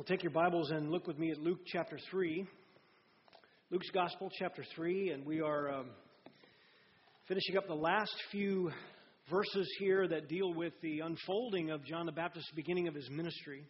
Well, 0.00 0.06
take 0.06 0.22
your 0.22 0.32
Bibles 0.32 0.70
and 0.70 0.90
look 0.90 1.06
with 1.06 1.18
me 1.18 1.30
at 1.30 1.36
Luke 1.36 1.58
chapter 1.66 1.98
3. 2.10 2.46
Luke's 3.70 3.90
Gospel, 3.90 4.30
chapter 4.38 4.64
3, 4.74 5.10
and 5.10 5.26
we 5.26 5.42
are 5.42 5.70
um, 5.70 5.90
finishing 7.28 7.58
up 7.58 7.66
the 7.66 7.74
last 7.74 8.14
few 8.32 8.70
verses 9.30 9.70
here 9.78 10.08
that 10.08 10.26
deal 10.26 10.54
with 10.54 10.72
the 10.80 11.00
unfolding 11.00 11.70
of 11.70 11.84
John 11.84 12.06
the 12.06 12.12
Baptist's 12.12 12.50
beginning 12.52 12.88
of 12.88 12.94
his 12.94 13.10
ministry. 13.10 13.62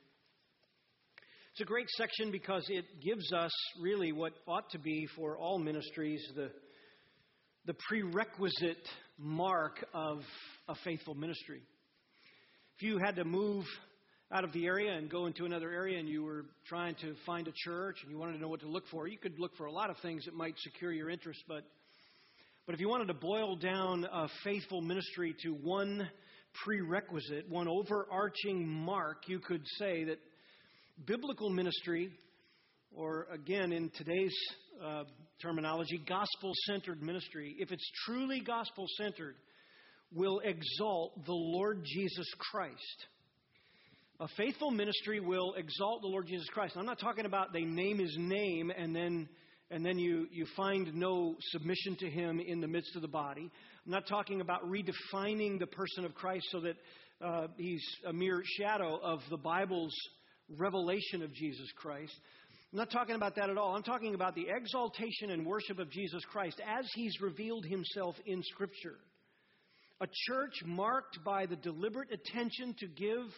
It's 1.51 1.63
a 1.63 1.65
great 1.65 1.89
section 1.97 2.31
because 2.31 2.65
it 2.69 2.85
gives 3.05 3.33
us 3.33 3.51
really 3.83 4.13
what 4.13 4.33
ought 4.47 4.71
to 4.71 4.79
be 4.79 5.09
for 5.17 5.37
all 5.37 5.59
ministries 5.59 6.25
the, 6.37 6.53
the 7.67 7.75
prerequisite 7.89 8.89
mark 9.19 9.85
of 9.93 10.21
a 10.69 10.77
faithful 10.85 11.17
ministry. 11.17 11.65
If 12.77 12.85
you 12.85 12.99
had 13.05 13.17
to 13.17 13.25
move 13.25 13.65
out 14.33 14.45
of 14.45 14.53
the 14.53 14.67
area 14.67 14.93
and 14.93 15.11
go 15.11 15.27
into 15.27 15.45
another 15.45 15.71
area 15.71 15.99
and 15.99 16.09
you 16.09 16.23
were 16.23 16.45
trying 16.69 16.95
to 16.97 17.15
find 17.27 17.49
a 17.49 17.53
church 17.55 17.97
and 18.03 18.13
you 18.13 18.19
wanted 18.19 18.35
to 18.35 18.39
know 18.39 18.49
what 18.49 18.61
to 18.61 18.69
look 18.69 18.85
for, 18.91 19.09
you 19.09 19.19
could 19.19 19.39
look 19.39 19.57
for 19.57 19.67
a 19.67 19.73
lot 19.73 19.91
of 19.91 19.97
things 19.99 20.25
that 20.25 20.35
might 20.35 20.55
secure 20.59 20.93
your 20.93 21.11
interest, 21.11 21.43
but 21.49 21.65
but 22.67 22.75
if 22.75 22.81
you 22.81 22.89
wanted 22.89 23.09
to 23.09 23.15
boil 23.15 23.57
down 23.57 24.05
a 24.05 24.29
faithful 24.45 24.81
ministry 24.81 25.35
to 25.43 25.51
one 25.51 26.09
prerequisite, 26.63 27.49
one 27.49 27.67
overarching 27.67 28.65
mark, 28.65 29.29
you 29.29 29.41
could 29.41 29.63
say 29.79 30.05
that 30.05 30.19
biblical 31.05 31.51
ministry, 31.51 32.11
or 32.95 33.27
again 33.33 33.73
in 33.73 33.91
today's 33.97 34.37
uh, 34.85 35.03
terminology, 35.43 36.01
gospel 36.07 36.53
centered 36.67 37.03
ministry, 37.03 37.57
if 37.59 37.73
it's 37.73 37.91
truly 38.07 38.41
gospel 38.41 38.87
centered, 38.99 39.35
will 40.15 40.41
exalt 40.41 41.25
the 41.25 41.33
Lord 41.33 41.83
Jesus 41.85 42.27
Christ. 42.39 43.07
A 44.21 44.29
faithful 44.37 44.71
ministry 44.71 45.19
will 45.19 45.55
exalt 45.55 46.03
the 46.03 46.07
Lord 46.07 46.27
Jesus 46.27 46.47
Christ. 46.51 46.77
I'm 46.77 46.85
not 46.85 47.01
talking 47.01 47.25
about 47.25 47.55
they 47.55 47.63
name 47.63 47.99
his 47.99 48.15
name 48.19 48.71
and 48.71 48.95
then 48.95 49.27
and 49.71 49.87
then 49.87 49.99
you, 49.99 50.27
you 50.31 50.45
find 50.57 50.93
no 50.95 51.37
submission 51.53 51.97
to 52.01 52.11
him 52.11 52.39
in 52.39 52.61
the 52.61 52.67
midst 52.67 52.97
of 52.97 53.03
the 53.03 53.09
body. 53.09 53.51
I'm 53.87 53.93
not 53.93 54.07
talking 54.07 54.43
about 54.43 54.69
redefining 54.69 55.59
the 55.59 55.69
person 55.69 56.05
of 56.05 56.15
Christ 56.15 56.45
so 56.51 56.61
that 56.61 56.77
uh, 57.25 57.47
he's 57.57 57.83
a 58.07 58.13
mere 58.13 58.43
shadow 58.59 58.99
of 59.03 59.21
the 59.31 59.39
Bible's 59.39 59.95
revelation 60.59 61.23
of 61.23 61.33
Jesus 61.33 61.69
Christ. 61.77 62.13
I'm 62.73 62.79
not 62.79 62.91
talking 62.91 63.15
about 63.15 63.37
that 63.37 63.49
at 63.49 63.57
all. 63.57 63.75
I'm 63.75 63.85
talking 63.85 64.15
about 64.15 64.35
the 64.35 64.49
exaltation 64.55 65.31
and 65.31 65.47
worship 65.47 65.79
of 65.79 65.91
Jesus 65.91 66.23
Christ 66.31 66.61
as 66.61 66.85
he's 66.95 67.19
revealed 67.23 67.65
himself 67.65 68.17
in 68.27 68.43
Scripture. 68.43 68.97
A 70.03 70.07
church 70.29 70.55
marked 70.67 71.25
by 71.25 71.47
the 71.47 71.57
deliberate 71.57 72.09
attention 72.13 72.75
to 72.81 72.87
give 72.87 73.31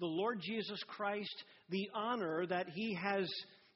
the 0.00 0.06
Lord 0.06 0.40
Jesus 0.40 0.82
Christ 0.88 1.34
the 1.70 1.88
honor 1.94 2.46
that 2.46 2.68
he 2.74 2.94
has 2.94 3.28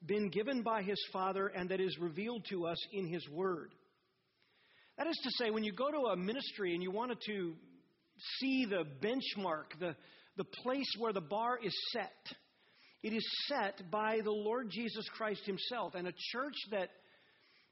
been 0.05 0.29
given 0.31 0.63
by 0.63 0.83
his 0.83 0.99
Father 1.13 1.49
and 1.49 1.71
that 1.71 1.81
is 1.81 1.99
revealed 1.99 2.45
to 2.51 2.67
us 2.67 2.79
in 2.93 3.07
his 3.07 3.27
Word. 3.29 3.73
That 4.97 5.07
is 5.07 5.19
to 5.23 5.31
say, 5.39 5.51
when 5.51 5.65
you 5.65 5.73
go 5.73 5.91
to 5.91 6.13
a 6.13 6.17
ministry 6.17 6.75
and 6.75 6.83
you 6.83 6.91
wanted 6.91 7.19
to 7.27 7.55
see 8.41 8.65
the 8.65 8.85
benchmark, 9.01 9.79
the, 9.79 9.95
the 10.37 10.45
place 10.63 10.91
where 10.99 11.13
the 11.13 11.21
bar 11.21 11.59
is 11.63 11.75
set, 11.93 12.37
it 13.03 13.13
is 13.13 13.25
set 13.47 13.91
by 13.91 14.19
the 14.25 14.33
Lord 14.33 14.71
Jesus 14.71 15.09
Christ 15.17 15.43
himself. 15.47 15.95
And 15.95 16.09
a 16.09 16.13
church 16.33 16.57
that, 16.73 16.91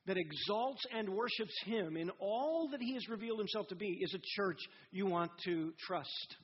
that 0.06 0.16
exalts 0.16 0.82
and 0.96 1.08
worships 1.08 1.54
him 1.64 1.96
in 1.96 2.10
all 2.20 2.68
that 2.70 2.80
he 2.80 2.94
has 2.94 3.08
revealed 3.08 3.40
himself 3.40 3.66
to 3.68 3.74
be 3.74 3.98
is 4.00 4.14
a 4.14 4.22
church 4.40 4.58
you 4.92 5.06
want 5.06 5.32
to 5.46 5.72
trust. 5.84 6.36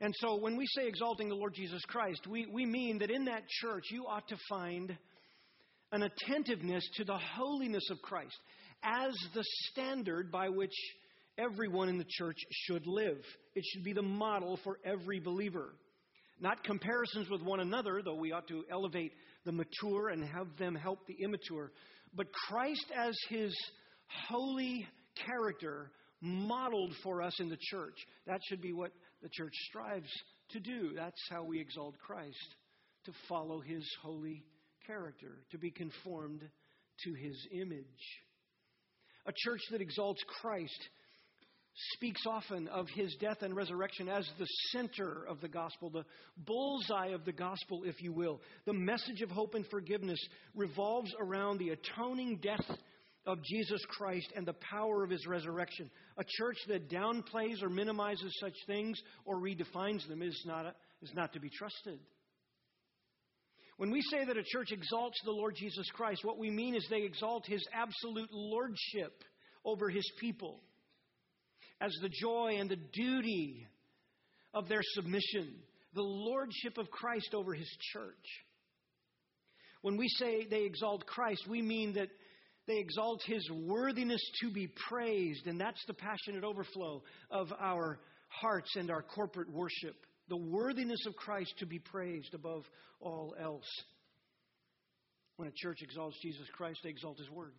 And 0.00 0.14
so 0.18 0.36
when 0.36 0.56
we 0.56 0.66
say 0.66 0.86
exalting 0.86 1.28
the 1.28 1.34
Lord 1.34 1.54
Jesus 1.54 1.82
Christ, 1.86 2.26
we, 2.28 2.46
we 2.46 2.64
mean 2.64 2.98
that 2.98 3.10
in 3.10 3.24
that 3.24 3.48
church 3.48 3.84
you 3.90 4.06
ought 4.06 4.28
to 4.28 4.36
find 4.48 4.96
an 5.90 6.02
attentiveness 6.02 6.88
to 6.96 7.04
the 7.04 7.18
holiness 7.36 7.88
of 7.90 8.00
Christ 8.02 8.36
as 8.82 9.12
the 9.34 9.44
standard 9.70 10.30
by 10.30 10.48
which 10.48 10.74
everyone 11.36 11.88
in 11.88 11.98
the 11.98 12.06
church 12.08 12.36
should 12.50 12.86
live. 12.86 13.18
It 13.54 13.64
should 13.72 13.84
be 13.84 13.92
the 13.92 14.02
model 14.02 14.58
for 14.62 14.78
every 14.84 15.18
believer. 15.18 15.74
Not 16.40 16.62
comparisons 16.62 17.28
with 17.28 17.42
one 17.42 17.60
another, 17.60 18.00
though 18.04 18.14
we 18.14 18.32
ought 18.32 18.46
to 18.48 18.64
elevate 18.70 19.12
the 19.44 19.52
mature 19.52 20.10
and 20.10 20.22
have 20.24 20.46
them 20.58 20.76
help 20.76 21.06
the 21.06 21.16
immature, 21.20 21.72
but 22.14 22.32
Christ 22.32 22.86
as 22.96 23.14
his 23.28 23.52
holy 24.28 24.86
character 25.26 25.90
modeled 26.20 26.94
for 27.02 27.22
us 27.22 27.38
in 27.40 27.48
the 27.48 27.58
church. 27.60 27.96
That 28.26 28.40
should 28.48 28.60
be 28.60 28.72
what 28.72 28.92
the 29.22 29.28
church 29.30 29.54
strives 29.68 30.10
to 30.50 30.60
do. 30.60 30.92
That's 30.94 31.20
how 31.30 31.44
we 31.44 31.60
exalt 31.60 31.98
Christ, 31.98 32.54
to 33.04 33.12
follow 33.28 33.60
his 33.60 33.84
holy 34.02 34.44
character, 34.86 35.38
to 35.50 35.58
be 35.58 35.70
conformed 35.70 36.42
to 37.04 37.12
his 37.14 37.36
image. 37.52 37.84
A 39.26 39.32
church 39.36 39.60
that 39.70 39.80
exalts 39.80 40.22
Christ 40.40 40.88
speaks 41.94 42.22
often 42.26 42.66
of 42.68 42.86
his 42.94 43.14
death 43.20 43.42
and 43.42 43.54
resurrection 43.54 44.08
as 44.08 44.28
the 44.38 44.46
center 44.72 45.24
of 45.28 45.40
the 45.40 45.48
gospel, 45.48 45.90
the 45.90 46.04
bullseye 46.36 47.08
of 47.08 47.24
the 47.24 47.32
gospel, 47.32 47.82
if 47.84 48.02
you 48.02 48.12
will. 48.12 48.40
The 48.66 48.72
message 48.72 49.22
of 49.22 49.30
hope 49.30 49.54
and 49.54 49.64
forgiveness 49.66 50.18
revolves 50.56 51.14
around 51.20 51.58
the 51.58 51.70
atoning 51.70 52.40
death 52.42 52.66
of 53.28 53.44
Jesus 53.44 53.80
Christ 53.90 54.32
and 54.34 54.46
the 54.46 54.54
power 54.54 55.04
of 55.04 55.10
his 55.10 55.26
resurrection. 55.26 55.90
A 56.16 56.24
church 56.26 56.56
that 56.68 56.90
downplays 56.90 57.62
or 57.62 57.68
minimizes 57.68 58.34
such 58.40 58.54
things 58.66 58.98
or 59.26 59.36
redefines 59.36 60.08
them 60.08 60.22
is 60.22 60.42
not, 60.46 60.64
a, 60.64 60.74
is 61.02 61.12
not 61.14 61.34
to 61.34 61.40
be 61.40 61.50
trusted. 61.50 62.00
When 63.76 63.90
we 63.90 64.00
say 64.00 64.24
that 64.24 64.38
a 64.38 64.42
church 64.42 64.72
exalts 64.72 65.20
the 65.24 65.30
Lord 65.30 65.54
Jesus 65.56 65.86
Christ, 65.92 66.24
what 66.24 66.38
we 66.38 66.50
mean 66.50 66.74
is 66.74 66.86
they 66.88 67.02
exalt 67.02 67.46
his 67.46 67.64
absolute 67.72 68.30
lordship 68.32 69.22
over 69.62 69.90
his 69.90 70.10
people 70.18 70.62
as 71.82 71.92
the 72.00 72.08
joy 72.08 72.56
and 72.58 72.70
the 72.70 72.80
duty 72.94 73.68
of 74.54 74.68
their 74.68 74.80
submission, 74.94 75.54
the 75.94 76.00
lordship 76.00 76.78
of 76.78 76.90
Christ 76.90 77.34
over 77.34 77.52
his 77.52 77.70
church. 77.92 78.14
When 79.82 79.98
we 79.98 80.08
say 80.08 80.46
they 80.48 80.64
exalt 80.64 81.06
Christ, 81.06 81.46
we 81.46 81.60
mean 81.60 81.92
that 81.92 82.08
they 82.68 82.78
exalt 82.78 83.22
his 83.24 83.50
worthiness 83.50 84.20
to 84.42 84.50
be 84.50 84.68
praised, 84.88 85.46
and 85.46 85.58
that's 85.58 85.82
the 85.86 85.94
passionate 85.94 86.44
overflow 86.44 87.02
of 87.30 87.48
our 87.58 87.98
hearts 88.28 88.76
and 88.76 88.90
our 88.90 89.02
corporate 89.02 89.50
worship. 89.50 89.96
The 90.28 90.36
worthiness 90.36 91.04
of 91.06 91.16
Christ 91.16 91.54
to 91.60 91.66
be 91.66 91.78
praised 91.78 92.34
above 92.34 92.64
all 93.00 93.34
else. 93.42 93.68
When 95.36 95.48
a 95.48 95.52
church 95.56 95.78
exalts 95.80 96.18
Jesus 96.22 96.46
Christ, 96.52 96.80
they 96.84 96.90
exalt 96.90 97.18
his 97.18 97.30
word. 97.30 97.54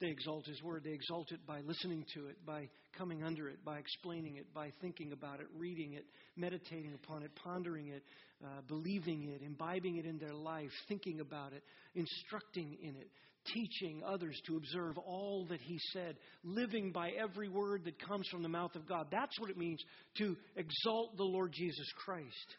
They 0.00 0.08
exalt 0.08 0.46
His 0.46 0.60
Word. 0.62 0.82
They 0.84 0.92
exalt 0.92 1.30
it 1.30 1.46
by 1.46 1.60
listening 1.60 2.04
to 2.14 2.26
it, 2.26 2.44
by 2.44 2.68
coming 2.98 3.22
under 3.22 3.48
it, 3.48 3.64
by 3.64 3.78
explaining 3.78 4.36
it, 4.36 4.52
by 4.52 4.72
thinking 4.80 5.12
about 5.12 5.40
it, 5.40 5.46
reading 5.56 5.92
it, 5.92 6.04
meditating 6.36 6.94
upon 6.94 7.22
it, 7.22 7.30
pondering 7.36 7.88
it, 7.88 8.02
uh, 8.44 8.60
believing 8.66 9.30
it, 9.32 9.40
imbibing 9.40 9.96
it 9.96 10.04
in 10.04 10.18
their 10.18 10.34
life, 10.34 10.70
thinking 10.88 11.20
about 11.20 11.52
it, 11.52 11.62
instructing 11.94 12.76
in 12.82 12.96
it, 12.96 13.08
teaching 13.52 14.02
others 14.06 14.40
to 14.46 14.56
observe 14.56 14.96
all 14.98 15.46
that 15.50 15.60
He 15.60 15.78
said, 15.92 16.16
living 16.42 16.92
by 16.92 17.10
every 17.10 17.48
word 17.48 17.84
that 17.84 17.98
comes 18.06 18.28
from 18.28 18.42
the 18.42 18.48
mouth 18.48 18.74
of 18.74 18.88
God. 18.88 19.08
That's 19.10 19.38
what 19.38 19.50
it 19.50 19.58
means 19.58 19.82
to 20.18 20.36
exalt 20.56 21.16
the 21.16 21.24
Lord 21.24 21.52
Jesus 21.52 21.86
Christ. 22.04 22.56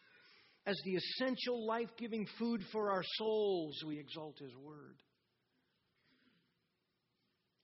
As 0.66 0.80
the 0.84 0.96
essential 0.96 1.66
life 1.68 1.90
giving 1.98 2.26
food 2.40 2.62
for 2.72 2.92
our 2.92 3.04
souls, 3.18 3.84
we 3.86 4.00
exalt 4.00 4.40
His 4.40 4.56
Word. 4.56 4.96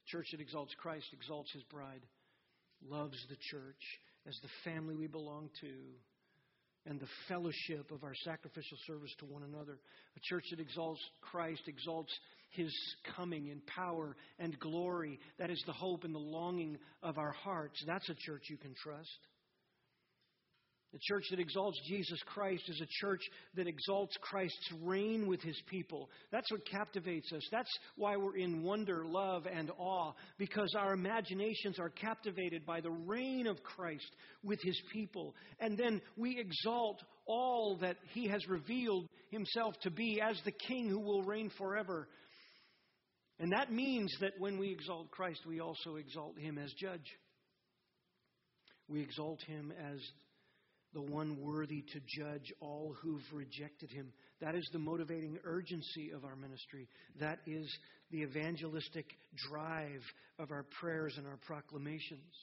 Church 0.08 0.28
that 0.32 0.42
exalts 0.42 0.74
Christ 0.80 1.08
exalts 1.14 1.52
His 1.54 1.64
bride, 1.64 2.06
loves 2.88 3.18
the 3.30 3.38
church 3.50 3.82
as 4.28 4.36
the 4.42 4.72
family 4.72 4.96
we 4.96 5.08
belong 5.08 5.50
to 5.62 5.72
and 6.86 7.00
the 7.00 7.08
fellowship 7.28 7.92
of 7.92 8.04
our 8.04 8.16
sacrificial 8.24 8.78
service 8.88 9.14
to 9.20 9.26
one 9.26 9.44
another. 9.44 9.78
A 10.18 10.20
church 10.24 10.46
that 10.52 10.60
exalts 10.60 11.02
Christ 11.22 11.62
exalts 11.68 12.12
his 12.50 12.74
coming 13.16 13.48
in 13.48 13.62
power 13.62 14.16
and 14.40 14.60
glory. 14.60 15.20
That 15.40 15.50
is 15.50 15.64
the 15.66 15.74
hope 15.74 16.04
and 16.04 16.14
the 16.14 16.20
longing 16.20 16.78
of 17.02 17.18
our 17.18 17.32
hearts. 17.32 17.82
That's 17.86 18.10
a 18.10 18.16
church 18.16 18.44
you 18.50 18.58
can 18.58 18.74
trust. 18.76 19.10
The 20.92 21.00
church 21.02 21.24
that 21.30 21.40
exalts 21.40 21.80
Jesus 21.88 22.20
Christ 22.26 22.64
is 22.68 22.82
a 22.82 23.06
church 23.06 23.22
that 23.56 23.66
exalts 23.66 24.14
Christ's 24.20 24.74
reign 24.84 25.26
with 25.26 25.42
his 25.42 25.60
people. 25.68 26.10
That's 26.32 26.52
what 26.52 26.68
captivates 26.70 27.32
us. 27.32 27.44
That's 27.50 27.72
why 27.96 28.18
we're 28.18 28.36
in 28.36 28.62
wonder, 28.62 29.06
love, 29.06 29.48
and 29.50 29.72
awe, 29.78 30.12
because 30.38 30.76
our 30.78 30.94
imaginations 30.94 31.80
are 31.80 31.90
captivated 31.90 32.66
by 32.66 32.82
the 32.82 32.92
reign 32.92 33.48
of 33.48 33.64
Christ 33.64 34.12
with 34.44 34.60
his 34.62 34.80
people. 34.92 35.34
And 35.62 35.78
then 35.78 36.02
we 36.18 36.38
exalt 36.38 37.02
all 37.26 37.78
that 37.80 37.96
he 38.10 38.28
has 38.28 38.46
revealed 38.50 39.08
himself 39.30 39.76
to 39.84 39.92
be 39.92 40.20
as 40.22 40.42
the 40.44 40.52
king 40.52 40.90
who 40.90 41.00
will 41.00 41.24
reign 41.24 41.52
forever. 41.58 42.10
And 43.40 43.54
that 43.54 43.72
means 43.72 44.14
that 44.20 44.34
when 44.40 44.60
we 44.60 44.72
exalt 44.72 45.10
Christ, 45.10 45.40
we 45.48 45.62
also 45.62 45.96
exalt 45.96 46.38
him 46.38 46.58
as 46.58 46.74
judge. 46.74 47.08
We 48.90 49.02
exalt 49.02 49.42
him 49.48 49.72
as 49.72 50.00
the 50.94 51.02
one 51.02 51.38
worthy 51.40 51.84
to 51.94 52.00
judge 52.06 52.52
all 52.60 52.96
who've 53.02 53.24
rejected 53.34 53.92
him. 53.92 54.12
That 54.42 54.56
is 54.56 54.68
the 54.74 54.80
motivating 54.80 55.38
urgency 55.44 56.12
of 56.16 56.26
our 56.26 56.36
ministry. 56.36 56.88
That 57.20 57.40
is 57.48 57.68
the 58.12 58.24
evangelistic 58.24 59.06
drive 59.50 60.02
of 60.40 60.52
our 60.52 60.66
prayers 60.80 61.16
and 61.18 61.26
our 61.28 61.38
proclamations. 61.46 62.34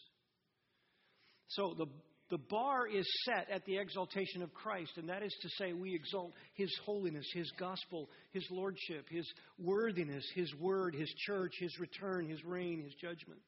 So 1.48 1.74
the, 1.76 1.86
the 2.30 2.38
bar 2.38 2.86
is 2.86 3.06
set 3.24 3.50
at 3.50 3.64
the 3.66 3.78
exaltation 3.78 4.42
of 4.42 4.52
Christ, 4.54 4.92
and 4.96 5.08
that 5.08 5.22
is 5.22 5.34
to 5.42 5.48
say, 5.58 5.72
we 5.72 5.94
exalt 5.94 6.32
His 6.54 6.74
holiness, 6.84 7.26
His 7.34 7.50
gospel, 7.58 8.08
His 8.32 8.46
lordship, 8.50 9.06
His 9.10 9.26
worthiness, 9.58 10.24
His 10.34 10.54
word, 10.54 10.94
His 10.94 11.12
church, 11.26 11.52
His 11.58 11.78
return, 11.78 12.28
His 12.28 12.44
reign, 12.44 12.82
His 12.82 12.94
judgment. 12.94 13.40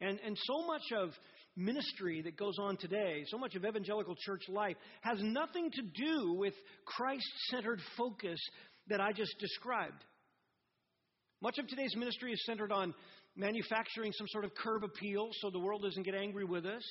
And, 0.00 0.18
and 0.24 0.36
so 0.44 0.66
much 0.66 0.92
of 0.96 1.10
ministry 1.56 2.22
that 2.22 2.36
goes 2.36 2.58
on 2.58 2.76
today, 2.76 3.24
so 3.28 3.38
much 3.38 3.54
of 3.54 3.64
evangelical 3.64 4.14
church 4.24 4.42
life, 4.48 4.76
has 5.02 5.18
nothing 5.20 5.70
to 5.72 5.82
do 5.82 6.34
with 6.34 6.54
Christ 6.84 7.28
centered 7.50 7.80
focus 7.96 8.38
that 8.88 9.00
I 9.00 9.12
just 9.12 9.34
described. 9.38 10.04
Much 11.42 11.58
of 11.58 11.66
today's 11.66 11.94
ministry 11.96 12.32
is 12.32 12.44
centered 12.44 12.72
on 12.72 12.94
manufacturing 13.36 14.12
some 14.12 14.26
sort 14.28 14.44
of 14.44 14.54
curb 14.54 14.84
appeal 14.84 15.28
so 15.40 15.50
the 15.50 15.58
world 15.58 15.82
doesn't 15.82 16.02
get 16.02 16.14
angry 16.14 16.44
with 16.44 16.66
us, 16.66 16.82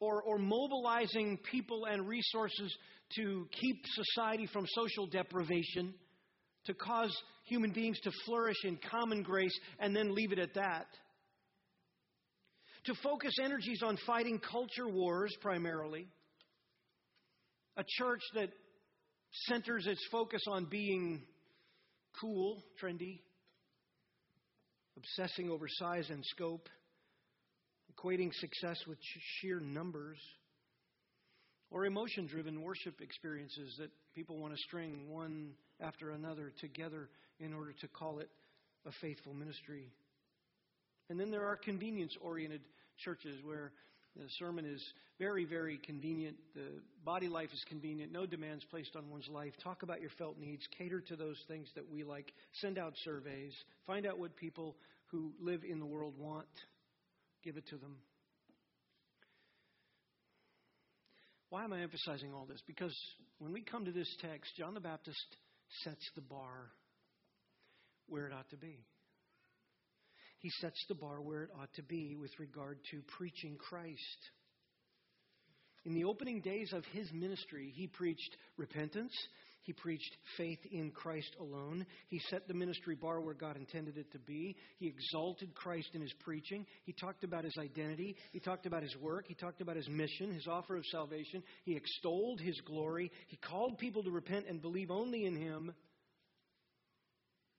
or, 0.00 0.22
or 0.22 0.38
mobilizing 0.38 1.38
people 1.50 1.86
and 1.86 2.08
resources 2.08 2.76
to 3.16 3.46
keep 3.60 3.76
society 3.94 4.46
from 4.52 4.66
social 4.68 5.06
deprivation, 5.06 5.94
to 6.66 6.74
cause 6.74 7.14
human 7.44 7.72
beings 7.72 7.98
to 8.00 8.10
flourish 8.24 8.56
in 8.64 8.78
common 8.90 9.22
grace, 9.22 9.56
and 9.78 9.94
then 9.94 10.14
leave 10.14 10.32
it 10.32 10.38
at 10.38 10.54
that 10.54 10.86
to 12.84 12.94
focus 13.02 13.34
energies 13.42 13.82
on 13.82 13.96
fighting 14.06 14.40
culture 14.40 14.88
wars 14.88 15.34
primarily, 15.40 16.08
a 17.76 17.84
church 17.98 18.20
that 18.34 18.50
centers 19.48 19.86
its 19.86 20.04
focus 20.10 20.42
on 20.48 20.66
being 20.66 21.22
cool, 22.20 22.62
trendy, 22.82 23.20
obsessing 24.96 25.50
over 25.50 25.66
size 25.68 26.10
and 26.10 26.24
scope, 26.24 26.68
equating 27.92 28.32
success 28.34 28.78
with 28.86 28.98
sheer 29.40 29.60
numbers, 29.60 30.18
or 31.70 31.86
emotion 31.86 32.26
driven 32.26 32.62
worship 32.62 33.00
experiences 33.00 33.74
that 33.78 33.90
people 34.14 34.38
want 34.38 34.52
to 34.52 34.60
string 34.60 35.08
one 35.08 35.52
after 35.80 36.10
another 36.10 36.52
together 36.60 37.08
in 37.40 37.54
order 37.54 37.72
to 37.80 37.88
call 37.88 38.18
it 38.18 38.28
a 38.86 38.92
faithful 39.00 39.32
ministry. 39.32 39.90
And 41.12 41.20
then 41.20 41.30
there 41.30 41.46
are 41.46 41.56
convenience 41.56 42.16
oriented 42.22 42.62
churches 43.04 43.36
where 43.44 43.72
the 44.16 44.24
sermon 44.38 44.64
is 44.64 44.82
very, 45.18 45.44
very 45.44 45.76
convenient. 45.76 46.36
The 46.54 46.80
body 47.04 47.28
life 47.28 47.50
is 47.52 47.62
convenient. 47.68 48.10
No 48.10 48.24
demands 48.24 48.64
placed 48.70 48.96
on 48.96 49.10
one's 49.10 49.28
life. 49.28 49.52
Talk 49.62 49.82
about 49.82 50.00
your 50.00 50.08
felt 50.16 50.38
needs. 50.38 50.66
Cater 50.78 51.02
to 51.02 51.16
those 51.16 51.36
things 51.48 51.68
that 51.74 51.84
we 51.86 52.02
like. 52.02 52.32
Send 52.62 52.78
out 52.78 52.94
surveys. 53.04 53.52
Find 53.86 54.06
out 54.06 54.18
what 54.18 54.36
people 54.36 54.74
who 55.08 55.32
live 55.38 55.64
in 55.70 55.80
the 55.80 55.84
world 55.84 56.14
want. 56.18 56.46
Give 57.44 57.58
it 57.58 57.68
to 57.68 57.76
them. 57.76 57.98
Why 61.50 61.64
am 61.64 61.74
I 61.74 61.82
emphasizing 61.82 62.32
all 62.32 62.46
this? 62.46 62.62
Because 62.66 62.96
when 63.38 63.52
we 63.52 63.60
come 63.60 63.84
to 63.84 63.92
this 63.92 64.08
text, 64.22 64.50
John 64.56 64.72
the 64.72 64.80
Baptist 64.80 65.36
sets 65.84 66.10
the 66.14 66.22
bar 66.22 66.70
where 68.08 68.26
it 68.26 68.32
ought 68.32 68.48
to 68.48 68.56
be 68.56 68.78
he 70.42 70.50
sets 70.60 70.84
the 70.88 70.94
bar 70.94 71.20
where 71.22 71.44
it 71.44 71.50
ought 71.58 71.72
to 71.74 71.82
be 71.82 72.16
with 72.16 72.32
regard 72.38 72.78
to 72.90 73.00
preaching 73.16 73.56
Christ. 73.56 74.30
In 75.84 75.94
the 75.94 76.04
opening 76.04 76.40
days 76.40 76.72
of 76.72 76.84
his 76.92 77.10
ministry, 77.12 77.72
he 77.74 77.86
preached 77.86 78.36
repentance. 78.56 79.12
He 79.62 79.72
preached 79.72 80.16
faith 80.36 80.58
in 80.72 80.90
Christ 80.90 81.36
alone. 81.38 81.86
He 82.08 82.20
set 82.28 82.48
the 82.48 82.54
ministry 82.54 82.96
bar 82.96 83.20
where 83.20 83.34
God 83.34 83.56
intended 83.56 83.96
it 83.96 84.10
to 84.10 84.18
be. 84.18 84.56
He 84.78 84.88
exalted 84.88 85.54
Christ 85.54 85.90
in 85.94 86.00
his 86.00 86.12
preaching. 86.24 86.66
He 86.84 86.92
talked 86.92 87.22
about 87.22 87.44
his 87.44 87.56
identity. 87.58 88.16
He 88.32 88.40
talked 88.40 88.66
about 88.66 88.82
his 88.82 88.96
work. 88.96 89.26
He 89.28 89.34
talked 89.34 89.60
about 89.60 89.76
his 89.76 89.88
mission, 89.88 90.34
his 90.34 90.48
offer 90.48 90.76
of 90.76 90.84
salvation. 90.86 91.44
He 91.64 91.76
extolled 91.76 92.40
his 92.40 92.60
glory. 92.62 93.12
He 93.28 93.36
called 93.36 93.78
people 93.78 94.02
to 94.02 94.10
repent 94.10 94.46
and 94.48 94.60
believe 94.60 94.90
only 94.90 95.24
in 95.24 95.36
him. 95.36 95.72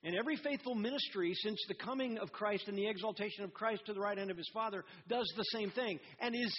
And 0.03 0.15
every 0.15 0.35
faithful 0.35 0.75
ministry 0.75 1.33
since 1.33 1.57
the 1.67 1.75
coming 1.75 2.17
of 2.17 2.33
Christ 2.33 2.67
and 2.67 2.77
the 2.77 2.87
exaltation 2.87 3.45
of 3.45 3.53
Christ 3.53 3.85
to 3.85 3.93
the 3.93 4.01
right 4.01 4.17
hand 4.17 4.31
of 4.31 4.37
his 4.37 4.49
Father 4.53 4.83
does 5.07 5.31
the 5.37 5.45
same 5.53 5.71
thing 5.71 5.99
and 6.19 6.35
is, 6.35 6.53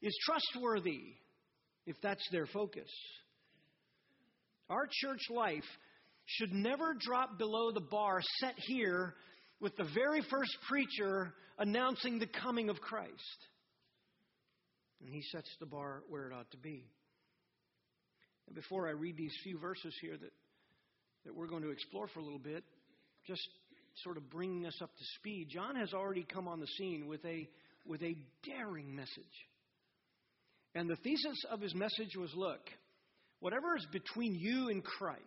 is 0.00 0.18
trustworthy 0.24 1.00
if 1.86 1.96
that's 2.02 2.26
their 2.32 2.46
focus. 2.46 2.88
Our 4.70 4.88
church 4.90 5.20
life 5.30 5.64
should 6.24 6.52
never 6.52 6.94
drop 6.98 7.38
below 7.38 7.70
the 7.70 7.80
bar 7.80 8.20
set 8.40 8.54
here 8.56 9.14
with 9.60 9.76
the 9.76 9.88
very 9.94 10.22
first 10.22 10.56
preacher 10.68 11.34
announcing 11.58 12.18
the 12.18 12.26
coming 12.26 12.68
of 12.70 12.80
Christ. 12.80 13.12
And 15.00 15.10
he 15.10 15.22
sets 15.32 15.48
the 15.60 15.66
bar 15.66 16.02
where 16.08 16.28
it 16.28 16.34
ought 16.34 16.50
to 16.50 16.56
be. 16.56 16.84
And 18.46 18.56
before 18.56 18.88
I 18.88 18.92
read 18.92 19.16
these 19.16 19.34
few 19.42 19.58
verses 19.58 19.94
here 20.00 20.16
that, 20.16 20.32
that 21.26 21.34
we're 21.34 21.46
going 21.46 21.62
to 21.62 21.70
explore 21.70 22.08
for 22.08 22.20
a 22.20 22.24
little 22.24 22.38
bit, 22.38 22.64
just 23.26 23.48
sort 24.04 24.16
of 24.16 24.28
bringing 24.30 24.66
us 24.66 24.80
up 24.82 24.90
to 24.96 25.04
speed, 25.18 25.48
John 25.50 25.76
has 25.76 25.92
already 25.92 26.24
come 26.24 26.48
on 26.48 26.60
the 26.60 26.66
scene 26.78 27.06
with 27.06 27.24
a, 27.24 27.48
with 27.84 28.02
a 28.02 28.16
daring 28.44 28.94
message. 28.94 29.10
And 30.74 30.88
the 30.88 30.96
thesis 30.96 31.44
of 31.50 31.60
his 31.60 31.74
message 31.74 32.16
was 32.18 32.30
look, 32.34 32.60
whatever 33.40 33.76
is 33.76 33.86
between 33.92 34.34
you 34.34 34.68
and 34.68 34.84
Christ, 34.84 35.20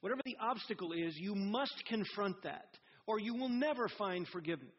whatever 0.00 0.22
the 0.24 0.36
obstacle 0.40 0.92
is, 0.92 1.14
you 1.16 1.34
must 1.34 1.74
confront 1.86 2.42
that, 2.44 2.68
or 3.06 3.20
you 3.20 3.34
will 3.34 3.50
never 3.50 3.88
find 3.98 4.26
forgiveness. 4.28 4.72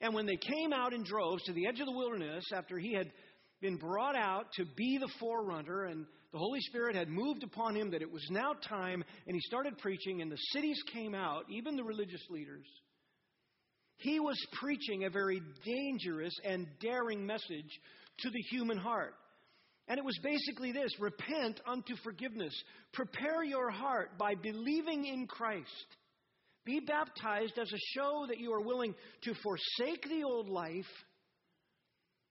And 0.00 0.14
when 0.14 0.26
they 0.26 0.36
came 0.36 0.72
out 0.72 0.92
in 0.92 1.04
droves 1.04 1.42
to 1.44 1.52
the 1.52 1.66
edge 1.66 1.80
of 1.80 1.86
the 1.86 1.96
wilderness 1.96 2.44
after 2.54 2.78
he 2.78 2.94
had 2.94 3.10
been 3.60 3.76
brought 3.76 4.16
out 4.16 4.46
to 4.54 4.64
be 4.76 4.98
the 4.98 5.10
forerunner, 5.20 5.84
and 5.84 6.06
the 6.34 6.40
Holy 6.40 6.60
Spirit 6.62 6.96
had 6.96 7.08
moved 7.08 7.44
upon 7.44 7.76
him 7.76 7.92
that 7.92 8.02
it 8.02 8.10
was 8.10 8.26
now 8.28 8.54
time, 8.68 9.04
and 9.28 9.36
he 9.36 9.40
started 9.42 9.78
preaching, 9.78 10.20
and 10.20 10.32
the 10.32 10.36
cities 10.50 10.82
came 10.92 11.14
out, 11.14 11.44
even 11.48 11.76
the 11.76 11.84
religious 11.84 12.22
leaders. 12.28 12.66
He 13.98 14.18
was 14.18 14.36
preaching 14.60 15.04
a 15.04 15.10
very 15.10 15.40
dangerous 15.64 16.34
and 16.44 16.66
daring 16.80 17.24
message 17.24 17.70
to 18.18 18.30
the 18.30 18.42
human 18.50 18.78
heart. 18.78 19.14
And 19.86 19.96
it 19.96 20.04
was 20.04 20.18
basically 20.24 20.72
this 20.72 20.90
repent 20.98 21.60
unto 21.68 21.94
forgiveness. 22.02 22.52
Prepare 22.92 23.44
your 23.44 23.70
heart 23.70 24.18
by 24.18 24.34
believing 24.34 25.04
in 25.04 25.28
Christ. 25.28 25.86
Be 26.64 26.80
baptized 26.80 27.56
as 27.60 27.72
a 27.72 27.78
show 27.96 28.24
that 28.26 28.40
you 28.40 28.52
are 28.52 28.60
willing 28.60 28.96
to 29.22 29.34
forsake 29.34 30.02
the 30.08 30.24
old 30.24 30.48
life 30.48 30.84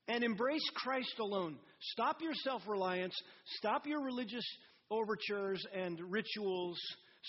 and 0.08 0.24
embrace 0.24 0.68
Christ 0.76 1.16
alone. 1.20 1.58
Stop 1.92 2.22
your 2.22 2.34
self 2.34 2.62
reliance, 2.68 3.16
stop 3.58 3.86
your 3.88 4.04
religious 4.04 4.46
overtures 4.92 5.64
and 5.74 6.00
rituals, 6.10 6.78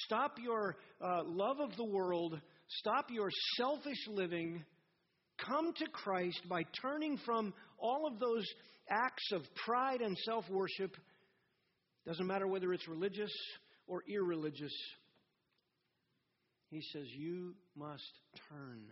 stop 0.07 0.37
your 0.43 0.77
uh, 1.01 1.23
love 1.25 1.61
of 1.61 1.77
the 1.77 1.85
world, 1.85 2.41
stop 2.69 3.07
your 3.11 3.31
selfish 3.57 4.09
living. 4.09 4.65
Come 5.45 5.73
to 5.79 5.87
Christ 5.87 6.41
by 6.49 6.63
turning 6.81 7.19
from 7.19 7.53
all 7.79 8.07
of 8.07 8.21
those 8.21 8.47
acts 8.89 9.33
of 9.33 9.43
pride 9.65 10.01
and 10.01 10.17
self 10.19 10.49
worship. 10.49 10.97
Doesn't 12.07 12.27
matter 12.27 12.47
whether 12.47 12.73
it's 12.73 12.87
religious 12.87 13.33
or 13.87 14.03
irreligious. 14.09 14.73
He 16.71 16.83
says, 16.93 17.07
You 17.17 17.55
must 17.77 18.03
turn 18.49 18.83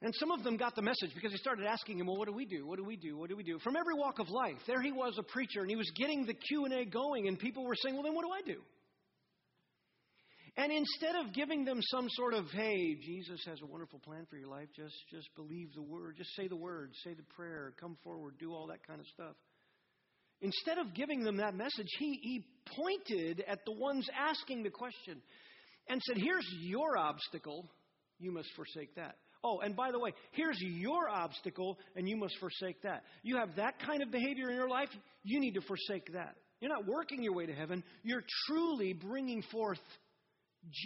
and 0.00 0.14
some 0.14 0.30
of 0.30 0.44
them 0.44 0.56
got 0.56 0.76
the 0.76 0.82
message 0.82 1.12
because 1.14 1.32
they 1.32 1.38
started 1.38 1.66
asking 1.66 1.98
him, 1.98 2.06
"Well, 2.06 2.16
what 2.16 2.28
do 2.28 2.34
we 2.34 2.46
do? 2.46 2.66
What 2.66 2.78
do 2.78 2.84
we 2.84 2.96
do? 2.96 3.16
What 3.16 3.28
do 3.28 3.36
we 3.36 3.42
do?" 3.42 3.58
From 3.58 3.76
every 3.76 3.94
walk 3.94 4.18
of 4.18 4.28
life. 4.30 4.58
There 4.66 4.80
he 4.80 4.92
was, 4.92 5.16
a 5.18 5.22
preacher, 5.22 5.60
and 5.60 5.70
he 5.70 5.76
was 5.76 5.90
getting 5.96 6.24
the 6.24 6.34
Q&A 6.34 6.84
going, 6.84 7.26
and 7.26 7.38
people 7.38 7.64
were 7.64 7.74
saying, 7.74 7.94
"Well, 7.94 8.04
then 8.04 8.14
what 8.14 8.24
do 8.24 8.30
I 8.30 8.42
do?" 8.42 8.62
And 10.56 10.72
instead 10.72 11.14
of 11.14 11.32
giving 11.32 11.64
them 11.64 11.80
some 11.82 12.08
sort 12.10 12.34
of, 12.34 12.50
"Hey, 12.50 12.94
Jesus 12.94 13.44
has 13.46 13.60
a 13.60 13.66
wonderful 13.66 13.98
plan 14.00 14.26
for 14.26 14.36
your 14.36 14.48
life. 14.48 14.68
Just 14.74 14.96
just 15.10 15.28
believe 15.34 15.72
the 15.74 15.82
word. 15.82 16.16
Just 16.16 16.34
say 16.36 16.48
the 16.48 16.56
word, 16.56 16.94
say 17.04 17.14
the 17.14 17.22
prayer, 17.22 17.74
come 17.80 17.96
forward, 18.02 18.38
do 18.38 18.52
all 18.52 18.66
that 18.68 18.86
kind 18.86 19.00
of 19.00 19.06
stuff." 19.06 19.36
Instead 20.40 20.78
of 20.78 20.94
giving 20.94 21.24
them 21.24 21.38
that 21.38 21.54
message, 21.54 21.88
he, 21.98 22.14
he 22.22 22.44
pointed 22.76 23.42
at 23.48 23.64
the 23.64 23.72
ones 23.72 24.08
asking 24.16 24.62
the 24.62 24.70
question 24.70 25.20
and 25.88 26.00
said, 26.02 26.16
Here's 26.16 26.46
your 26.60 26.96
obstacle. 26.96 27.68
You 28.20 28.30
must 28.30 28.48
forsake 28.54 28.94
that. 28.94 29.16
Oh, 29.48 29.60
and 29.60 29.74
by 29.74 29.92
the 29.92 29.98
way, 29.98 30.12
here's 30.32 30.58
your 30.60 31.08
obstacle, 31.08 31.78
and 31.96 32.06
you 32.06 32.16
must 32.16 32.36
forsake 32.38 32.82
that. 32.82 33.02
You 33.22 33.36
have 33.36 33.56
that 33.56 33.78
kind 33.80 34.02
of 34.02 34.10
behavior 34.10 34.50
in 34.50 34.56
your 34.56 34.68
life, 34.68 34.90
you 35.22 35.40
need 35.40 35.54
to 35.54 35.62
forsake 35.62 36.12
that. 36.12 36.36
You're 36.60 36.70
not 36.70 36.86
working 36.86 37.22
your 37.22 37.32
way 37.34 37.46
to 37.46 37.54
heaven, 37.54 37.82
you're 38.02 38.24
truly 38.46 38.92
bringing 38.92 39.42
forth 39.50 39.78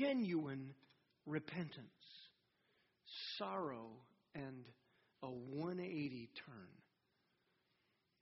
genuine 0.00 0.74
repentance, 1.26 1.88
sorrow, 3.38 3.88
and 4.34 4.64
a 5.24 5.28
180 5.28 6.28
turn. 6.46 6.68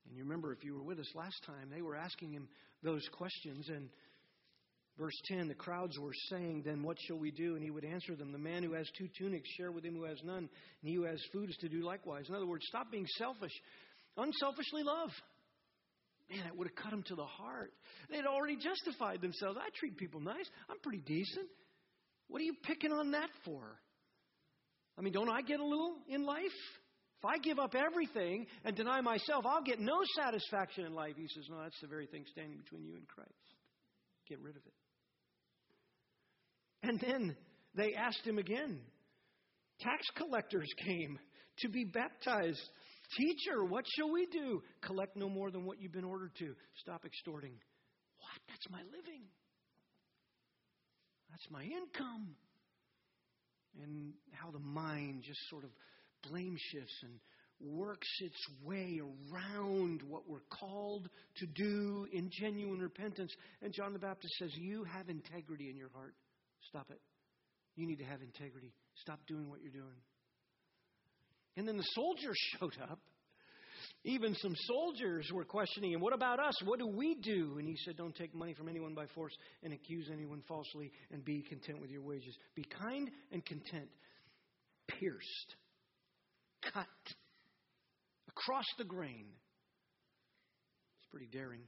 And 0.06 0.16
you 0.16 0.22
remember, 0.24 0.52
if 0.52 0.64
you 0.64 0.74
were 0.74 0.82
with 0.82 0.98
us 0.98 1.10
last 1.14 1.44
time, 1.44 1.68
they 1.74 1.82
were 1.82 1.96
asking 1.96 2.32
him 2.32 2.48
those 2.82 3.06
questions. 3.12 3.68
And 3.68 3.90
verse 5.00 5.18
10 5.24 5.48
the 5.48 5.54
crowds 5.54 5.98
were 5.98 6.12
saying, 6.28 6.62
Then 6.64 6.82
what 6.82 6.98
shall 7.00 7.18
we 7.18 7.30
do? 7.30 7.54
And 7.54 7.64
he 7.64 7.70
would 7.70 7.84
answer 7.84 8.14
them, 8.14 8.30
The 8.30 8.38
man 8.38 8.62
who 8.62 8.74
has 8.74 8.86
two 8.96 9.08
tunics, 9.18 9.48
share 9.56 9.72
with 9.72 9.84
him 9.84 9.94
who 9.94 10.04
has 10.04 10.18
none. 10.22 10.48
And 10.48 10.48
he 10.82 10.94
who 10.94 11.04
has 11.04 11.20
food 11.32 11.48
is 11.50 11.56
to 11.56 11.68
do 11.68 11.82
likewise. 11.82 12.26
In 12.28 12.34
other 12.34 12.46
words, 12.46 12.64
stop 12.68 12.92
being 12.92 13.06
selfish. 13.16 13.52
Unselfishly 14.16 14.82
love. 14.82 15.10
Man, 16.30 16.44
that 16.44 16.56
would 16.56 16.68
have 16.68 16.76
cut 16.76 16.90
them 16.90 17.02
to 17.08 17.16
the 17.16 17.24
heart. 17.24 17.72
They'd 18.10 18.26
already 18.26 18.56
justified 18.56 19.20
themselves. 19.20 19.58
I 19.60 19.68
treat 19.74 19.96
people 19.96 20.20
nice. 20.20 20.48
I'm 20.68 20.78
pretty 20.80 21.02
decent. 21.04 21.48
What 22.28 22.40
are 22.40 22.44
you 22.44 22.54
picking 22.62 22.92
on 22.92 23.10
that 23.12 23.30
for? 23.44 23.80
I 24.96 25.02
mean, 25.02 25.12
don't 25.12 25.30
I 25.30 25.40
get 25.42 25.58
a 25.58 25.64
little 25.64 25.96
in 26.08 26.24
life? 26.24 26.44
If 27.18 27.24
I 27.24 27.38
give 27.38 27.58
up 27.58 27.74
everything 27.74 28.46
and 28.64 28.76
deny 28.76 29.00
myself, 29.00 29.44
I'll 29.44 29.64
get 29.64 29.80
no 29.80 29.98
satisfaction 30.16 30.84
in 30.86 30.94
life. 30.94 31.14
He 31.16 31.26
says, 31.34 31.44
No, 31.50 31.60
that's 31.62 31.80
the 31.80 31.88
very 31.88 32.06
thing 32.06 32.24
standing 32.30 32.58
between 32.58 32.84
you 32.84 32.94
and 32.94 33.06
Christ. 33.08 33.32
Get 34.28 34.40
rid 34.40 34.56
of 34.56 34.62
it. 34.64 34.79
And 36.90 36.98
then 36.98 37.36
they 37.76 37.94
asked 37.94 38.26
him 38.26 38.38
again. 38.38 38.80
Tax 39.80 40.04
collectors 40.16 40.66
came 40.84 41.20
to 41.58 41.68
be 41.68 41.84
baptized. 41.84 42.60
Teacher, 43.16 43.64
what 43.64 43.84
shall 43.96 44.10
we 44.10 44.26
do? 44.26 44.60
Collect 44.82 45.14
no 45.14 45.28
more 45.28 45.52
than 45.52 45.64
what 45.64 45.80
you've 45.80 45.92
been 45.92 46.02
ordered 46.02 46.32
to. 46.40 46.52
Stop 46.80 47.04
extorting. 47.04 47.52
What? 48.18 48.40
That's 48.48 48.68
my 48.72 48.80
living. 48.80 49.22
That's 51.30 51.46
my 51.48 51.62
income. 51.62 52.34
And 53.84 54.12
how 54.32 54.50
the 54.50 54.58
mind 54.58 55.22
just 55.24 55.38
sort 55.48 55.62
of 55.62 55.70
blame 56.28 56.56
shifts 56.72 56.98
and 57.04 57.70
works 57.78 58.08
its 58.20 58.48
way 58.64 59.00
around 59.00 60.02
what 60.08 60.28
we're 60.28 60.40
called 60.58 61.08
to 61.36 61.46
do 61.54 62.08
in 62.12 62.28
genuine 62.32 62.80
repentance. 62.80 63.32
And 63.62 63.72
John 63.72 63.92
the 63.92 64.00
Baptist 64.00 64.34
says, 64.40 64.50
You 64.56 64.82
have 64.92 65.08
integrity 65.08 65.70
in 65.70 65.76
your 65.76 65.90
heart. 65.94 66.14
Stop 66.68 66.90
it. 66.90 67.00
You 67.76 67.86
need 67.86 67.98
to 67.98 68.04
have 68.04 68.22
integrity. 68.22 68.72
Stop 68.96 69.20
doing 69.26 69.48
what 69.48 69.60
you're 69.62 69.72
doing. 69.72 69.96
And 71.56 71.66
then 71.66 71.76
the 71.76 71.86
soldiers 71.94 72.36
showed 72.58 72.76
up. 72.82 72.98
Even 74.04 74.34
some 74.34 74.54
soldiers 74.66 75.30
were 75.32 75.44
questioning 75.44 75.92
him, 75.92 76.00
What 76.00 76.12
about 76.12 76.38
us? 76.38 76.54
What 76.64 76.78
do 76.78 76.86
we 76.86 77.14
do? 77.14 77.56
And 77.58 77.68
he 77.68 77.76
said, 77.84 77.96
Don't 77.96 78.14
take 78.14 78.34
money 78.34 78.54
from 78.54 78.68
anyone 78.68 78.94
by 78.94 79.06
force 79.14 79.32
and 79.62 79.72
accuse 79.72 80.08
anyone 80.12 80.42
falsely, 80.48 80.92
and 81.10 81.24
be 81.24 81.42
content 81.42 81.80
with 81.80 81.90
your 81.90 82.02
wages. 82.02 82.34
Be 82.54 82.64
kind 82.64 83.10
and 83.32 83.44
content. 83.44 83.88
Pierced, 84.88 85.56
cut 86.72 86.86
across 88.28 88.64
the 88.78 88.84
grain. 88.84 89.26
It's 90.98 91.08
pretty 91.10 91.28
daring. 91.30 91.62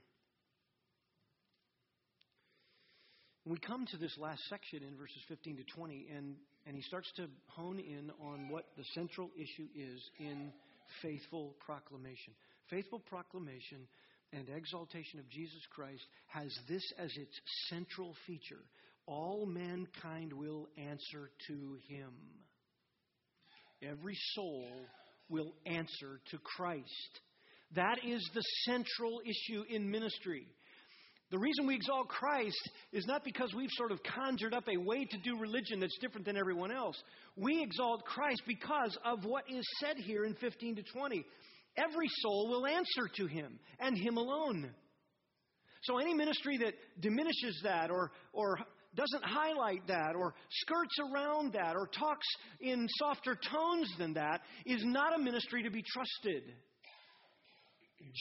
We 3.44 3.58
come 3.58 3.86
to 3.86 3.96
this 3.96 4.16
last 4.18 4.40
section 4.48 4.82
in 4.82 4.96
verses 4.96 5.22
15 5.28 5.56
to 5.56 5.64
20, 5.74 6.06
and, 6.16 6.36
and 6.66 6.76
he 6.76 6.82
starts 6.82 7.10
to 7.16 7.26
hone 7.48 7.78
in 7.78 8.10
on 8.20 8.48
what 8.48 8.66
the 8.76 8.84
central 8.94 9.30
issue 9.36 9.68
is 9.74 10.00
in 10.18 10.52
faithful 11.02 11.54
proclamation. 11.64 12.34
Faithful 12.70 13.00
proclamation 13.00 13.86
and 14.32 14.48
exaltation 14.48 15.18
of 15.18 15.28
Jesus 15.28 15.60
Christ 15.74 16.02
has 16.28 16.56
this 16.68 16.84
as 16.98 17.10
its 17.16 17.40
central 17.68 18.14
feature 18.26 18.62
all 19.06 19.46
mankind 19.46 20.32
will 20.32 20.68
answer 20.76 21.30
to 21.48 21.78
him. 21.88 22.12
Every 23.82 24.16
soul 24.34 24.68
will 25.28 25.52
answer 25.66 26.20
to 26.30 26.38
Christ. 26.38 27.20
That 27.74 27.98
is 28.04 28.28
the 28.34 28.42
central 28.64 29.20
issue 29.24 29.64
in 29.68 29.90
ministry. 29.90 30.46
The 31.32 31.38
reason 31.38 31.66
we 31.66 31.74
exalt 31.74 32.08
Christ 32.08 32.70
is 32.92 33.06
not 33.06 33.24
because 33.24 33.54
we've 33.56 33.70
sort 33.72 33.90
of 33.90 34.02
conjured 34.02 34.52
up 34.52 34.68
a 34.68 34.76
way 34.76 35.06
to 35.06 35.18
do 35.24 35.38
religion 35.38 35.80
that's 35.80 35.96
different 35.98 36.26
than 36.26 36.36
everyone 36.36 36.70
else. 36.70 36.94
We 37.36 37.62
exalt 37.62 38.04
Christ 38.04 38.42
because 38.46 38.98
of 39.02 39.24
what 39.24 39.44
is 39.48 39.64
said 39.80 39.96
here 39.96 40.26
in 40.26 40.34
15 40.34 40.76
to 40.76 40.82
20. 40.82 41.24
Every 41.78 42.08
soul 42.20 42.48
will 42.50 42.66
answer 42.66 43.08
to 43.16 43.26
him 43.26 43.58
and 43.80 43.96
him 43.96 44.18
alone. 44.18 44.72
So 45.84 45.96
any 45.96 46.12
ministry 46.12 46.58
that 46.58 46.74
diminishes 47.00 47.58
that 47.64 47.90
or, 47.90 48.12
or 48.34 48.58
doesn't 48.94 49.24
highlight 49.24 49.86
that 49.86 50.14
or 50.14 50.34
skirts 50.50 50.98
around 51.14 51.54
that 51.54 51.76
or 51.76 51.88
talks 51.98 52.26
in 52.60 52.86
softer 52.98 53.38
tones 53.50 53.90
than 53.96 54.12
that 54.12 54.42
is 54.66 54.82
not 54.84 55.18
a 55.18 55.18
ministry 55.18 55.62
to 55.62 55.70
be 55.70 55.82
trusted. 55.82 56.42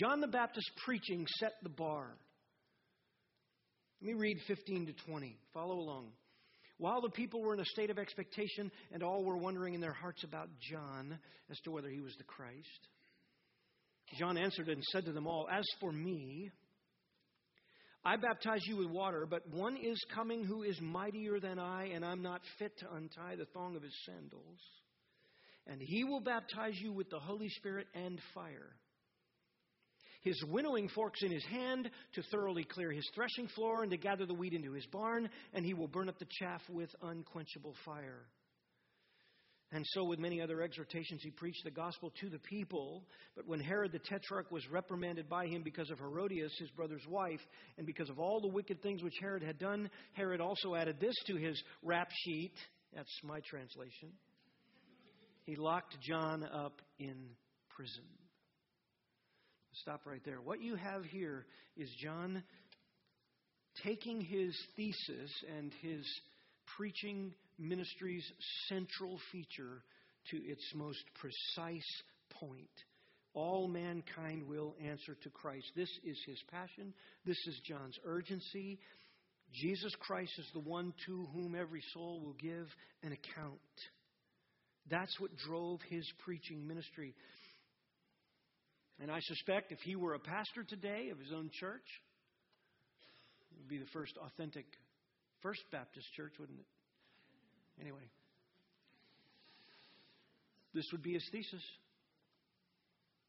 John 0.02 0.22
the 0.22 0.28
Baptist's 0.28 0.72
preaching 0.86 1.28
set 1.42 1.52
the 1.62 1.70
bar. 1.70 2.16
Let 4.02 4.08
me 4.08 4.20
read 4.20 4.38
15 4.48 4.88
to 4.88 4.94
20. 5.12 5.38
Follow 5.54 5.76
along. 5.76 6.08
While 6.78 7.02
the 7.02 7.10
people 7.10 7.42
were 7.42 7.54
in 7.54 7.60
a 7.60 7.66
state 7.66 7.92
of 7.92 8.00
expectation 8.00 8.72
and 8.92 9.04
all 9.04 9.24
were 9.24 9.38
wondering 9.38 9.76
in 9.76 9.82
their 9.82 9.94
hearts 9.94 10.24
about 10.24 10.50
John 10.72 11.20
as 11.52 11.60
to 11.60 11.72
whether 11.72 11.90
he 11.90 12.02
was 12.02 12.16
the 12.18 12.24
Christ, 12.24 12.88
John 14.18 14.38
answered 14.38 14.70
and 14.70 14.84
said 14.86 15.06
to 15.06 15.12
them 15.12 15.28
all, 15.28 15.48
As 15.52 15.66
for 15.80 15.92
me, 15.92 16.50
I 18.04 18.16
baptize 18.16 18.62
you 18.66 18.78
with 18.78 18.88
water, 18.88 19.28
but 19.30 19.48
one 19.48 19.78
is 19.78 20.04
coming 20.16 20.44
who 20.44 20.64
is 20.64 20.82
mightier 20.82 21.40
than 21.40 21.60
I, 21.60 21.90
and 21.94 22.04
I'm 22.04 22.24
not 22.24 22.42
fit 22.58 22.72
to 22.80 22.94
untie 22.96 23.36
the 23.36 23.46
thong 23.54 23.76
of 23.76 23.84
his 23.84 23.96
sandals. 24.08 24.60
And 25.68 25.80
he 25.80 26.04
will 26.04 26.22
baptize 26.22 26.74
you 26.82 26.92
with 26.92 27.12
the 27.12 27.20
Holy 27.20 27.50
Spirit 27.50 27.86
and 27.94 28.20
fire. 28.34 28.72
His 30.22 30.42
winnowing 30.48 30.88
forks 30.90 31.24
in 31.24 31.32
his 31.32 31.46
hand 31.46 31.90
to 32.14 32.24
thoroughly 32.32 32.64
clear 32.64 32.92
his 32.92 33.10
threshing 33.14 33.48
floor 33.50 33.82
and 33.82 33.92
to 33.92 33.98
gather 33.98 34.26
the 34.26 34.34
wheat 34.34 34.54
into 34.54 34.72
his 34.72 34.86
barn, 34.88 35.30
and 35.54 35.66
he 35.66 35.74
will 35.74 35.88
burn 35.88 36.10
up 36.10 36.20
the 36.20 36.28
chaff 36.40 36.62
with 36.70 36.90
unquenchable 37.02 37.76
fire. 37.84 38.28
And 39.74 39.86
so, 39.94 40.04
with 40.04 40.20
many 40.20 40.42
other 40.42 40.62
exhortations, 40.62 41.22
he 41.24 41.32
preached 41.32 41.64
the 41.64 41.72
gospel 41.72 42.12
to 42.20 42.30
the 42.30 42.40
people. 42.40 43.06
But 43.38 43.48
when 43.48 43.62
Herod 43.62 43.94
the 43.94 44.00
Tetrarch 44.00 44.52
was 44.52 44.70
reprimanded 44.70 45.30
by 45.30 45.48
him 45.48 45.64
because 45.64 45.90
of 45.90 45.98
Herodias, 45.98 46.52
his 46.60 46.70
brother's 46.72 47.06
wife, 47.08 47.40
and 47.78 47.88
because 47.88 48.10
of 48.10 48.20
all 48.20 48.42
the 48.42 48.50
wicked 48.50 48.84
things 48.84 49.02
which 49.02 49.18
Herod 49.22 49.44
had 49.44 49.58
done, 49.58 49.90
Herod 50.12 50.42
also 50.42 50.76
added 50.76 51.00
this 51.00 51.16
to 51.28 51.38
his 51.38 51.62
rap 51.84 52.10
sheet. 52.26 52.54
That's 52.94 53.10
my 53.24 53.40
translation. 53.50 54.10
He 55.46 55.56
locked 55.56 55.96
John 56.02 56.44
up 56.44 56.82
in 57.00 57.16
prison. 57.70 58.21
Stop 59.74 60.02
right 60.06 60.22
there. 60.26 60.42
What 60.42 60.62
you 60.62 60.76
have 60.76 61.04
here 61.06 61.46
is 61.78 61.90
John 62.02 62.44
taking 63.84 64.20
his 64.20 64.56
thesis 64.76 65.32
and 65.58 65.72
his 65.82 66.06
preaching 66.78 67.34
ministry's 67.58 68.30
central 68.68 69.18
feature 69.32 69.84
to 70.32 70.38
its 70.38 70.64
most 70.76 71.04
precise 71.20 72.02
point. 72.40 72.70
All 73.34 73.68
mankind 73.68 74.48
will 74.48 74.76
answer 74.86 75.16
to 75.24 75.30
Christ. 75.30 75.68
This 75.76 75.90
is 76.04 76.18
his 76.26 76.42
passion. 76.52 76.94
This 77.26 77.40
is 77.48 77.60
John's 77.66 77.98
urgency. 78.06 78.78
Jesus 79.54 79.94
Christ 80.02 80.34
is 80.38 80.48
the 80.54 80.60
one 80.60 80.94
to 81.06 81.28
whom 81.34 81.56
every 81.56 81.82
soul 81.94 82.22
will 82.24 82.36
give 82.40 82.68
an 83.04 83.14
account. 83.14 83.60
That's 84.90 85.18
what 85.20 85.36
drove 85.38 85.80
his 85.90 86.06
preaching 86.26 86.68
ministry. 86.68 87.16
And 89.02 89.10
I 89.10 89.20
suspect 89.22 89.72
if 89.72 89.80
he 89.80 89.96
were 89.96 90.14
a 90.14 90.20
pastor 90.20 90.64
today 90.64 91.10
of 91.10 91.18
his 91.18 91.32
own 91.34 91.50
church, 91.60 91.86
it 93.52 93.58
would 93.58 93.68
be 93.68 93.80
the 93.80 93.90
first 93.92 94.14
authentic 94.18 94.66
First 95.42 95.62
Baptist 95.72 96.06
church, 96.16 96.34
wouldn't 96.40 96.60
it? 96.60 97.82
Anyway, 97.82 98.08
this 100.76 100.86
would 100.92 101.02
be 101.02 101.14
his 101.14 101.28
thesis. 101.32 101.64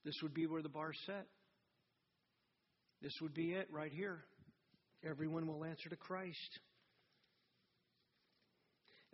This 0.04 0.14
would 0.22 0.34
be 0.34 0.46
where 0.46 0.60
the 0.60 0.68
bar's 0.68 0.98
set. 1.06 1.26
This 3.00 3.14
would 3.22 3.32
be 3.32 3.52
it 3.52 3.68
right 3.72 3.92
here. 3.92 4.18
Everyone 5.08 5.46
will 5.46 5.64
answer 5.64 5.88
to 5.88 5.96
Christ. 5.96 6.58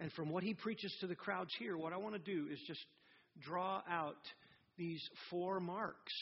And 0.00 0.12
from 0.12 0.30
what 0.30 0.42
he 0.42 0.54
preaches 0.54 0.92
to 1.00 1.06
the 1.06 1.14
crowds 1.14 1.50
here, 1.58 1.78
what 1.78 1.92
I 1.92 1.98
want 1.98 2.14
to 2.14 2.18
do 2.18 2.48
is 2.50 2.58
just 2.66 2.84
draw 3.40 3.80
out 3.88 4.16
these 4.76 5.02
four 5.30 5.60
marks 5.60 6.12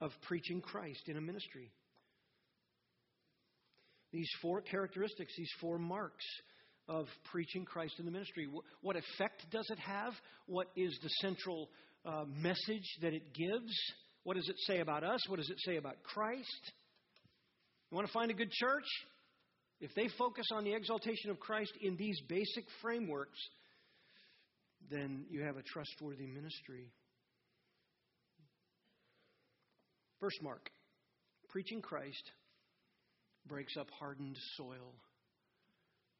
of 0.00 0.10
preaching 0.22 0.60
Christ 0.60 1.02
in 1.08 1.16
a 1.16 1.20
ministry. 1.20 1.70
These 4.12 4.28
four 4.40 4.60
characteristics, 4.60 5.32
these 5.36 5.50
four 5.60 5.78
marks 5.78 6.24
of 6.88 7.06
preaching 7.30 7.64
Christ 7.64 7.94
in 7.98 8.04
the 8.04 8.10
ministry. 8.10 8.48
What 8.80 8.96
effect 8.96 9.46
does 9.50 9.66
it 9.70 9.78
have? 9.78 10.12
What 10.46 10.68
is 10.76 10.96
the 11.02 11.08
central 11.20 11.68
uh, 12.04 12.24
message 12.26 12.86
that 13.02 13.12
it 13.12 13.34
gives? 13.34 13.72
What 14.22 14.36
does 14.36 14.48
it 14.48 14.56
say 14.66 14.80
about 14.80 15.02
us? 15.02 15.20
What 15.28 15.38
does 15.38 15.50
it 15.50 15.58
say 15.66 15.76
about 15.76 16.02
Christ? 16.02 16.72
You 17.90 17.96
want 17.96 18.06
to 18.06 18.12
find 18.12 18.30
a 18.30 18.34
good 18.34 18.50
church? 18.52 18.86
If 19.80 19.94
they 19.94 20.08
focus 20.16 20.46
on 20.52 20.64
the 20.64 20.74
exaltation 20.74 21.30
of 21.30 21.38
Christ 21.38 21.72
in 21.82 21.96
these 21.96 22.18
basic 22.28 22.64
frameworks, 22.80 23.38
then 24.90 25.26
you 25.28 25.42
have 25.42 25.56
a 25.56 25.62
trustworthy 25.62 26.26
ministry. 26.26 26.92
First 30.20 30.42
mark 30.42 30.70
preaching 31.50 31.82
Christ 31.82 32.32
breaks 33.46 33.76
up 33.76 33.88
hardened 33.98 34.36
soil. 34.56 34.94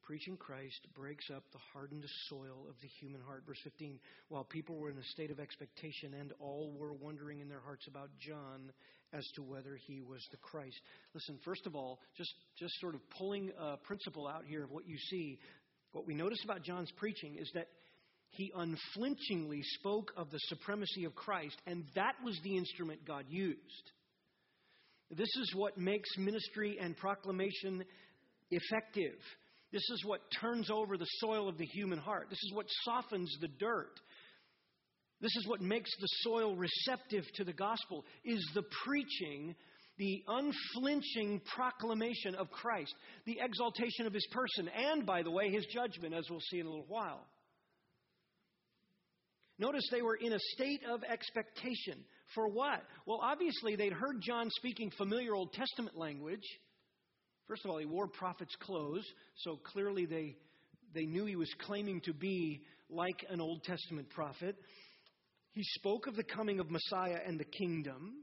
Preaching 0.03 0.37
Christ 0.37 0.87
breaks 0.95 1.25
up 1.35 1.43
the 1.51 1.59
hardened 1.73 2.05
soil 2.29 2.67
of 2.69 2.75
the 2.81 2.87
human 2.99 3.19
heart. 3.21 3.43
Verse 3.45 3.57
15 3.63 3.99
While 4.29 4.43
people 4.43 4.77
were 4.77 4.91
in 4.91 4.97
a 4.97 5.03
state 5.11 5.31
of 5.31 5.39
expectation, 5.39 6.13
and 6.13 6.31
all 6.39 6.73
were 6.77 6.93
wondering 6.93 7.39
in 7.39 7.49
their 7.49 7.59
hearts 7.59 7.87
about 7.87 8.09
John 8.19 8.71
as 9.13 9.27
to 9.35 9.41
whether 9.41 9.75
he 9.87 10.01
was 10.01 10.25
the 10.31 10.37
Christ. 10.37 10.79
Listen, 11.13 11.39
first 11.43 11.65
of 11.65 11.75
all, 11.75 11.99
just, 12.15 12.33
just 12.57 12.79
sort 12.79 12.93
of 12.93 13.01
pulling 13.17 13.51
a 13.59 13.77
principle 13.77 14.27
out 14.27 14.43
here 14.45 14.63
of 14.63 14.71
what 14.71 14.87
you 14.87 14.97
see, 15.09 15.39
what 15.91 16.05
we 16.05 16.13
notice 16.13 16.39
about 16.43 16.63
John's 16.63 16.91
preaching 16.97 17.35
is 17.35 17.49
that 17.55 17.67
he 18.29 18.51
unflinchingly 18.55 19.61
spoke 19.79 20.11
of 20.15 20.29
the 20.31 20.39
supremacy 20.39 21.05
of 21.05 21.15
Christ, 21.15 21.57
and 21.65 21.85
that 21.95 22.15
was 22.23 22.39
the 22.43 22.55
instrument 22.55 23.05
God 23.05 23.25
used. 23.29 23.91
This 25.09 25.29
is 25.39 25.53
what 25.55 25.77
makes 25.77 26.09
ministry 26.17 26.77
and 26.79 26.95
proclamation 26.97 27.83
effective. 28.51 29.17
This 29.71 29.89
is 29.89 30.03
what 30.05 30.21
turns 30.39 30.69
over 30.69 30.97
the 30.97 31.07
soil 31.19 31.49
of 31.49 31.57
the 31.57 31.65
human 31.65 31.99
heart. 31.99 32.27
This 32.29 32.43
is 32.43 32.53
what 32.53 32.67
softens 32.83 33.35
the 33.41 33.47
dirt. 33.47 33.99
This 35.19 35.35
is 35.35 35.47
what 35.47 35.61
makes 35.61 35.89
the 35.99 36.07
soil 36.21 36.55
receptive 36.55 37.23
to 37.35 37.43
the 37.43 37.53
gospel 37.53 38.05
is 38.23 38.45
the 38.53 38.63
preaching, 38.85 39.55
the 39.97 40.23
unflinching 40.27 41.41
proclamation 41.55 42.35
of 42.35 42.51
Christ, 42.51 42.93
the 43.25 43.39
exaltation 43.41 44.05
of 44.05 44.13
his 44.13 44.27
person, 44.31 44.69
and 44.69 45.05
by 45.05 45.23
the 45.23 45.31
way, 45.31 45.49
his 45.49 45.65
judgment 45.73 46.13
as 46.13 46.25
we'll 46.29 46.39
see 46.51 46.59
in 46.59 46.67
a 46.67 46.69
little 46.69 46.85
while. 46.87 47.25
Notice 49.59 49.87
they 49.91 50.01
were 50.01 50.15
in 50.15 50.33
a 50.33 50.39
state 50.53 50.81
of 50.89 51.03
expectation. 51.03 52.03
For 52.35 52.47
what? 52.47 52.83
Well, 53.05 53.19
obviously, 53.21 53.75
they'd 53.75 53.93
heard 53.93 54.21
John 54.21 54.49
speaking 54.51 54.91
familiar 54.97 55.33
Old 55.33 55.53
Testament 55.53 55.97
language. 55.97 56.43
First 57.47 57.65
of 57.65 57.71
all, 57.71 57.77
he 57.77 57.85
wore 57.85 58.07
prophet's 58.07 58.55
clothes, 58.57 59.05
so 59.37 59.57
clearly 59.71 60.05
they, 60.05 60.35
they 60.93 61.05
knew 61.05 61.25
he 61.25 61.35
was 61.35 61.51
claiming 61.65 62.01
to 62.01 62.13
be 62.13 62.61
like 62.89 63.25
an 63.29 63.41
Old 63.41 63.63
Testament 63.63 64.09
prophet. 64.09 64.55
He 65.53 65.63
spoke 65.63 66.07
of 66.07 66.15
the 66.15 66.23
coming 66.23 66.59
of 66.59 66.69
Messiah 66.69 67.19
and 67.25 67.39
the 67.39 67.45
kingdom. 67.45 68.13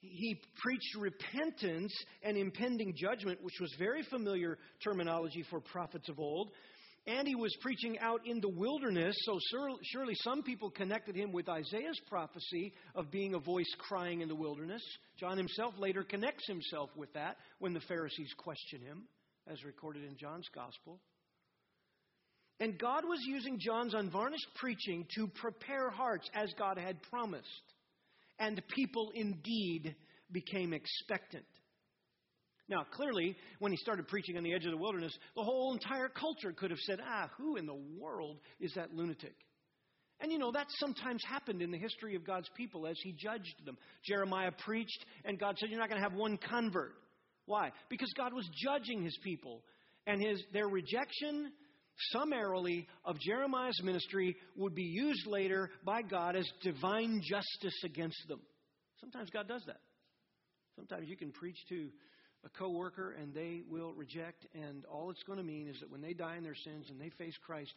He 0.00 0.40
preached 0.62 0.96
repentance 0.98 1.94
and 2.22 2.36
impending 2.36 2.94
judgment, 2.96 3.42
which 3.42 3.60
was 3.60 3.72
very 3.78 4.02
familiar 4.04 4.58
terminology 4.82 5.44
for 5.50 5.60
prophets 5.60 6.08
of 6.08 6.18
old. 6.18 6.50
And 7.10 7.26
he 7.26 7.34
was 7.34 7.56
preaching 7.60 7.98
out 7.98 8.20
in 8.24 8.40
the 8.40 8.48
wilderness, 8.48 9.16
so 9.22 9.36
surely 9.82 10.14
some 10.22 10.44
people 10.44 10.70
connected 10.70 11.16
him 11.16 11.32
with 11.32 11.48
Isaiah's 11.48 12.00
prophecy 12.08 12.72
of 12.94 13.10
being 13.10 13.34
a 13.34 13.40
voice 13.40 13.74
crying 13.78 14.20
in 14.20 14.28
the 14.28 14.36
wilderness. 14.36 14.82
John 15.18 15.36
himself 15.36 15.74
later 15.76 16.04
connects 16.04 16.46
himself 16.46 16.88
with 16.94 17.12
that 17.14 17.36
when 17.58 17.74
the 17.74 17.80
Pharisees 17.80 18.32
question 18.38 18.80
him, 18.82 19.02
as 19.50 19.64
recorded 19.64 20.04
in 20.04 20.16
John's 20.18 20.48
gospel. 20.54 21.00
And 22.60 22.78
God 22.78 23.02
was 23.04 23.18
using 23.26 23.58
John's 23.58 23.94
unvarnished 23.94 24.46
preaching 24.54 25.04
to 25.16 25.26
prepare 25.26 25.90
hearts 25.90 26.28
as 26.32 26.52
God 26.56 26.78
had 26.78 27.02
promised. 27.10 27.44
And 28.38 28.62
people 28.68 29.10
indeed 29.16 29.96
became 30.30 30.72
expectant. 30.72 31.46
Now, 32.70 32.86
clearly, 32.92 33.36
when 33.58 33.72
he 33.72 33.78
started 33.78 34.06
preaching 34.06 34.36
on 34.36 34.44
the 34.44 34.54
edge 34.54 34.64
of 34.64 34.70
the 34.70 34.76
wilderness, 34.76 35.12
the 35.34 35.42
whole 35.42 35.72
entire 35.72 36.08
culture 36.08 36.52
could 36.52 36.70
have 36.70 36.78
said, 36.78 37.00
ah, 37.04 37.28
who 37.36 37.56
in 37.56 37.66
the 37.66 37.78
world 37.98 38.38
is 38.60 38.72
that 38.76 38.94
lunatic? 38.94 39.34
And 40.20 40.30
you 40.30 40.38
know, 40.38 40.52
that 40.52 40.66
sometimes 40.78 41.22
happened 41.28 41.62
in 41.62 41.70
the 41.70 41.78
history 41.78 42.14
of 42.14 42.24
God's 42.26 42.48
people 42.56 42.86
as 42.86 42.96
he 43.02 43.12
judged 43.12 43.54
them. 43.64 43.76
Jeremiah 44.04 44.52
preached, 44.52 45.04
and 45.24 45.38
God 45.38 45.56
said, 45.58 45.70
You're 45.70 45.80
not 45.80 45.88
going 45.88 46.00
to 46.00 46.08
have 46.08 46.16
one 46.16 46.36
convert. 46.36 46.92
Why? 47.46 47.72
Because 47.88 48.12
God 48.16 48.34
was 48.34 48.46
judging 48.62 49.02
his 49.02 49.18
people. 49.24 49.62
And 50.06 50.22
his, 50.22 50.42
their 50.52 50.68
rejection, 50.68 51.52
summarily, 52.12 52.86
of 53.04 53.18
Jeremiah's 53.18 53.82
ministry 53.82 54.36
would 54.56 54.74
be 54.74 54.82
used 54.82 55.26
later 55.26 55.70
by 55.84 56.02
God 56.02 56.36
as 56.36 56.46
divine 56.62 57.22
justice 57.24 57.78
against 57.84 58.28
them. 58.28 58.40
Sometimes 59.00 59.30
God 59.30 59.48
does 59.48 59.62
that. 59.66 59.80
Sometimes 60.76 61.08
you 61.08 61.16
can 61.16 61.32
preach 61.32 61.56
to 61.70 61.88
a 62.44 62.48
coworker 62.58 63.14
and 63.20 63.34
they 63.34 63.62
will 63.68 63.92
reject 63.92 64.46
and 64.54 64.84
all 64.86 65.10
it's 65.10 65.22
going 65.24 65.38
to 65.38 65.44
mean 65.44 65.68
is 65.68 65.78
that 65.80 65.90
when 65.90 66.00
they 66.00 66.14
die 66.14 66.36
in 66.36 66.42
their 66.42 66.54
sins 66.54 66.86
and 66.90 67.00
they 67.00 67.10
face 67.18 67.34
Christ 67.44 67.72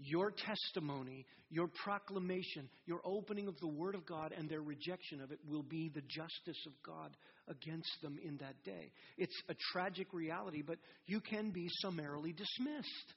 your 0.00 0.30
testimony, 0.30 1.26
your 1.50 1.68
proclamation, 1.84 2.68
your 2.86 3.00
opening 3.04 3.48
of 3.48 3.58
the 3.60 3.66
Word 3.68 3.94
of 3.94 4.06
God 4.06 4.32
and 4.36 4.48
their 4.48 4.60
rejection 4.60 5.20
of 5.20 5.32
it 5.32 5.40
will 5.48 5.62
be 5.62 5.90
the 5.92 6.02
justice 6.02 6.66
of 6.66 6.72
God 6.84 7.16
against 7.48 7.90
them 8.02 8.18
in 8.24 8.36
that 8.38 8.62
day. 8.64 8.92
It's 9.16 9.34
a 9.48 9.54
tragic 9.72 10.12
reality, 10.12 10.62
but 10.62 10.78
you 11.06 11.20
can 11.20 11.50
be 11.50 11.68
summarily 11.80 12.32
dismissed. 12.32 13.14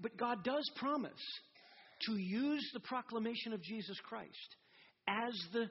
But 0.00 0.16
God 0.16 0.44
does 0.44 0.68
promise 0.76 1.12
to 2.06 2.16
use 2.16 2.68
the 2.72 2.80
proclamation 2.80 3.52
of 3.52 3.62
Jesus 3.62 3.96
Christ 4.08 4.56
as 5.06 5.32
the 5.52 5.66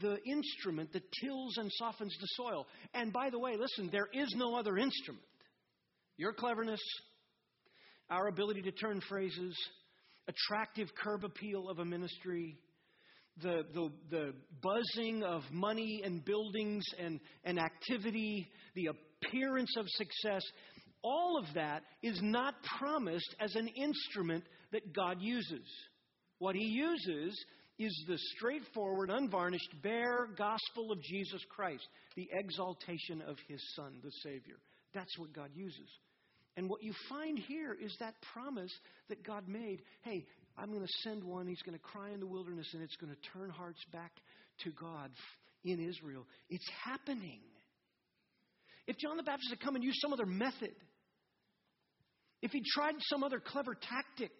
the 0.00 0.18
instrument 0.24 0.92
that 0.92 1.04
tills 1.22 1.56
and 1.56 1.70
softens 1.72 2.14
the 2.20 2.26
soil. 2.34 2.66
And 2.94 3.12
by 3.12 3.30
the 3.30 3.38
way, 3.38 3.56
listen, 3.58 3.88
there 3.90 4.08
is 4.12 4.34
no 4.36 4.56
other 4.56 4.76
instrument. 4.76 5.24
Your 6.16 6.32
cleverness, 6.32 6.80
our 8.10 8.28
ability 8.28 8.62
to 8.62 8.72
turn 8.72 9.00
phrases, 9.08 9.56
attractive 10.28 10.88
curb 11.02 11.24
appeal 11.24 11.68
of 11.68 11.78
a 11.78 11.84
ministry, 11.84 12.58
the, 13.42 13.64
the, 13.74 13.90
the 14.10 14.32
buzzing 14.62 15.22
of 15.22 15.42
money 15.50 16.02
and 16.04 16.24
buildings 16.24 16.84
and, 16.98 17.20
and 17.44 17.58
activity, 17.58 18.48
the 18.74 18.88
appearance 18.88 19.74
of 19.76 19.86
success, 19.88 20.42
all 21.02 21.38
of 21.38 21.54
that 21.54 21.82
is 22.02 22.18
not 22.22 22.54
promised 22.78 23.34
as 23.40 23.54
an 23.54 23.68
instrument 23.68 24.44
that 24.72 24.94
God 24.94 25.18
uses. 25.20 25.66
What 26.38 26.56
He 26.56 26.64
uses 26.64 27.38
is 27.78 28.04
the 28.08 28.18
straightforward, 28.36 29.10
unvarnished, 29.10 29.70
bare 29.82 30.28
gospel 30.36 30.92
of 30.92 31.02
Jesus 31.02 31.42
Christ, 31.50 31.86
the 32.14 32.28
exaltation 32.32 33.22
of 33.22 33.36
his 33.48 33.60
Son, 33.74 34.00
the 34.02 34.10
Savior. 34.22 34.56
That's 34.94 35.18
what 35.18 35.32
God 35.34 35.50
uses. 35.54 35.88
And 36.56 36.70
what 36.70 36.82
you 36.82 36.94
find 37.08 37.38
here 37.38 37.76
is 37.78 37.94
that 38.00 38.14
promise 38.32 38.72
that 39.08 39.22
God 39.24 39.46
made 39.46 39.82
hey, 40.02 40.24
I'm 40.56 40.70
going 40.70 40.86
to 40.86 40.92
send 41.02 41.22
one, 41.22 41.46
he's 41.46 41.60
going 41.62 41.76
to 41.76 41.84
cry 41.84 42.12
in 42.12 42.20
the 42.20 42.26
wilderness, 42.26 42.68
and 42.72 42.82
it's 42.82 42.96
going 42.96 43.12
to 43.12 43.38
turn 43.38 43.50
hearts 43.50 43.84
back 43.92 44.12
to 44.64 44.70
God 44.70 45.10
in 45.64 45.86
Israel. 45.86 46.26
It's 46.48 46.68
happening. 46.82 47.40
If 48.86 48.96
John 48.96 49.18
the 49.18 49.22
Baptist 49.22 49.50
had 49.50 49.60
come 49.60 49.74
and 49.74 49.84
used 49.84 49.98
some 50.00 50.14
other 50.14 50.24
method, 50.24 50.72
if 52.40 52.52
he 52.52 52.62
tried 52.74 52.94
some 53.10 53.22
other 53.22 53.40
clever 53.40 53.74
tactic, 53.74 54.32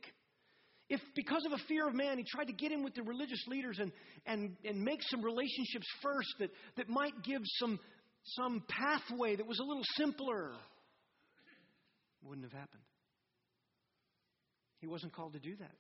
if 0.89 1.01
because 1.15 1.45
of 1.45 1.53
a 1.53 1.59
fear 1.69 1.89
of 1.89 1.95
man 1.95 2.19
he 2.19 2.25
tried 2.25 2.47
to 2.47 2.53
get 2.53 2.73
in 2.73 2.85
with 2.85 2.95
the 2.95 3.03
religious 3.03 3.43
leaders 3.49 3.79
and, 3.81 3.91
and, 4.25 4.57
and 4.65 4.83
make 4.83 5.01
some 5.03 5.23
relationships 5.23 5.87
first 6.03 6.29
that, 6.39 6.51
that 6.77 6.89
might 6.89 7.23
give 7.25 7.41
some, 7.59 7.79
some 8.25 8.63
pathway 8.69 9.37
that 9.37 9.47
was 9.47 9.59
a 9.59 9.65
little 9.65 9.83
simpler, 9.97 10.53
wouldn't 12.23 12.45
have 12.45 12.59
happened. 12.59 12.83
He 14.81 14.87
wasn't 14.87 15.13
called 15.13 15.33
to 15.33 15.41
do 15.41 15.57
that. 15.57 15.75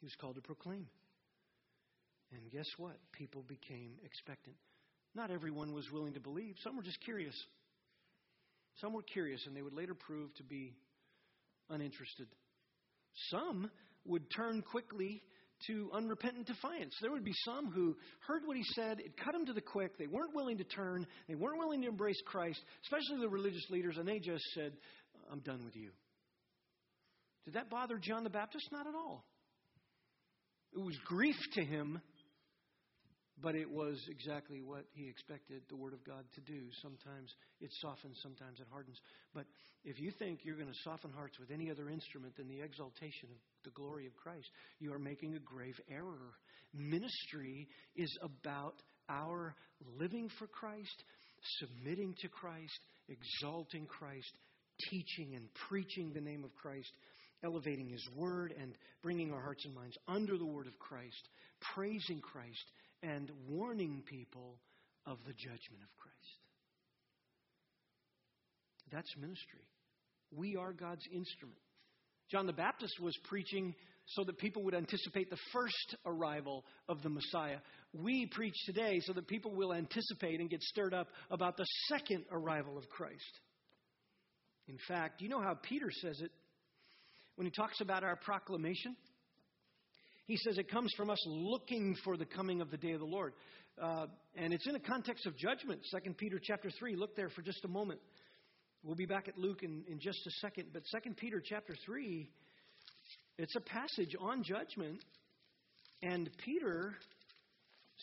He 0.00 0.06
was 0.06 0.14
called 0.20 0.36
to 0.36 0.42
proclaim. 0.42 0.86
And 2.32 2.50
guess 2.50 2.66
what? 2.76 2.96
People 3.12 3.44
became 3.48 3.92
expectant. 4.04 4.56
Not 5.14 5.30
everyone 5.30 5.72
was 5.72 5.90
willing 5.90 6.14
to 6.14 6.20
believe. 6.20 6.56
Some 6.62 6.76
were 6.76 6.82
just 6.82 7.00
curious. 7.04 7.34
Some 8.80 8.92
were 8.92 9.02
curious, 9.02 9.40
and 9.46 9.56
they 9.56 9.62
would 9.62 9.72
later 9.72 9.94
prove 9.94 10.34
to 10.34 10.42
be 10.42 10.74
uninterested. 11.70 12.26
Some 13.30 13.70
would 14.04 14.30
turn 14.34 14.62
quickly 14.62 15.22
to 15.66 15.90
unrepentant 15.94 16.46
defiance. 16.46 16.94
There 17.00 17.10
would 17.10 17.24
be 17.24 17.34
some 17.44 17.70
who 17.70 17.96
heard 18.26 18.42
what 18.44 18.56
he 18.56 18.64
said, 18.74 19.00
it 19.00 19.16
cut 19.16 19.32
them 19.32 19.46
to 19.46 19.52
the 19.52 19.60
quick. 19.60 19.96
They 19.98 20.06
weren't 20.06 20.34
willing 20.34 20.58
to 20.58 20.64
turn, 20.64 21.06
they 21.28 21.34
weren't 21.34 21.58
willing 21.58 21.82
to 21.82 21.88
embrace 21.88 22.20
Christ, 22.26 22.60
especially 22.84 23.20
the 23.20 23.28
religious 23.28 23.64
leaders, 23.70 23.96
and 23.96 24.06
they 24.06 24.18
just 24.18 24.44
said, 24.54 24.72
I'm 25.32 25.40
done 25.40 25.64
with 25.64 25.76
you. 25.76 25.90
Did 27.46 27.54
that 27.54 27.70
bother 27.70 27.98
John 27.98 28.24
the 28.24 28.30
Baptist? 28.30 28.66
Not 28.70 28.86
at 28.86 28.94
all. 28.94 29.24
It 30.74 30.80
was 30.80 30.96
grief 31.06 31.36
to 31.54 31.64
him 31.64 32.00
but 33.42 33.54
it 33.54 33.70
was 33.70 34.00
exactly 34.08 34.62
what 34.62 34.84
he 34.94 35.08
expected 35.08 35.62
the 35.68 35.76
Word 35.76 35.92
of 35.92 36.02
God 36.04 36.24
to 36.34 36.40
do. 36.40 36.62
Sometimes 36.82 37.30
it 37.60 37.70
softens, 37.82 38.18
sometimes 38.22 38.60
it 38.60 38.66
hardens. 38.70 38.96
But 39.34 39.44
if 39.84 40.00
you 40.00 40.10
think 40.18 40.40
you're 40.42 40.56
going 40.56 40.72
to 40.72 40.82
soften 40.84 41.10
hearts 41.12 41.38
with 41.38 41.50
any 41.50 41.70
other 41.70 41.90
instrument 41.90 42.36
than 42.36 42.48
the 42.48 42.62
exaltation 42.62 43.28
of 43.30 43.36
the 43.64 43.70
glory 43.70 44.06
of 44.06 44.16
Christ, 44.16 44.48
you 44.78 44.92
are 44.92 44.98
making 44.98 45.34
a 45.34 45.40
grave 45.40 45.78
error. 45.90 46.32
Ministry 46.72 47.68
is 47.94 48.10
about 48.22 48.74
our 49.08 49.54
living 49.98 50.30
for 50.38 50.46
Christ, 50.46 51.04
submitting 51.58 52.14
to 52.20 52.28
Christ, 52.28 52.78
exalting 53.08 53.86
Christ, 53.86 54.32
teaching 54.90 55.34
and 55.34 55.48
preaching 55.68 56.12
the 56.14 56.20
name 56.20 56.42
of 56.42 56.54
Christ, 56.54 56.90
elevating 57.44 57.88
His 57.88 58.06
Word 58.16 58.54
and 58.58 58.72
bringing 59.02 59.32
our 59.32 59.40
hearts 59.40 59.64
and 59.64 59.74
minds 59.74 59.96
under 60.08 60.38
the 60.38 60.46
Word 60.46 60.66
of 60.66 60.78
Christ, 60.78 61.28
praising 61.74 62.20
Christ, 62.20 62.64
and 63.06 63.30
warning 63.48 64.02
people 64.06 64.58
of 65.06 65.18
the 65.26 65.32
judgment 65.32 65.82
of 65.82 65.96
Christ. 65.96 66.16
That's 68.90 69.16
ministry. 69.16 69.66
We 70.34 70.56
are 70.56 70.72
God's 70.72 71.06
instrument. 71.12 71.58
John 72.30 72.46
the 72.46 72.52
Baptist 72.52 73.00
was 73.00 73.16
preaching 73.24 73.74
so 74.06 74.24
that 74.24 74.38
people 74.38 74.62
would 74.64 74.74
anticipate 74.74 75.30
the 75.30 75.38
first 75.52 75.96
arrival 76.04 76.64
of 76.88 77.02
the 77.02 77.08
Messiah. 77.08 77.58
We 77.92 78.26
preach 78.32 78.54
today 78.64 79.00
so 79.02 79.12
that 79.12 79.28
people 79.28 79.52
will 79.54 79.72
anticipate 79.72 80.40
and 80.40 80.50
get 80.50 80.62
stirred 80.62 80.94
up 80.94 81.08
about 81.30 81.56
the 81.56 81.66
second 81.88 82.24
arrival 82.30 82.76
of 82.78 82.88
Christ. 82.88 83.40
In 84.68 84.78
fact, 84.88 85.22
you 85.22 85.28
know 85.28 85.40
how 85.40 85.54
Peter 85.54 85.90
says 85.90 86.20
it 86.20 86.30
when 87.36 87.46
he 87.46 87.52
talks 87.52 87.80
about 87.80 88.02
our 88.02 88.16
proclamation? 88.16 88.96
He 90.26 90.36
says 90.36 90.58
it 90.58 90.70
comes 90.70 90.92
from 90.96 91.08
us 91.08 91.22
looking 91.26 91.96
for 92.04 92.16
the 92.16 92.26
coming 92.26 92.60
of 92.60 92.70
the 92.70 92.76
day 92.76 92.92
of 92.92 93.00
the 93.00 93.06
Lord. 93.06 93.32
Uh, 93.80 94.06
and 94.34 94.52
it's 94.52 94.66
in 94.66 94.74
a 94.74 94.80
context 94.80 95.24
of 95.24 95.36
judgment. 95.36 95.80
2 95.90 96.14
Peter 96.14 96.40
chapter 96.42 96.68
3. 96.68 96.96
Look 96.96 97.14
there 97.14 97.28
for 97.28 97.42
just 97.42 97.64
a 97.64 97.68
moment. 97.68 98.00
We'll 98.82 98.96
be 98.96 99.06
back 99.06 99.28
at 99.28 99.38
Luke 99.38 99.62
in, 99.62 99.84
in 99.88 100.00
just 100.00 100.18
a 100.26 100.30
second. 100.40 100.68
But 100.72 100.82
2 100.90 101.14
Peter 101.14 101.40
chapter 101.44 101.76
3, 101.84 102.28
it's 103.38 103.54
a 103.54 103.60
passage 103.60 104.16
on 104.20 104.42
judgment. 104.42 104.98
And 106.02 106.28
Peter 106.44 106.94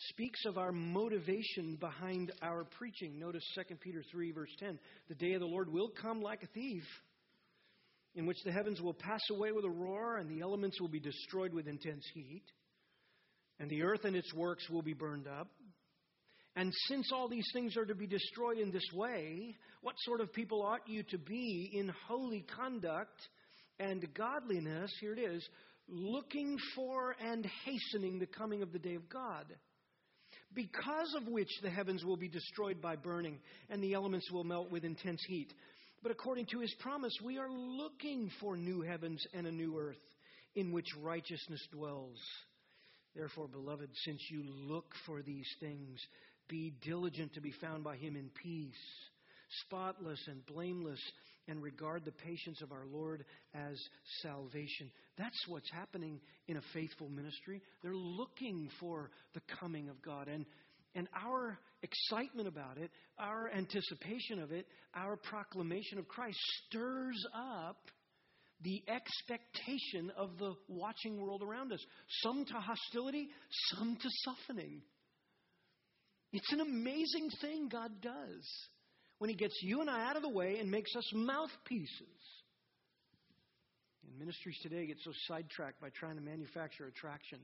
speaks 0.08 0.44
of 0.46 0.56
our 0.56 0.72
motivation 0.72 1.76
behind 1.78 2.32
our 2.42 2.64
preaching. 2.64 3.18
Notice 3.18 3.44
2 3.54 3.76
Peter 3.76 4.02
3, 4.10 4.32
verse 4.32 4.50
10. 4.60 4.78
The 5.08 5.14
day 5.14 5.34
of 5.34 5.40
the 5.40 5.46
Lord 5.46 5.70
will 5.70 5.90
come 6.00 6.22
like 6.22 6.42
a 6.42 6.48
thief, 6.48 6.84
in 8.14 8.26
which 8.26 8.42
the 8.44 8.52
heavens 8.52 8.80
will 8.80 8.94
pass 8.94 9.20
away 9.30 9.52
with 9.52 9.64
a 9.64 9.70
roar, 9.70 10.18
and 10.18 10.30
the 10.30 10.40
elements 10.40 10.80
will 10.80 10.88
be 10.88 11.00
destroyed 11.00 11.52
with 11.52 11.66
intense 11.66 12.04
heat, 12.14 12.44
and 13.58 13.70
the 13.70 13.82
earth 13.82 14.04
and 14.04 14.16
its 14.16 14.32
works 14.34 14.68
will 14.70 14.82
be 14.82 14.92
burned 14.92 15.26
up. 15.26 15.48
And 16.56 16.72
since 16.86 17.10
all 17.12 17.28
these 17.28 17.48
things 17.52 17.76
are 17.76 17.84
to 17.84 17.94
be 17.94 18.06
destroyed 18.06 18.58
in 18.58 18.70
this 18.70 18.88
way, 18.94 19.56
what 19.82 19.96
sort 19.98 20.20
of 20.20 20.32
people 20.32 20.62
ought 20.62 20.88
you 20.88 21.02
to 21.10 21.18
be 21.18 21.70
in 21.74 21.92
holy 22.06 22.44
conduct 22.56 23.18
and 23.80 24.06
godliness? 24.14 24.92
Here 25.00 25.14
it 25.14 25.18
is 25.18 25.46
looking 25.88 26.56
for 26.76 27.16
and 27.20 27.44
hastening 27.64 28.20
the 28.20 28.26
coming 28.26 28.62
of 28.62 28.72
the 28.72 28.78
day 28.78 28.94
of 28.94 29.08
God 29.08 29.46
because 30.54 31.14
of 31.16 31.26
which 31.26 31.50
the 31.62 31.70
heavens 31.70 32.04
will 32.04 32.16
be 32.16 32.28
destroyed 32.28 32.80
by 32.80 32.96
burning, 32.96 33.38
and 33.68 33.82
the 33.82 33.94
elements 33.94 34.30
will 34.30 34.44
melt 34.44 34.70
with 34.70 34.84
intense 34.84 35.22
heat. 35.26 35.52
But 36.04 36.12
according 36.12 36.46
to 36.50 36.60
his 36.60 36.74
promise, 36.80 37.16
we 37.24 37.38
are 37.38 37.50
looking 37.50 38.30
for 38.38 38.58
new 38.58 38.82
heavens 38.82 39.26
and 39.32 39.46
a 39.46 39.50
new 39.50 39.78
earth 39.78 39.96
in 40.54 40.70
which 40.70 40.86
righteousness 41.02 41.66
dwells. 41.72 42.18
Therefore, 43.16 43.48
beloved, 43.48 43.88
since 44.04 44.20
you 44.30 44.44
look 44.44 44.84
for 45.06 45.22
these 45.22 45.48
things, 45.60 45.98
be 46.46 46.74
diligent 46.84 47.32
to 47.34 47.40
be 47.40 47.54
found 47.58 47.84
by 47.84 47.96
him 47.96 48.16
in 48.16 48.28
peace, 48.42 48.74
spotless 49.62 50.20
and 50.28 50.44
blameless 50.44 51.00
and 51.48 51.62
regard 51.62 52.04
the 52.04 52.12
patience 52.12 52.60
of 52.60 52.70
our 52.70 52.84
Lord 52.86 53.24
as 53.54 53.80
salvation. 54.20 54.90
That's 55.16 55.48
what's 55.48 55.70
happening 55.70 56.20
in 56.48 56.58
a 56.58 56.62
faithful 56.74 57.08
ministry. 57.08 57.62
They're 57.82 57.94
looking 57.94 58.68
for 58.78 59.10
the 59.32 59.40
coming 59.58 59.88
of 59.88 60.02
God. 60.02 60.28
And, 60.28 60.44
and 60.94 61.08
our 61.14 61.58
excitement 61.84 62.48
about 62.48 62.78
it, 62.78 62.90
our 63.18 63.50
anticipation 63.50 64.40
of 64.40 64.50
it, 64.50 64.66
our 64.94 65.16
proclamation 65.16 65.98
of 65.98 66.08
Christ 66.08 66.38
stirs 66.66 67.24
up 67.34 67.76
the 68.62 68.82
expectation 68.88 70.10
of 70.16 70.38
the 70.38 70.54
watching 70.68 71.20
world 71.20 71.42
around 71.42 71.72
us. 71.72 71.84
Some 72.22 72.44
to 72.46 72.54
hostility, 72.54 73.28
some 73.72 73.96
to 73.96 74.08
softening. 74.24 74.82
It's 76.32 76.52
an 76.52 76.60
amazing 76.60 77.30
thing 77.40 77.68
God 77.70 78.00
does 78.00 78.68
when 79.18 79.30
He 79.30 79.36
gets 79.36 79.54
you 79.62 79.80
and 79.80 79.90
I 79.90 80.08
out 80.08 80.16
of 80.16 80.22
the 80.22 80.28
way 80.28 80.58
and 80.58 80.70
makes 80.70 80.94
us 80.96 81.04
mouthpieces. 81.14 82.20
And 84.02 84.18
ministries 84.18 84.58
today 84.62 84.86
get 84.86 84.96
so 85.04 85.12
sidetracked 85.28 85.80
by 85.80 85.90
trying 85.90 86.16
to 86.16 86.22
manufacture 86.22 86.86
attraction 86.86 87.38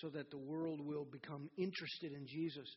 so 0.00 0.08
that 0.08 0.30
the 0.30 0.38
world 0.38 0.80
will 0.80 1.04
become 1.04 1.48
interested 1.56 2.12
in 2.12 2.26
Jesus 2.26 2.68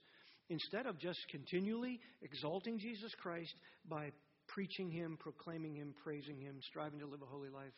instead 0.50 0.86
of 0.86 1.00
just 1.00 1.20
continually 1.30 2.00
exalting 2.22 2.80
Jesus 2.80 3.14
Christ 3.22 3.54
by 3.90 4.12
preaching 4.48 4.90
Him, 4.90 5.18
proclaiming 5.20 5.76
Him, 5.76 5.94
praising 6.04 6.40
Him, 6.40 6.60
striving 6.70 7.00
to 7.00 7.06
live 7.06 7.22
a 7.22 7.26
holy 7.26 7.50
life. 7.50 7.74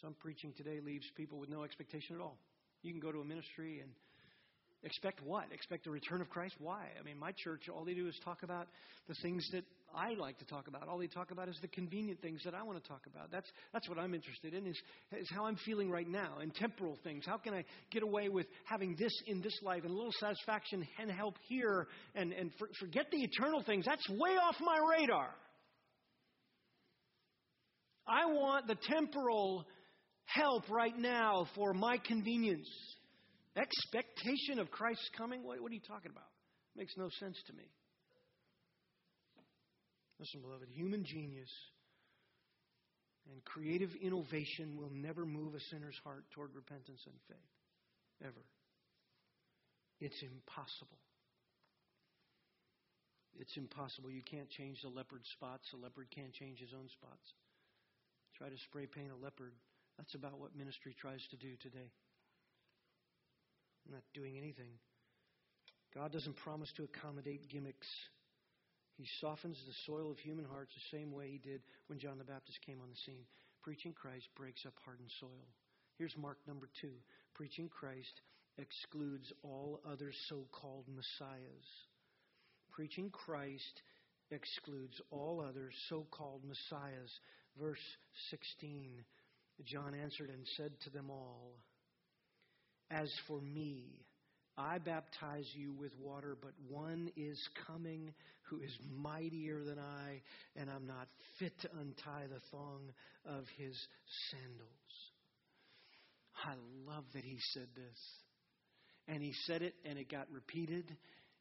Some 0.00 0.14
preaching 0.20 0.52
today 0.56 0.80
leaves 0.84 1.06
people 1.16 1.38
with 1.38 1.48
no 1.48 1.64
expectation 1.64 2.16
at 2.16 2.22
all. 2.22 2.38
You 2.82 2.92
can 2.92 3.00
go 3.00 3.12
to 3.12 3.20
a 3.20 3.24
ministry 3.24 3.80
and 3.80 3.90
Expect 4.84 5.22
what? 5.22 5.44
Expect 5.52 5.84
the 5.84 5.90
return 5.90 6.20
of 6.20 6.28
Christ? 6.28 6.56
Why? 6.58 6.86
I 6.98 7.02
mean, 7.04 7.16
my 7.16 7.32
church, 7.36 7.68
all 7.68 7.84
they 7.84 7.94
do 7.94 8.08
is 8.08 8.18
talk 8.24 8.42
about 8.42 8.66
the 9.08 9.14
things 9.22 9.48
that 9.52 9.64
I 9.94 10.14
like 10.14 10.38
to 10.38 10.44
talk 10.44 10.68
about. 10.68 10.88
All 10.88 10.98
they 10.98 11.06
talk 11.06 11.30
about 11.30 11.48
is 11.48 11.58
the 11.60 11.68
convenient 11.68 12.20
things 12.20 12.40
that 12.44 12.54
I 12.54 12.62
want 12.62 12.82
to 12.82 12.88
talk 12.88 13.02
about. 13.06 13.30
That's, 13.30 13.50
that's 13.72 13.88
what 13.88 13.98
I'm 13.98 14.14
interested 14.14 14.54
in, 14.54 14.66
is, 14.66 14.80
is 15.18 15.30
how 15.34 15.46
I'm 15.46 15.56
feeling 15.56 15.90
right 15.90 16.08
now, 16.08 16.38
and 16.40 16.54
temporal 16.54 16.98
things. 17.04 17.24
How 17.26 17.38
can 17.38 17.54
I 17.54 17.64
get 17.90 18.02
away 18.02 18.28
with 18.28 18.46
having 18.64 18.96
this 18.98 19.12
in 19.26 19.40
this 19.40 19.58
life 19.62 19.82
and 19.84 19.92
a 19.92 19.96
little 19.96 20.12
satisfaction 20.18 20.86
and 20.98 21.10
help 21.10 21.36
here 21.48 21.86
and, 22.14 22.32
and 22.32 22.50
for, 22.58 22.68
forget 22.80 23.06
the 23.10 23.18
eternal 23.18 23.62
things? 23.62 23.84
That's 23.86 24.08
way 24.08 24.36
off 24.36 24.56
my 24.60 24.78
radar. 24.98 25.30
I 28.06 28.26
want 28.26 28.66
the 28.66 28.76
temporal 28.90 29.64
help 30.26 30.68
right 30.70 30.96
now 30.96 31.46
for 31.54 31.72
my 31.72 31.98
convenience. 32.04 32.68
Expectation 33.56 34.58
of 34.58 34.70
Christ's 34.70 35.08
coming? 35.16 35.42
What, 35.44 35.60
what 35.60 35.70
are 35.70 35.74
you 35.74 35.80
talking 35.86 36.10
about? 36.10 36.28
Makes 36.74 36.94
no 36.96 37.08
sense 37.20 37.36
to 37.48 37.52
me. 37.52 37.64
Listen, 40.18 40.40
beloved, 40.40 40.68
human 40.70 41.04
genius 41.04 41.50
and 43.30 43.44
creative 43.44 43.90
innovation 44.00 44.76
will 44.76 44.90
never 44.92 45.24
move 45.24 45.54
a 45.54 45.60
sinner's 45.70 45.98
heart 46.04 46.24
toward 46.32 46.54
repentance 46.54 47.00
and 47.06 47.14
faith. 47.28 47.52
Ever. 48.22 48.44
It's 50.00 50.20
impossible. 50.22 50.98
It's 53.38 53.56
impossible. 53.56 54.10
You 54.10 54.22
can't 54.22 54.50
change 54.50 54.82
the 54.82 54.88
leopard's 54.88 55.28
spots. 55.32 55.66
A 55.72 55.76
leopard 55.76 56.08
can't 56.14 56.32
change 56.32 56.58
his 56.58 56.74
own 56.74 56.88
spots. 56.88 57.26
Try 58.36 58.48
to 58.48 58.58
spray 58.68 58.86
paint 58.86 59.10
a 59.10 59.24
leopard. 59.24 59.52
That's 59.96 60.14
about 60.14 60.38
what 60.38 60.56
ministry 60.56 60.94
tries 61.00 61.20
to 61.30 61.36
do 61.36 61.56
today. 61.60 61.90
I'm 63.86 63.94
not 63.94 64.02
doing 64.14 64.38
anything. 64.38 64.78
God 65.94 66.12
doesn't 66.12 66.36
promise 66.36 66.72
to 66.76 66.84
accommodate 66.84 67.48
gimmicks. 67.48 67.86
He 69.02 69.08
softens 69.20 69.58
the 69.66 69.74
soil 69.84 70.12
of 70.12 70.18
human 70.20 70.44
hearts 70.44 70.70
the 70.74 70.96
same 70.96 71.10
way 71.10 71.26
he 71.28 71.38
did 71.38 71.60
when 71.88 71.98
John 71.98 72.18
the 72.18 72.24
Baptist 72.24 72.60
came 72.64 72.78
on 72.80 72.88
the 72.88 73.00
scene. 73.04 73.26
Preaching 73.60 73.92
Christ 73.92 74.28
breaks 74.36 74.64
up 74.64 74.74
hardened 74.84 75.10
soil. 75.18 75.48
Here's 75.98 76.16
mark 76.16 76.38
number 76.46 76.68
two 76.80 76.94
preaching 77.34 77.68
Christ 77.68 78.20
excludes 78.58 79.32
all 79.42 79.80
other 79.84 80.12
so 80.28 80.44
called 80.52 80.84
messiahs. 80.86 81.66
Preaching 82.70 83.10
Christ 83.10 83.82
excludes 84.30 85.00
all 85.10 85.40
other 85.40 85.72
so 85.88 86.06
called 86.12 86.44
messiahs. 86.44 87.10
Verse 87.60 87.82
16 88.30 89.02
John 89.64 89.96
answered 89.96 90.30
and 90.30 90.46
said 90.56 90.70
to 90.84 90.90
them 90.90 91.10
all, 91.10 91.56
as 92.88 93.12
for 93.26 93.40
me, 93.40 94.06
I 94.56 94.78
baptize 94.78 95.48
you 95.54 95.72
with 95.72 95.92
water, 95.98 96.36
but 96.40 96.52
one 96.68 97.10
is 97.16 97.38
coming 97.66 98.12
who 98.42 98.60
is 98.60 98.76
mightier 99.00 99.62
than 99.64 99.78
I, 99.78 100.20
and 100.56 100.68
I'm 100.68 100.86
not 100.86 101.08
fit 101.38 101.52
to 101.62 101.70
untie 101.80 102.26
the 102.28 102.40
thong 102.50 102.92
of 103.24 103.44
his 103.56 103.74
sandals. 104.30 104.68
I 106.44 106.54
love 106.86 107.04
that 107.14 107.24
he 107.24 107.38
said 107.54 107.68
this. 107.74 107.98
And 109.08 109.22
he 109.22 109.32
said 109.46 109.62
it, 109.62 109.74
and 109.84 109.98
it 109.98 110.10
got 110.10 110.30
repeated, 110.30 110.84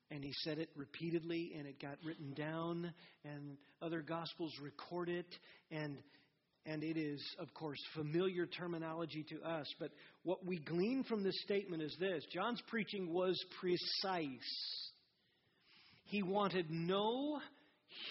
and 0.10 0.24
he 0.24 0.34
said 0.44 0.58
it 0.58 0.70
repeatedly, 0.76 1.54
and 1.58 1.68
it 1.68 1.82
got 1.82 1.98
written 2.04 2.34
down, 2.34 2.94
and 3.24 3.58
other 3.82 4.02
gospels 4.02 4.54
record 4.62 5.10
it, 5.10 5.28
and 5.70 5.98
and 6.66 6.84
it 6.84 6.98
is, 6.98 7.22
of 7.40 7.54
course, 7.54 7.80
familiar 7.96 8.46
terminology 8.46 9.26
to 9.30 9.42
us. 9.42 9.68
But 9.80 9.92
what 10.24 10.46
we 10.46 10.60
glean 10.60 11.04
from 11.04 11.24
this 11.24 11.42
statement 11.44 11.82
is 11.82 11.96
this 12.00 12.24
John's 12.34 12.62
preaching 12.68 13.12
was 13.12 13.44
precise. 13.60 14.80
He 16.06 16.22
wanted 16.22 16.70
no 16.70 17.40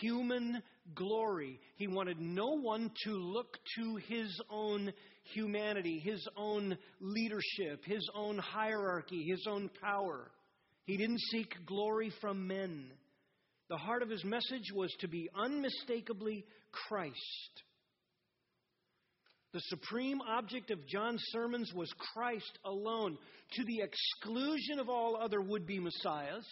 human 0.01 0.63
glory, 0.95 1.61
he 1.77 1.87
wanted 1.87 2.21
no 2.21 2.59
one 2.61 2.91
to 3.05 3.13
look 3.13 3.57
to 3.79 3.97
his 4.09 4.41
own 4.51 4.93
humanity, 5.35 6.01
his 6.03 6.27
own 6.37 6.77
leadership, 7.01 7.85
his 7.85 8.07
own 8.15 8.39
hierarchy, 8.39 9.25
his 9.29 9.47
own 9.49 9.71
power. 9.81 10.31
He 10.85 10.97
didn't 10.97 11.21
seek 11.31 11.55
glory 11.67 12.13
from 12.21 12.47
men. 12.47 12.91
The 13.69 13.77
heart 13.77 14.03
of 14.03 14.11
his 14.11 14.25
message 14.25 14.73
was 14.75 14.93
to 15.01 15.09
be 15.09 15.31
unmistakably 15.39 16.45
Christ. 16.73 17.63
The 19.53 19.61
supreme 19.61 20.21
object 20.21 20.71
of 20.71 20.87
John's 20.87 21.23
sermons 21.31 21.73
was 21.75 21.93
Christ 22.13 22.59
alone, 22.65 23.19
to 23.55 23.65
the 23.65 23.81
exclusion 23.81 24.79
of 24.79 24.89
all 24.89 25.17
other 25.17 25.41
would 25.41 25.67
be 25.67 25.81
messiahs, 25.81 26.47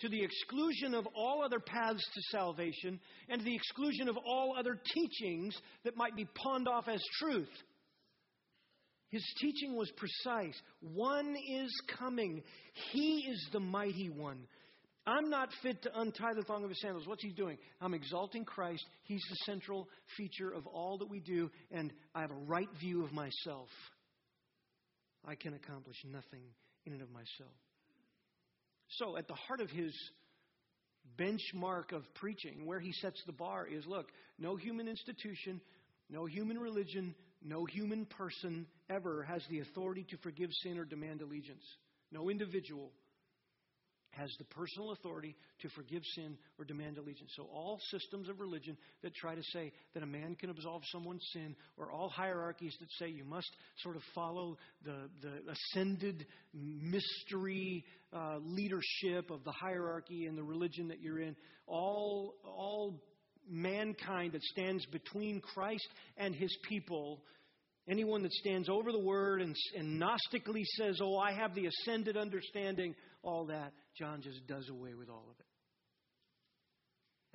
to 0.00 0.08
the 0.08 0.22
exclusion 0.22 0.94
of 0.94 1.06
all 1.16 1.42
other 1.42 1.58
paths 1.58 2.04
to 2.14 2.20
salvation, 2.30 3.00
and 3.28 3.40
to 3.40 3.44
the 3.44 3.56
exclusion 3.56 4.08
of 4.08 4.16
all 4.16 4.54
other 4.56 4.78
teachings 4.94 5.56
that 5.84 5.96
might 5.96 6.14
be 6.14 6.28
pawned 6.36 6.68
off 6.68 6.86
as 6.86 7.02
truth. 7.18 7.50
His 9.10 9.24
teaching 9.40 9.74
was 9.74 9.90
precise. 9.96 10.54
One 10.80 11.34
is 11.34 11.72
coming. 11.98 12.42
He 12.92 13.26
is 13.28 13.48
the 13.52 13.60
mighty 13.60 14.10
one. 14.10 14.46
I'm 15.08 15.30
not 15.30 15.48
fit 15.62 15.80
to 15.84 16.00
untie 16.00 16.34
the 16.34 16.42
thong 16.42 16.64
of 16.64 16.68
his 16.68 16.82
sandals. 16.82 17.06
What's 17.06 17.22
he 17.22 17.30
doing? 17.30 17.56
I'm 17.80 17.94
exalting 17.94 18.44
Christ. 18.44 18.84
He's 19.04 19.24
the 19.30 19.36
central 19.50 19.88
feature 20.18 20.50
of 20.50 20.66
all 20.66 20.98
that 20.98 21.08
we 21.08 21.18
do, 21.18 21.50
and 21.70 21.90
I 22.14 22.20
have 22.20 22.30
a 22.30 22.44
right 22.46 22.68
view 22.78 23.02
of 23.02 23.12
myself. 23.12 23.68
I 25.26 25.34
can 25.34 25.54
accomplish 25.54 25.96
nothing 26.04 26.42
in 26.84 26.92
and 26.92 27.00
of 27.00 27.10
myself. 27.10 27.54
So, 28.98 29.16
at 29.16 29.26
the 29.28 29.34
heart 29.34 29.60
of 29.60 29.70
his 29.70 29.94
benchmark 31.18 31.92
of 31.92 32.02
preaching, 32.14 32.66
where 32.66 32.80
he 32.80 32.92
sets 32.92 33.22
the 33.24 33.32
bar, 33.32 33.66
is 33.66 33.86
look, 33.86 34.08
no 34.38 34.56
human 34.56 34.88
institution, 34.88 35.62
no 36.10 36.26
human 36.26 36.58
religion, 36.58 37.14
no 37.42 37.64
human 37.64 38.04
person 38.04 38.66
ever 38.90 39.22
has 39.22 39.42
the 39.48 39.60
authority 39.60 40.04
to 40.10 40.18
forgive 40.18 40.50
sin 40.62 40.76
or 40.76 40.84
demand 40.84 41.22
allegiance. 41.22 41.64
No 42.12 42.28
individual 42.28 42.92
has 44.18 44.30
the 44.38 44.44
personal 44.44 44.92
authority 44.92 45.36
to 45.60 45.68
forgive 45.70 46.02
sin 46.14 46.36
or 46.58 46.64
demand 46.64 46.98
allegiance. 46.98 47.30
So, 47.36 47.44
all 47.52 47.78
systems 47.90 48.28
of 48.28 48.40
religion 48.40 48.76
that 49.02 49.14
try 49.14 49.34
to 49.34 49.42
say 49.52 49.72
that 49.94 50.02
a 50.02 50.06
man 50.06 50.34
can 50.34 50.50
absolve 50.50 50.82
someone's 50.92 51.26
sin, 51.32 51.54
or 51.76 51.90
all 51.90 52.08
hierarchies 52.08 52.74
that 52.80 52.88
say 52.98 53.08
you 53.08 53.24
must 53.24 53.50
sort 53.82 53.96
of 53.96 54.02
follow 54.14 54.56
the, 54.84 55.08
the 55.22 55.52
ascended 55.52 56.26
mystery 56.52 57.84
uh, 58.12 58.38
leadership 58.42 59.30
of 59.30 59.44
the 59.44 59.52
hierarchy 59.52 60.26
and 60.26 60.36
the 60.36 60.42
religion 60.42 60.88
that 60.88 61.00
you're 61.00 61.20
in, 61.20 61.36
all, 61.66 62.34
all 62.44 63.00
mankind 63.48 64.32
that 64.32 64.42
stands 64.42 64.84
between 64.86 65.40
Christ 65.40 65.88
and 66.16 66.34
his 66.34 66.54
people 66.68 67.20
Anyone 67.88 68.22
that 68.22 68.32
stands 68.32 68.68
over 68.68 68.92
the 68.92 68.98
word 68.98 69.40
and, 69.40 69.56
and 69.74 70.00
Gnostically 70.00 70.62
says, 70.76 70.98
Oh, 71.02 71.16
I 71.16 71.32
have 71.32 71.54
the 71.54 71.66
ascended 71.66 72.18
understanding, 72.18 72.94
all 73.22 73.46
that, 73.46 73.72
John 73.96 74.22
just 74.22 74.46
does 74.46 74.68
away 74.68 74.94
with 74.94 75.08
all 75.08 75.26
of 75.30 75.38
it. 75.38 75.46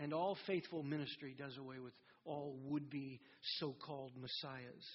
And 0.03 0.13
all 0.13 0.37
faithful 0.47 0.83
ministry 0.83 1.35
does 1.37 1.57
away 1.57 1.79
with 1.79 1.93
all 2.25 2.55
would 2.65 2.89
be 2.89 3.19
so 3.59 3.75
called 3.85 4.11
messiahs. 4.15 4.85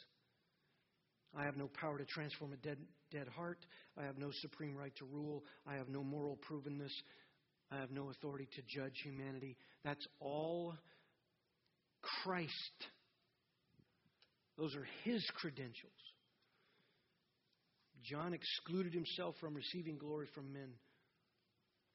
I 1.36 1.44
have 1.44 1.56
no 1.56 1.68
power 1.80 1.98
to 1.98 2.04
transform 2.04 2.52
a 2.52 2.56
dead, 2.56 2.78
dead 3.12 3.28
heart. 3.28 3.58
I 3.98 4.04
have 4.04 4.18
no 4.18 4.30
supreme 4.40 4.74
right 4.74 4.94
to 4.96 5.04
rule. 5.04 5.44
I 5.66 5.74
have 5.74 5.88
no 5.88 6.02
moral 6.02 6.38
provenness. 6.50 6.92
I 7.70 7.76
have 7.76 7.90
no 7.90 8.08
authority 8.10 8.48
to 8.56 8.62
judge 8.66 8.94
humanity. 9.04 9.56
That's 9.84 10.06
all 10.20 10.74
Christ 12.24 12.88
those 14.58 14.74
are 14.74 14.86
his 15.04 15.24
credentials. 15.36 15.92
John 18.08 18.32
excluded 18.32 18.92
himself 18.92 19.34
from 19.40 19.54
receiving 19.54 19.98
glory 19.98 20.26
from 20.34 20.52
men, 20.52 20.70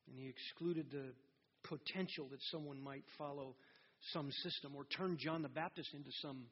and 0.07 0.19
he 0.19 0.27
excluded 0.27 0.87
the 0.91 1.13
potential 1.67 2.27
that 2.31 2.41
someone 2.51 2.81
might 2.81 3.03
follow 3.17 3.55
some 4.11 4.31
system 4.43 4.75
or 4.75 4.85
turn 4.97 5.17
John 5.19 5.41
the 5.41 5.49
Baptist 5.49 5.93
into 5.93 6.11
some 6.21 6.45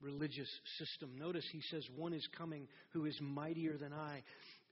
religious 0.00 0.48
system. 0.78 1.10
Notice 1.18 1.44
he 1.52 1.62
says, 1.70 1.84
One 1.96 2.12
is 2.12 2.26
coming 2.36 2.66
who 2.92 3.04
is 3.06 3.16
mightier 3.20 3.76
than 3.76 3.92
I. 3.92 4.22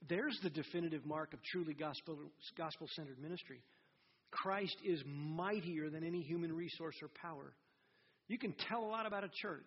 There's 0.07 0.37
the 0.43 0.49
definitive 0.49 1.05
mark 1.05 1.33
of 1.33 1.39
truly 1.43 1.73
gospel 1.73 2.87
centered 2.95 3.19
ministry. 3.19 3.61
Christ 4.31 4.77
is 4.85 5.01
mightier 5.05 5.89
than 5.89 6.03
any 6.03 6.21
human 6.21 6.55
resource 6.55 6.95
or 7.01 7.09
power. 7.21 7.53
You 8.27 8.37
can 8.37 8.53
tell 8.67 8.83
a 8.83 8.89
lot 8.89 9.05
about 9.05 9.23
a 9.23 9.29
church 9.41 9.63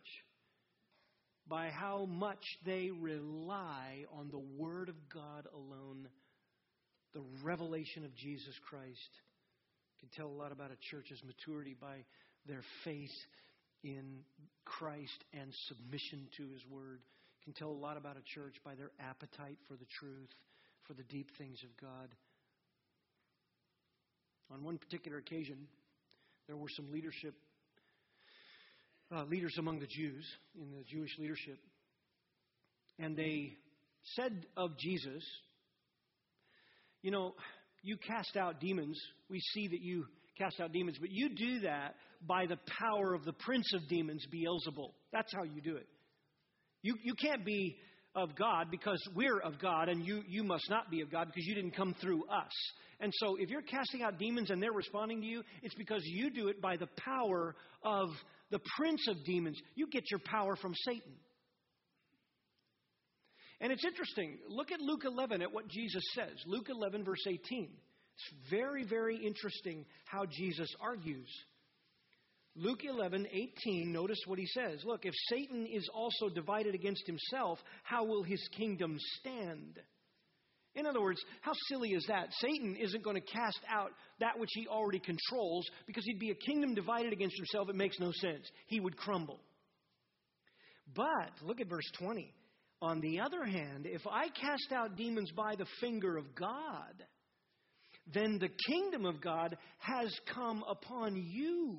by 1.49 1.69
how 1.69 2.07
much 2.07 2.59
they 2.65 2.91
rely 2.91 4.05
on 4.17 4.31
the 4.31 4.39
Word 4.39 4.89
of 4.89 4.95
God 5.13 5.47
alone, 5.55 6.09
the 7.15 7.23
revelation 7.43 8.05
of 8.05 8.15
Jesus 8.15 8.55
Christ. 8.69 9.11
Can 10.01 10.09
tell 10.17 10.27
a 10.27 10.39
lot 10.39 10.53
about 10.53 10.71
a 10.71 10.91
church's 10.91 11.23
maturity 11.25 11.77
by 11.81 12.05
their 12.47 12.63
faith 12.85 13.11
in 13.85 14.21
Christ 14.65 15.25
and 15.33 15.53
submission 15.69 16.29
to 16.37 16.49
His 16.49 16.63
Word. 16.71 17.01
Can 17.45 17.53
tell 17.53 17.71
a 17.71 17.71
lot 17.71 17.97
about 17.97 18.17
a 18.17 18.35
church 18.35 18.55
by 18.65 18.75
their 18.75 18.91
appetite 19.01 19.59
for 19.69 19.75
the 19.75 19.87
truth, 19.99 20.31
for 20.87 20.95
the 20.95 21.03
deep 21.05 21.29
things 21.39 21.59
of 21.63 21.77
God. 21.81 22.09
On 24.53 24.63
one 24.63 24.79
particular 24.79 25.19
occasion, 25.19 25.67
there 26.47 26.57
were 26.57 26.69
some 26.69 26.93
leadership 26.93 27.35
uh, 29.15 29.25
leaders 29.25 29.55
among 29.59 29.79
the 29.79 29.87
Jews, 29.87 30.25
in 30.55 30.71
the 30.71 30.85
Jewish 30.89 31.11
leadership, 31.19 31.59
and 32.99 33.17
they 33.17 33.53
said 34.17 34.47
of 34.57 34.77
Jesus, 34.79 35.23
You 37.03 37.11
know, 37.11 37.35
you 37.83 37.97
cast 37.97 38.37
out 38.37 38.61
demons. 38.61 39.01
We 39.29 39.41
see 39.41 39.69
that 39.69 39.81
you 39.81 40.05
cast 40.39 40.61
out 40.61 40.73
demons, 40.73 40.99
but 41.01 41.11
you 41.11 41.29
do 41.35 41.61
that 41.61 41.95
by 42.27 42.47
the 42.47 42.59
power 42.79 43.15
of 43.15 43.25
the 43.25 43.33
prince 43.33 43.73
of 43.75 43.89
demons, 43.89 44.25
Beelzebul. 44.33 44.93
That's 45.13 45.33
how 45.35 45.43
you 45.43 45.61
do 45.61 45.77
it. 45.77 45.87
You, 46.83 46.97
you 47.03 47.15
can't 47.15 47.45
be 47.45 47.77
of 48.15 48.35
God 48.37 48.71
because 48.71 49.03
we're 49.15 49.39
of 49.39 49.59
God, 49.59 49.89
and 49.89 50.05
you, 50.05 50.23
you 50.29 50.45
must 50.45 50.69
not 50.69 50.91
be 50.91 51.01
of 51.01 51.11
God 51.11 51.29
because 51.29 51.47
you 51.47 51.55
didn't 51.55 51.77
come 51.77 51.95
through 52.01 52.25
us. 52.29 52.53
And 53.01 53.13
so, 53.17 53.37
if 53.37 53.51
you're 53.51 53.63
casting 53.63 54.03
out 54.03 54.19
demons 54.19 54.51
and 54.51 54.63
they're 54.63 54.73
responding 54.73 55.21
to 55.23 55.27
you, 55.27 55.43
it's 55.63 55.75
because 55.75 56.03
you 56.05 56.31
do 56.31 56.49
it 56.49 56.61
by 56.61 56.77
the 56.77 56.89
power 57.05 57.55
of 57.83 58.11
the 58.51 58.61
prince 58.77 59.07
of 59.09 59.17
demons. 59.25 59.59
You 59.75 59.89
get 59.89 60.05
your 60.11 60.21
power 60.21 60.57
from 60.57 60.75
Satan. 60.85 61.13
And 63.61 63.73
it's 63.73 63.85
interesting. 63.85 64.39
Look 64.49 64.73
at 64.73 64.81
Luke 64.81 65.03
11 65.05 65.41
at 65.41 65.53
what 65.53 65.69
Jesus 65.69 66.03
says. 66.15 66.35
Luke 66.47 66.67
11, 66.69 67.05
verse 67.05 67.25
18. 67.27 67.71
It's 68.15 68.51
very, 68.51 68.85
very 68.85 69.17
interesting 69.17 69.85
how 70.05 70.27
Jesus 70.27 70.69
argues. 70.81 71.29
Luke 72.55 72.85
11, 72.85 73.27
18, 73.33 73.93
notice 73.93 74.19
what 74.27 74.39
he 74.39 74.47
says. 74.47 74.83
Look, 74.85 75.07
if 75.07 75.15
Satan 75.31 75.67
is 75.67 75.89
also 75.95 76.29
divided 76.29 76.75
against 76.75 77.07
himself, 77.07 77.59
how 77.83 78.05
will 78.05 78.23
his 78.23 78.47
kingdom 78.57 78.97
stand? 79.19 79.81
In 80.75 80.87
other 80.87 81.01
words, 81.01 81.23
how 81.41 81.53
silly 81.69 81.91
is 81.91 82.05
that? 82.09 82.29
Satan 82.41 82.77
isn't 82.77 83.05
going 83.05 83.17
to 83.17 83.33
cast 83.33 83.61
out 83.69 83.91
that 84.21 84.39
which 84.39 84.51
he 84.53 84.67
already 84.67 84.99
controls 84.99 85.67
because 85.87 86.05
he'd 86.05 86.19
be 86.19 86.31
a 86.31 86.47
kingdom 86.47 86.75
divided 86.75 87.13
against 87.13 87.37
himself. 87.37 87.69
It 87.69 87.77
makes 87.77 87.99
no 87.99 88.13
sense. 88.13 88.51
He 88.67 88.81
would 88.81 88.97
crumble. 88.97 89.41
But 90.95 91.33
look 91.43 91.61
at 91.61 91.69
verse 91.69 91.91
20. 91.99 92.35
On 92.83 93.01
the 93.01 93.21
other 93.21 93.45
hand, 93.45 93.87
if 93.87 94.03
I 94.11 94.29
cast 94.29 94.73
out 94.73 94.97
demons 94.97 95.31
by 95.37 95.55
the 95.57 95.67
finger 95.81 96.17
of 96.17 96.35
God, 96.35 97.05
then 98.13 98.39
the 98.39 98.51
kingdom 98.67 99.07
of 99.07 99.21
God 99.21 99.57
has 99.79 100.13
come 100.35 100.65
upon 100.69 101.17
you. 101.17 101.79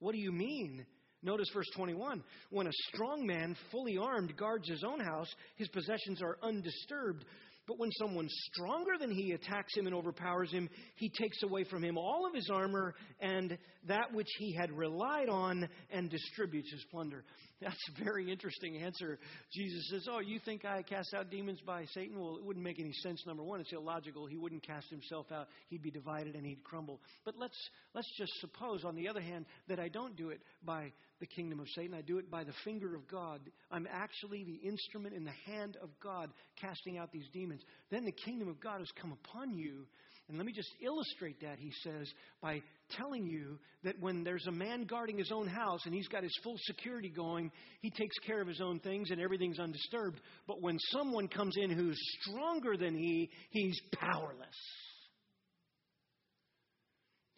What 0.00 0.12
do 0.12 0.18
you 0.18 0.32
mean? 0.32 0.86
Notice 1.22 1.48
verse 1.52 1.68
21. 1.74 2.22
When 2.50 2.68
a 2.68 2.72
strong 2.92 3.26
man, 3.26 3.56
fully 3.72 3.98
armed, 3.98 4.36
guards 4.36 4.68
his 4.68 4.84
own 4.84 5.00
house, 5.00 5.32
his 5.56 5.68
possessions 5.68 6.22
are 6.22 6.38
undisturbed. 6.42 7.24
But 7.68 7.78
when 7.78 7.92
someone 7.92 8.28
stronger 8.50 8.92
than 8.98 9.10
he 9.10 9.32
attacks 9.32 9.76
him 9.76 9.86
and 9.86 9.94
overpowers 9.94 10.50
him, 10.50 10.70
he 10.96 11.10
takes 11.10 11.42
away 11.42 11.64
from 11.64 11.84
him 11.84 11.98
all 11.98 12.26
of 12.26 12.34
his 12.34 12.48
armor 12.50 12.94
and 13.20 13.58
that 13.86 14.14
which 14.14 14.28
he 14.38 14.54
had 14.54 14.72
relied 14.72 15.28
on 15.28 15.68
and 15.90 16.08
distributes 16.08 16.72
his 16.72 16.82
plunder. 16.90 17.24
That's 17.60 17.76
a 17.90 18.04
very 18.04 18.30
interesting 18.32 18.78
answer. 18.78 19.18
Jesus 19.52 19.90
says, 19.90 20.08
Oh, 20.10 20.20
you 20.20 20.38
think 20.44 20.64
I 20.64 20.82
cast 20.82 21.12
out 21.12 21.30
demons 21.30 21.60
by 21.66 21.84
Satan? 21.92 22.18
Well, 22.18 22.36
it 22.36 22.44
wouldn't 22.44 22.64
make 22.64 22.80
any 22.80 22.92
sense. 23.02 23.22
Number 23.26 23.42
one, 23.42 23.60
it's 23.60 23.72
illogical. 23.72 24.26
He 24.26 24.38
wouldn't 24.38 24.66
cast 24.66 24.88
himself 24.88 25.26
out, 25.30 25.48
he'd 25.68 25.82
be 25.82 25.90
divided 25.90 26.36
and 26.36 26.46
he'd 26.46 26.64
crumble. 26.64 27.00
But 27.26 27.34
let's, 27.38 27.58
let's 27.94 28.10
just 28.16 28.32
suppose, 28.40 28.84
on 28.84 28.94
the 28.94 29.08
other 29.08 29.20
hand, 29.20 29.44
that 29.68 29.78
I 29.78 29.88
don't 29.88 30.16
do 30.16 30.30
it 30.30 30.40
by 30.64 30.92
the 31.20 31.26
kingdom 31.26 31.60
of 31.60 31.66
Satan. 31.74 31.94
I 31.94 32.02
do 32.02 32.18
it 32.18 32.30
by 32.30 32.44
the 32.44 32.52
finger 32.64 32.94
of 32.94 33.08
God. 33.08 33.40
I'm 33.70 33.88
actually 33.90 34.44
the 34.44 34.68
instrument 34.68 35.14
in 35.14 35.24
the 35.24 35.52
hand 35.52 35.76
of 35.82 35.90
God 36.02 36.30
casting 36.60 36.98
out 36.98 37.12
these 37.12 37.28
demons. 37.32 37.62
Then 37.90 38.04
the 38.04 38.12
kingdom 38.12 38.48
of 38.48 38.60
God 38.60 38.78
has 38.78 38.90
come 39.00 39.12
upon 39.12 39.56
you. 39.56 39.86
And 40.28 40.36
let 40.36 40.44
me 40.44 40.52
just 40.52 40.68
illustrate 40.82 41.40
that, 41.40 41.58
he 41.58 41.72
says, 41.82 42.06
by 42.42 42.60
telling 42.90 43.26
you 43.26 43.58
that 43.82 43.98
when 43.98 44.24
there's 44.24 44.46
a 44.46 44.52
man 44.52 44.84
guarding 44.84 45.16
his 45.16 45.32
own 45.32 45.46
house 45.46 45.80
and 45.86 45.94
he's 45.94 46.08
got 46.08 46.22
his 46.22 46.38
full 46.42 46.56
security 46.64 47.08
going, 47.08 47.50
he 47.80 47.90
takes 47.90 48.18
care 48.26 48.42
of 48.42 48.46
his 48.46 48.60
own 48.60 48.78
things 48.80 49.10
and 49.10 49.22
everything's 49.22 49.58
undisturbed. 49.58 50.20
But 50.46 50.60
when 50.60 50.78
someone 50.90 51.28
comes 51.28 51.56
in 51.56 51.70
who's 51.70 51.98
stronger 52.20 52.76
than 52.76 52.94
he, 52.94 53.30
he's 53.50 53.80
powerless. 53.94 54.48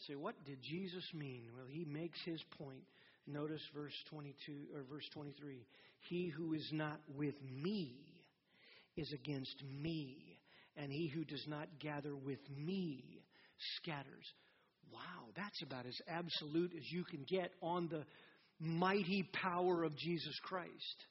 Say, 0.08 0.16
what 0.16 0.34
did 0.44 0.58
Jesus 0.60 1.04
mean? 1.14 1.50
Well, 1.54 1.66
he 1.68 1.84
makes 1.84 2.18
his 2.24 2.42
point 2.58 2.82
Notice 3.26 3.62
verse 3.74 3.94
22 4.10 4.52
or 4.74 4.82
verse 4.90 5.08
23. 5.12 5.66
He 6.08 6.28
who 6.28 6.54
is 6.54 6.68
not 6.72 7.00
with 7.14 7.34
me 7.42 7.94
is 8.96 9.12
against 9.12 9.62
me, 9.82 10.38
and 10.76 10.90
he 10.90 11.08
who 11.08 11.24
does 11.24 11.44
not 11.46 11.68
gather 11.78 12.16
with 12.16 12.40
me 12.56 13.22
scatters. 13.76 14.26
Wow, 14.92 15.28
that's 15.36 15.62
about 15.62 15.86
as 15.86 15.96
absolute 16.08 16.72
as 16.76 16.90
you 16.90 17.04
can 17.04 17.24
get 17.28 17.52
on 17.62 17.88
the 17.88 18.04
mighty 18.58 19.28
power 19.32 19.84
of 19.84 19.96
Jesus 19.96 20.34
Christ. 20.42 21.06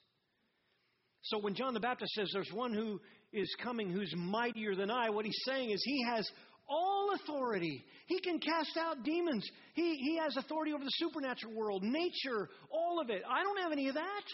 So 1.22 1.38
when 1.38 1.54
John 1.54 1.74
the 1.74 1.80
Baptist 1.80 2.12
says 2.12 2.30
there's 2.32 2.52
one 2.52 2.72
who 2.72 3.00
is 3.32 3.54
coming 3.62 3.90
who's 3.90 4.12
mightier 4.16 4.74
than 4.74 4.90
I, 4.90 5.10
what 5.10 5.24
he's 5.24 5.42
saying 5.44 5.70
is 5.70 5.82
he 5.84 6.04
has 6.04 6.28
all 6.70 7.10
authority. 7.14 7.84
He 8.06 8.20
can 8.20 8.38
cast 8.38 8.76
out 8.78 9.02
demons. 9.04 9.46
He, 9.74 9.96
he 9.96 10.18
has 10.18 10.36
authority 10.36 10.72
over 10.72 10.84
the 10.84 10.90
supernatural 10.94 11.54
world, 11.54 11.82
nature, 11.82 12.48
all 12.70 13.00
of 13.00 13.10
it. 13.10 13.22
I 13.28 13.42
don't 13.42 13.60
have 13.60 13.72
any 13.72 13.88
of 13.88 13.94
that. 13.94 14.24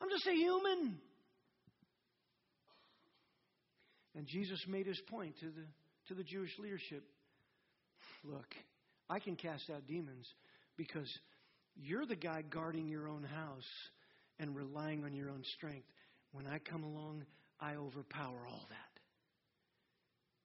I'm 0.00 0.10
just 0.10 0.26
a 0.26 0.32
human. 0.32 0.98
And 4.16 4.26
Jesus 4.26 4.62
made 4.68 4.86
his 4.86 5.00
point 5.08 5.34
to 5.40 5.46
the, 5.46 5.66
to 6.08 6.14
the 6.14 6.22
Jewish 6.22 6.56
leadership 6.58 7.02
look, 8.22 8.46
I 9.10 9.18
can 9.18 9.36
cast 9.36 9.70
out 9.70 9.86
demons 9.86 10.26
because 10.76 11.10
you're 11.76 12.06
the 12.06 12.16
guy 12.16 12.42
guarding 12.42 12.88
your 12.88 13.08
own 13.08 13.22
house 13.22 13.68
and 14.38 14.54
relying 14.54 15.04
on 15.04 15.14
your 15.14 15.30
own 15.30 15.42
strength. 15.56 15.88
When 16.32 16.46
I 16.46 16.58
come 16.58 16.84
along, 16.84 17.24
I 17.60 17.74
overpower 17.76 18.46
all 18.48 18.66
that. 18.70 18.93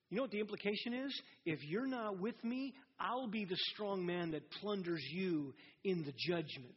You 0.09 0.17
know 0.17 0.23
what 0.23 0.31
the 0.31 0.39
implication 0.39 0.93
is? 0.93 1.21
If 1.45 1.59
you're 1.63 1.87
not 1.87 2.19
with 2.19 2.43
me, 2.43 2.73
I'll 2.99 3.27
be 3.27 3.45
the 3.45 3.57
strong 3.73 4.05
man 4.05 4.31
that 4.31 4.49
plunders 4.61 5.03
you 5.11 5.53
in 5.83 6.03
the 6.03 6.13
judgment. 6.27 6.73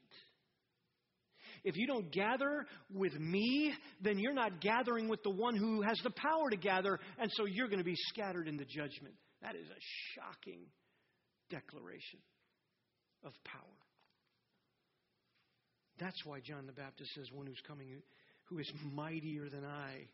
If 1.65 1.77
you 1.77 1.87
don't 1.87 2.11
gather 2.11 2.67
with 2.93 3.15
me, 3.19 3.73
then 4.01 4.19
you're 4.19 4.35
not 4.35 4.61
gathering 4.61 5.09
with 5.09 5.23
the 5.23 5.31
one 5.31 5.57
who 5.57 5.83
has 5.83 5.99
the 6.03 6.11
power 6.11 6.51
to 6.51 6.57
gather, 6.57 6.99
and 7.19 7.31
so 7.35 7.47
you're 7.47 7.69
going 7.69 7.79
to 7.79 7.85
be 7.85 7.97
scattered 8.09 8.49
in 8.49 8.57
the 8.57 8.65
judgment. 8.65 9.15
That 9.43 9.55
is 9.55 9.67
a 9.69 9.81
shocking 10.15 10.61
declaration 11.51 12.19
of 13.25 13.33
power. 13.45 13.63
That's 15.99 16.25
why 16.25 16.41
John 16.41 16.67
the 16.67 16.73
Baptist 16.73 17.13
says, 17.15 17.27
One 17.33 17.47
who's 17.47 17.63
coming 17.67 17.89
who 18.47 18.59
is 18.59 18.71
mightier 18.93 19.49
than 19.49 19.65
I. 19.65 20.07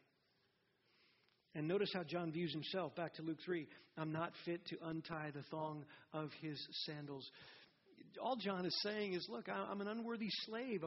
And 1.54 1.66
notice 1.66 1.90
how 1.94 2.04
John 2.04 2.30
views 2.30 2.52
himself. 2.52 2.94
Back 2.94 3.14
to 3.14 3.22
Luke 3.22 3.38
3. 3.44 3.66
I'm 3.96 4.12
not 4.12 4.32
fit 4.44 4.64
to 4.66 4.76
untie 4.84 5.30
the 5.34 5.42
thong 5.50 5.84
of 6.12 6.30
his 6.40 6.58
sandals. 6.86 7.28
All 8.22 8.36
John 8.36 8.66
is 8.66 8.78
saying 8.82 9.14
is, 9.14 9.26
Look, 9.28 9.48
I'm 9.48 9.80
an 9.80 9.88
unworthy 9.88 10.28
slave 10.46 10.82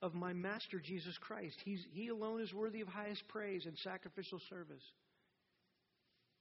of 0.00 0.14
my 0.14 0.32
master 0.32 0.80
Jesus 0.84 1.16
Christ. 1.20 1.56
He's, 1.64 1.80
he 1.92 2.08
alone 2.08 2.40
is 2.40 2.52
worthy 2.52 2.80
of 2.80 2.88
highest 2.88 3.26
praise 3.28 3.64
and 3.66 3.76
sacrificial 3.78 4.38
service. 4.50 4.82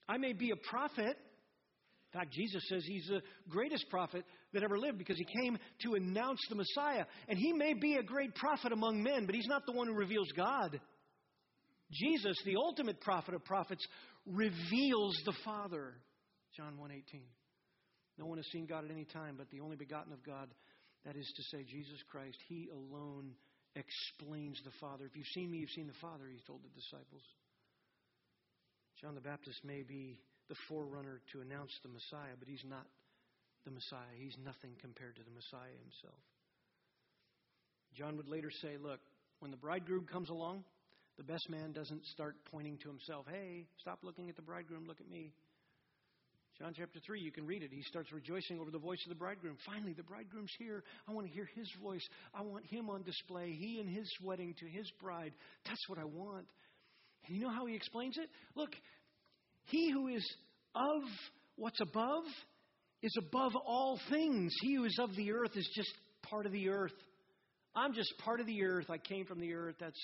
I 0.09 0.17
may 0.17 0.33
be 0.33 0.51
a 0.51 0.69
prophet, 0.69 1.17
in 2.13 2.19
fact, 2.19 2.33
Jesus 2.33 2.61
says 2.67 2.83
he's 2.85 3.07
the 3.07 3.21
greatest 3.49 3.89
prophet 3.89 4.25
that 4.53 4.63
ever 4.63 4.77
lived 4.77 4.97
because 4.97 5.17
he 5.17 5.41
came 5.41 5.57
to 5.83 5.93
announce 5.93 6.41
the 6.49 6.55
Messiah. 6.55 7.05
And 7.29 7.39
he 7.39 7.53
may 7.53 7.73
be 7.73 7.95
a 7.95 8.03
great 8.03 8.35
prophet 8.35 8.73
among 8.73 9.01
men, 9.01 9.25
but 9.25 9.33
he's 9.33 9.47
not 9.47 9.65
the 9.65 9.71
one 9.71 9.87
who 9.87 9.93
reveals 9.93 10.29
God. 10.35 10.79
Jesus, 11.91 12.37
the 12.45 12.55
ultimate 12.57 13.01
prophet 13.01 13.33
of 13.33 13.43
prophets, 13.43 13.85
reveals 14.25 15.15
the 15.25 15.33
Father. 15.43 15.93
John 16.55 16.77
1:18. 16.77 17.25
No 18.17 18.25
one 18.25 18.37
has 18.37 18.47
seen 18.51 18.65
God 18.65 18.85
at 18.85 18.91
any 18.91 19.05
time, 19.05 19.35
but 19.37 19.49
the 19.49 19.61
only 19.61 19.75
begotten 19.75 20.13
of 20.13 20.23
God, 20.23 20.53
that 21.05 21.15
is 21.15 21.31
to 21.35 21.43
say 21.43 21.63
Jesus 21.63 22.01
Christ, 22.09 22.37
he 22.47 22.69
alone 22.69 23.35
explains 23.75 24.61
the 24.63 24.71
Father. 24.79 25.05
If 25.05 25.15
you've 25.15 25.33
seen 25.33 25.49
me, 25.49 25.59
you've 25.59 25.71
seen 25.71 25.87
the 25.87 26.01
Father, 26.01 26.27
he 26.27 26.39
told 26.45 26.61
the 26.63 26.69
disciples. 26.69 27.23
John 28.99 29.15
the 29.15 29.21
Baptist 29.21 29.63
may 29.65 29.81
be 29.81 30.19
the 30.49 30.55
forerunner 30.67 31.21
to 31.31 31.41
announce 31.41 31.71
the 31.81 31.89
Messiah, 31.89 32.35
but 32.37 32.47
he's 32.47 32.63
not 32.67 32.85
the 33.65 33.71
Messiah. 33.71 34.13
He's 34.17 34.37
nothing 34.43 34.75
compared 34.79 35.15
to 35.15 35.23
the 35.23 35.31
Messiah 35.31 35.73
himself. 35.81 36.21
John 37.95 38.17
would 38.17 38.27
later 38.27 38.51
say, 38.61 38.77
Look, 38.77 38.99
when 39.39 39.51
the 39.51 39.57
bridegroom 39.57 40.05
comes 40.05 40.29
along, 40.29 40.63
the 41.21 41.31
best 41.31 41.47
man 41.51 41.71
doesn't 41.71 42.03
start 42.07 42.35
pointing 42.51 42.79
to 42.79 42.89
himself, 42.89 43.27
Hey, 43.29 43.67
stop 43.79 43.99
looking 44.01 44.27
at 44.29 44.35
the 44.35 44.41
bridegroom, 44.41 44.87
look 44.87 44.99
at 44.99 45.07
me. 45.07 45.31
John 46.57 46.73
chapter 46.75 46.99
3, 47.05 47.21
you 47.21 47.31
can 47.31 47.45
read 47.45 47.61
it. 47.61 47.69
He 47.71 47.83
starts 47.83 48.11
rejoicing 48.11 48.59
over 48.59 48.71
the 48.71 48.79
voice 48.79 48.97
of 49.05 49.09
the 49.09 49.15
bridegroom. 49.15 49.55
Finally, 49.65 49.93
the 49.93 50.03
bridegroom's 50.03 50.51
here. 50.57 50.83
I 51.07 51.11
want 51.11 51.27
to 51.27 51.33
hear 51.33 51.47
his 51.55 51.67
voice. 51.81 52.01
I 52.33 52.41
want 52.41 52.65
him 52.65 52.89
on 52.89 53.03
display. 53.03 53.51
He 53.51 53.79
and 53.79 53.87
his 53.87 54.11
wedding 54.23 54.55
to 54.59 54.65
his 54.65 54.91
bride. 54.99 55.33
That's 55.65 55.87
what 55.87 55.99
I 55.99 56.05
want. 56.05 56.47
And 57.27 57.35
you 57.35 57.41
know 57.43 57.51
how 57.51 57.67
he 57.67 57.75
explains 57.75 58.17
it? 58.17 58.29
Look, 58.55 58.71
he 59.65 59.91
who 59.91 60.07
is 60.07 60.27
of 60.75 61.03
what's 61.55 61.81
above 61.81 62.23
is 63.03 63.15
above 63.17 63.53
all 63.55 63.99
things. 64.09 64.51
He 64.61 64.75
who 64.75 64.85
is 64.85 64.97
of 64.99 65.15
the 65.15 65.31
earth 65.31 65.55
is 65.55 65.69
just 65.75 65.91
part 66.23 66.45
of 66.45 66.51
the 66.51 66.69
earth. 66.69 66.93
I'm 67.75 67.93
just 67.93 68.11
part 68.23 68.39
of 68.39 68.47
the 68.47 68.63
earth. 68.63 68.89
I 68.89 68.97
came 68.97 69.25
from 69.25 69.39
the 69.39 69.53
earth. 69.53 69.75
That's, 69.79 70.01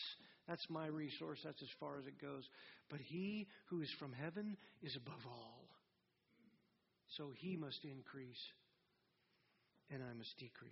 that's 0.47 0.65
my 0.69 0.87
resource. 0.87 1.39
That's 1.43 1.61
as 1.61 1.69
far 1.79 1.97
as 1.97 2.05
it 2.05 2.21
goes. 2.21 2.43
But 2.89 2.99
he 2.99 3.47
who 3.65 3.81
is 3.81 3.89
from 3.99 4.13
heaven 4.13 4.57
is 4.81 4.95
above 4.95 5.25
all. 5.25 5.65
So 7.17 7.31
he 7.35 7.55
must 7.55 7.83
increase, 7.83 8.41
and 9.89 10.01
I 10.03 10.13
must 10.13 10.37
decrease. 10.37 10.71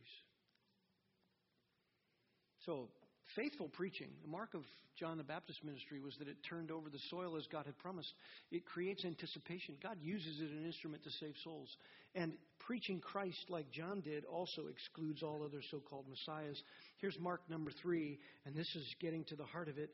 So 2.66 2.90
faithful 3.36 3.70
preaching. 3.70 4.10
The 4.22 4.30
mark 4.30 4.54
of 4.54 4.62
John 4.98 5.18
the 5.18 5.24
Baptist 5.24 5.64
ministry 5.64 6.00
was 6.00 6.16
that 6.18 6.28
it 6.28 6.38
turned 6.48 6.72
over 6.72 6.90
the 6.90 7.00
soil 7.10 7.36
as 7.36 7.48
God 7.48 7.66
had 7.66 7.78
promised. 7.78 8.14
It 8.52 8.66
creates 8.66 9.04
anticipation. 9.04 9.76
God 9.84 9.98
uses 10.02 10.40
it 10.40 10.46
as 10.46 10.52
an 10.52 10.66
instrument 10.66 11.04
to 11.04 11.12
save 11.12 11.36
souls. 11.44 11.76
And 12.16 12.34
preaching 12.66 13.00
Christ 13.00 13.46
like 13.50 13.72
John 13.72 14.02
did 14.02 14.26
also 14.26 14.68
excludes 14.68 15.22
all 15.22 15.44
other 15.44 15.62
so 15.72 15.80
called 15.80 16.06
messiahs. 16.10 16.62
Here's 16.98 17.18
Mark 17.20 17.42
number 17.50 17.72
three, 17.82 18.20
and 18.46 18.56
this 18.56 18.68
is 18.76 18.96
getting 19.00 19.24
to 19.26 19.36
the 19.36 19.46
heart 19.46 19.70
of 19.70 19.78
it. 19.78 19.92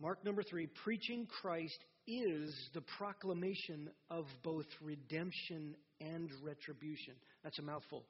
Mark 0.00 0.24
number 0.24 0.42
three 0.42 0.68
preaching 0.84 1.26
Christ 1.40 1.78
is 2.06 2.54
the 2.74 2.82
proclamation 2.98 3.90
of 4.10 4.26
both 4.42 4.66
redemption 4.82 5.76
and 6.00 6.30
retribution. 6.42 7.14
That's 7.42 7.58
a 7.58 7.62
mouthful. 7.62 8.04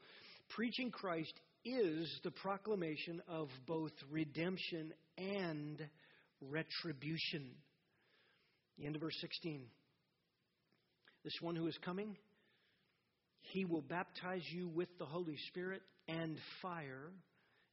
Preaching 0.50 0.90
Christ 0.90 1.32
is 1.64 2.20
the 2.22 2.30
proclamation 2.30 3.22
of 3.28 3.48
both 3.66 3.92
redemption 4.10 4.92
and 5.16 5.82
retribution. 6.40 7.50
The 8.78 8.86
end 8.86 8.96
of 8.96 9.02
verse 9.02 9.16
16. 9.20 9.62
This 11.22 11.34
one 11.40 11.56
who 11.56 11.66
is 11.68 11.78
coming, 11.82 12.16
he 13.54 13.64
will 13.64 13.82
baptize 13.82 14.42
you 14.50 14.66
with 14.66 14.88
the 14.98 15.04
Holy 15.04 15.36
Spirit 15.46 15.80
and 16.08 16.36
fire, 16.60 17.12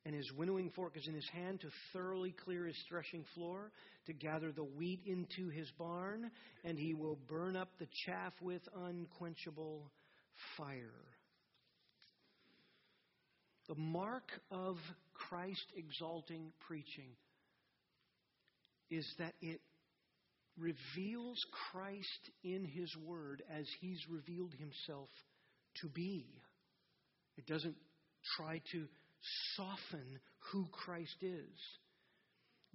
and 0.05 0.13
his 0.13 0.31
winnowing 0.37 0.69
fork 0.75 0.95
is 0.95 1.07
in 1.07 1.15
his 1.15 1.27
hand 1.33 1.59
to 1.61 1.69
thoroughly 1.91 2.35
clear 2.45 2.67
his 2.67 2.77
threshing 2.87 3.25
floor, 3.33 3.71
to 4.05 4.13
gather 4.13 4.51
the 4.51 4.63
wheat 4.63 5.01
into 5.07 5.49
his 5.49 5.67
barn, 5.79 6.29
and 6.63 6.77
he 6.77 6.93
will 6.93 7.17
burn 7.27 7.55
up 7.55 7.69
the 7.79 7.87
chaff 8.05 8.31
with 8.41 8.61
unquenchable 8.75 9.91
fire. 10.55 11.01
The 13.67 13.73
mark 13.75 14.29
of 14.51 14.77
Christ 15.15 15.65
exalting 15.75 16.51
preaching 16.67 17.09
is 18.91 19.11
that 19.17 19.33
it 19.41 19.61
reveals 20.59 21.43
Christ 21.71 22.29
in 22.43 22.65
His 22.65 22.95
Word 22.97 23.41
as 23.51 23.65
He's 23.79 23.99
revealed 24.09 24.53
Himself 24.59 25.09
to 25.81 25.89
be. 25.89 26.25
It 27.37 27.45
doesn't 27.45 27.75
try 28.37 28.61
to 28.71 28.87
soften 29.55 30.19
who 30.51 30.67
Christ 30.71 31.17
is. 31.21 31.59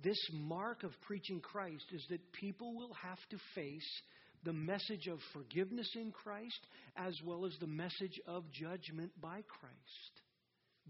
This 0.03 0.19
mark 0.33 0.83
of 0.83 0.93
preaching 1.07 1.41
Christ 1.41 1.87
is 1.93 2.05
that 2.11 2.33
people 2.33 2.75
will 2.77 2.95
have 3.03 3.19
to 3.31 3.39
face 3.55 4.03
the 4.45 4.53
message 4.53 5.07
of 5.11 5.19
forgiveness 5.33 5.91
in 5.97 6.13
Christ 6.13 6.61
as 6.97 7.15
well 7.25 7.47
as 7.47 7.53
the 7.61 7.67
message 7.67 8.21
of 8.27 8.45
judgment 8.53 9.11
by 9.21 9.43
Christ. 9.49 10.21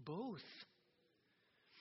Both. 0.05 0.43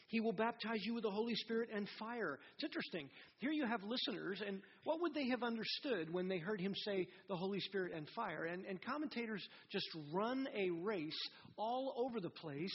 He 0.09 0.21
will 0.21 0.33
baptize 0.33 0.85
you 0.85 0.95
with 0.95 1.03
the 1.03 1.11
Holy 1.11 1.35
Spirit 1.35 1.69
and 1.75 1.89
fire. 1.99 2.39
It's 2.55 2.65
interesting. 2.65 3.09
Here 3.39 3.51
you 3.51 3.67
have 3.67 3.83
listeners, 3.83 4.41
and 4.47 4.61
what 4.85 5.01
would 5.01 5.15
they 5.15 5.29
have 5.29 5.43
understood 5.43 6.13
when 6.13 6.29
they 6.29 6.39
heard 6.39 6.61
him 6.61 6.75
say 6.85 7.09
the 7.29 7.37
Holy 7.37 7.59
Spirit 7.61 7.93
and 7.95 8.09
fire? 8.15 8.45
And, 8.45 8.65
and 8.67 8.81
commentators 8.85 9.43
just 9.73 9.89
run 10.13 10.47
a 10.57 10.71
race 10.71 11.29
all 11.57 11.95
over 11.99 12.21
the 12.21 12.31
place. 12.31 12.75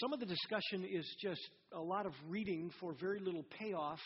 Some 0.00 0.12
of 0.12 0.20
the 0.20 0.26
discussion 0.26 0.84
is 0.90 1.06
just 1.22 1.40
a 1.72 1.80
lot 1.80 2.06
of 2.06 2.12
reading 2.28 2.70
for 2.80 2.94
very 2.98 3.20
little 3.20 3.44
payoff. 3.58 4.00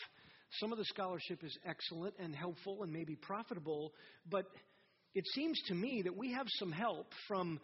Some 0.59 0.71
of 0.71 0.77
the 0.77 0.85
scholarship 0.85 1.43
is 1.43 1.57
excellent 1.65 2.13
and 2.19 2.35
helpful 2.35 2.83
and 2.83 2.91
maybe 2.91 3.15
profitable, 3.15 3.93
but 4.29 4.45
it 5.15 5.25
seems 5.33 5.59
to 5.67 5.75
me 5.75 6.01
that 6.03 6.15
we 6.15 6.33
have 6.33 6.47
some 6.59 6.71
help 6.71 7.07
from 7.27 7.59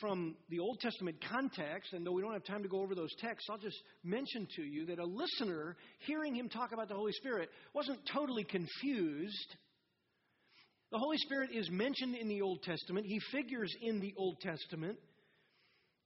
from 0.00 0.36
the 0.48 0.60
Old 0.60 0.78
Testament 0.80 1.16
context, 1.30 1.92
and 1.92 2.06
though 2.06 2.12
we 2.12 2.22
don't 2.22 2.32
have 2.32 2.44
time 2.44 2.62
to 2.62 2.68
go 2.68 2.80
over 2.80 2.94
those 2.94 3.14
texts, 3.18 3.48
I'll 3.50 3.58
just 3.58 3.78
mention 4.04 4.46
to 4.56 4.62
you 4.62 4.86
that 4.86 4.98
a 4.98 5.04
listener 5.04 5.76
hearing 6.06 6.34
him 6.34 6.48
talk 6.48 6.72
about 6.72 6.88
the 6.88 6.94
Holy 6.94 7.12
Spirit 7.12 7.48
wasn't 7.74 7.98
totally 8.12 8.44
confused. 8.44 9.56
The 10.92 10.98
Holy 10.98 11.18
Spirit 11.18 11.50
is 11.52 11.70
mentioned 11.70 12.14
in 12.14 12.28
the 12.28 12.42
Old 12.42 12.62
Testament, 12.62 13.06
he 13.06 13.20
figures 13.32 13.74
in 13.80 14.00
the 14.00 14.14
Old 14.16 14.40
Testament. 14.40 14.98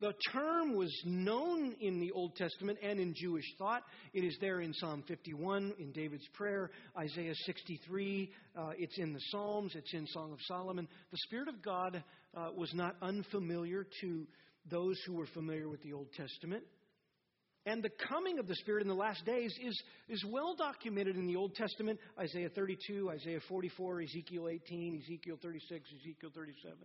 The 0.01 0.13
term 0.33 0.75
was 0.75 0.93
known 1.05 1.75
in 1.81 2.01
the 2.01 2.11
Old 2.11 2.35
Testament 2.37 2.79
and 2.83 2.99
in 2.99 3.15
Jewish 3.15 3.45
thought. 3.59 3.83
It 4.13 4.25
is 4.25 4.37
there 4.41 4.61
in 4.61 4.75
Psalm 4.75 5.05
51, 5.07 5.75
in 5.79 5.93
David's 5.93 6.27
prayer, 6.35 6.71
Isaiah 6.99 7.35
63. 7.47 8.31
Uh, 8.57 8.71
it's 8.77 8.99
in 8.99 9.13
the 9.13 9.21
Psalms. 9.31 9.73
It's 9.77 9.95
in 9.95 10.07
Song 10.09 10.33
of 10.33 10.39
Solomon. 10.49 10.89
The 11.13 11.19
Spirit 11.19 11.49
of 11.49 11.63
God 11.63 12.03
uh, 12.37 12.49
was 12.57 12.75
not 12.75 12.97
unfamiliar 13.03 13.87
to 14.01 14.27
those 14.71 14.97
who 15.07 15.15
were 15.15 15.29
familiar 15.33 15.69
with 15.69 15.83
the 15.83 15.93
Old 15.93 16.13
Testament. 16.13 16.65
And 17.67 17.83
the 17.83 17.91
coming 18.09 18.39
of 18.39 18.47
the 18.47 18.57
Spirit 18.57 18.83
in 18.83 18.89
the 18.89 18.95
last 18.95 19.25
days 19.25 19.55
is, 19.63 19.83
is 20.09 20.25
well 20.29 20.55
documented 20.55 21.17
in 21.17 21.27
the 21.27 21.37
Old 21.37 21.55
Testament 21.55 21.99
Isaiah 22.19 22.51
32, 22.51 23.11
Isaiah 23.11 23.41
44, 23.49 24.03
Ezekiel 24.03 24.49
18, 24.49 25.03
Ezekiel 25.03 25.39
36, 25.41 25.89
Ezekiel 26.03 26.31
37. 26.35 26.77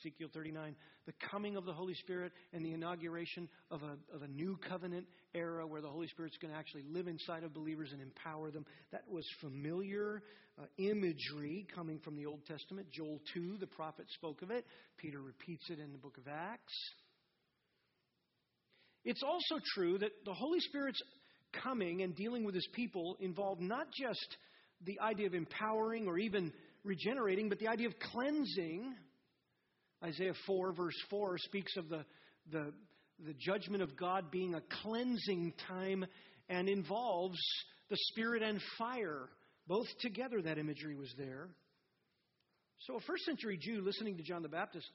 Ezekiel 0.00 0.28
39, 0.32 0.74
the 1.06 1.12
coming 1.30 1.56
of 1.56 1.64
the 1.64 1.72
Holy 1.72 1.94
Spirit 1.94 2.32
and 2.52 2.64
the 2.64 2.72
inauguration 2.72 3.48
of 3.70 3.82
a, 3.82 3.96
of 4.14 4.22
a 4.22 4.28
new 4.28 4.58
covenant 4.68 5.06
era 5.34 5.66
where 5.66 5.80
the 5.80 5.88
Holy 5.88 6.08
Spirit's 6.08 6.36
going 6.38 6.52
to 6.52 6.58
actually 6.58 6.84
live 6.90 7.06
inside 7.08 7.44
of 7.44 7.54
believers 7.54 7.90
and 7.92 8.00
empower 8.00 8.50
them. 8.50 8.64
That 8.92 9.04
was 9.08 9.24
familiar 9.40 10.22
uh, 10.58 10.64
imagery 10.78 11.66
coming 11.74 11.98
from 12.00 12.16
the 12.16 12.26
Old 12.26 12.44
Testament. 12.46 12.88
Joel 12.90 13.20
2, 13.34 13.56
the 13.58 13.66
prophet 13.66 14.06
spoke 14.14 14.42
of 14.42 14.50
it. 14.50 14.64
Peter 14.98 15.20
repeats 15.20 15.68
it 15.70 15.78
in 15.78 15.92
the 15.92 15.98
book 15.98 16.16
of 16.18 16.28
Acts. 16.28 16.74
It's 19.04 19.22
also 19.22 19.60
true 19.74 19.98
that 19.98 20.10
the 20.24 20.32
Holy 20.32 20.60
Spirit's 20.60 21.02
coming 21.62 22.02
and 22.02 22.16
dealing 22.16 22.44
with 22.44 22.54
his 22.54 22.66
people 22.72 23.16
involved 23.20 23.60
not 23.60 23.86
just 23.92 24.36
the 24.84 24.98
idea 25.00 25.26
of 25.26 25.34
empowering 25.34 26.06
or 26.06 26.18
even 26.18 26.52
regenerating, 26.84 27.48
but 27.48 27.58
the 27.58 27.68
idea 27.68 27.88
of 27.88 27.94
cleansing 28.12 28.94
Isaiah 30.04 30.34
4, 30.46 30.72
verse 30.72 30.96
4, 31.08 31.38
speaks 31.38 31.76
of 31.76 31.88
the, 31.88 32.04
the, 32.52 32.72
the 33.24 33.34
judgment 33.38 33.82
of 33.82 33.96
God 33.96 34.30
being 34.30 34.54
a 34.54 34.62
cleansing 34.82 35.54
time 35.66 36.04
and 36.48 36.68
involves 36.68 37.38
the 37.88 37.96
Spirit 38.10 38.42
and 38.42 38.60
fire. 38.78 39.28
Both 39.66 39.86
together, 40.00 40.42
that 40.42 40.58
imagery 40.58 40.94
was 40.94 41.12
there. 41.16 41.48
So, 42.86 42.96
a 42.96 43.00
first 43.00 43.24
century 43.24 43.58
Jew 43.58 43.80
listening 43.80 44.18
to 44.18 44.22
John 44.22 44.42
the 44.42 44.48
Baptist, 44.48 44.86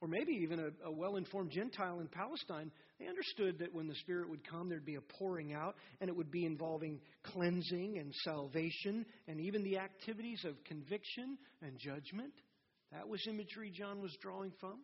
or 0.00 0.06
maybe 0.06 0.32
even 0.42 0.60
a, 0.60 0.68
a 0.86 0.92
well 0.92 1.16
informed 1.16 1.50
Gentile 1.50 1.98
in 1.98 2.06
Palestine, 2.06 2.70
they 3.00 3.08
understood 3.08 3.58
that 3.58 3.74
when 3.74 3.88
the 3.88 3.96
Spirit 3.96 4.30
would 4.30 4.48
come, 4.48 4.68
there'd 4.68 4.84
be 4.84 4.94
a 4.94 5.00
pouring 5.18 5.54
out, 5.54 5.74
and 6.00 6.08
it 6.08 6.14
would 6.14 6.30
be 6.30 6.44
involving 6.44 7.00
cleansing 7.24 7.98
and 7.98 8.14
salvation, 8.22 9.04
and 9.26 9.40
even 9.40 9.64
the 9.64 9.78
activities 9.78 10.44
of 10.44 10.62
conviction 10.64 11.36
and 11.62 11.76
judgment. 11.80 12.32
That 12.92 13.08
was 13.08 13.20
imagery 13.28 13.70
John 13.70 14.00
was 14.00 14.16
drawing 14.20 14.52
from. 14.60 14.78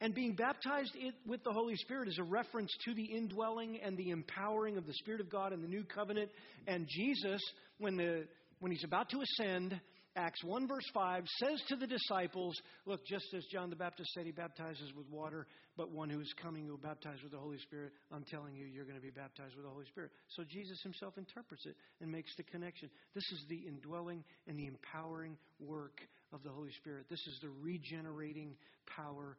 And 0.00 0.14
being 0.14 0.34
baptized 0.34 0.94
with 1.26 1.42
the 1.42 1.52
Holy 1.52 1.74
Spirit 1.76 2.08
is 2.08 2.18
a 2.18 2.22
reference 2.22 2.70
to 2.84 2.94
the 2.94 3.04
indwelling 3.04 3.80
and 3.82 3.96
the 3.96 4.10
empowering 4.10 4.76
of 4.76 4.86
the 4.86 4.92
Spirit 4.92 5.22
of 5.22 5.30
God 5.30 5.54
in 5.54 5.62
the 5.62 5.68
new 5.68 5.84
covenant. 5.84 6.30
And 6.66 6.86
Jesus, 6.86 7.40
when, 7.78 7.96
the, 7.96 8.26
when 8.60 8.72
he's 8.72 8.84
about 8.84 9.08
to 9.10 9.22
ascend, 9.22 9.80
Acts 10.16 10.42
1, 10.42 10.66
verse 10.66 10.88
5 10.94 11.24
says 11.44 11.62
to 11.68 11.76
the 11.76 11.86
disciples, 11.86 12.58
Look, 12.86 13.04
just 13.06 13.26
as 13.36 13.44
John 13.52 13.68
the 13.68 13.76
Baptist 13.76 14.08
said 14.14 14.24
he 14.24 14.32
baptizes 14.32 14.94
with 14.96 15.06
water, 15.10 15.46
but 15.76 15.92
one 15.92 16.08
who 16.08 16.20
is 16.20 16.34
coming 16.42 16.66
will 16.66 16.78
baptize 16.78 17.18
with 17.22 17.32
the 17.32 17.38
Holy 17.38 17.58
Spirit, 17.58 17.92
I'm 18.10 18.24
telling 18.24 18.56
you, 18.56 18.64
you're 18.64 18.86
going 18.86 18.96
to 18.96 19.02
be 19.02 19.10
baptized 19.10 19.54
with 19.56 19.66
the 19.66 19.70
Holy 19.70 19.84
Spirit. 19.84 20.10
So 20.28 20.42
Jesus 20.48 20.80
himself 20.82 21.18
interprets 21.18 21.66
it 21.66 21.76
and 22.00 22.10
makes 22.10 22.34
the 22.36 22.44
connection. 22.44 22.88
This 23.14 23.30
is 23.30 23.44
the 23.50 23.68
indwelling 23.68 24.24
and 24.48 24.58
the 24.58 24.66
empowering 24.66 25.36
work 25.60 26.00
of 26.32 26.42
the 26.42 26.50
Holy 26.50 26.72
Spirit. 26.80 27.04
This 27.10 27.24
is 27.26 27.38
the 27.42 27.50
regenerating 27.60 28.56
power 28.96 29.36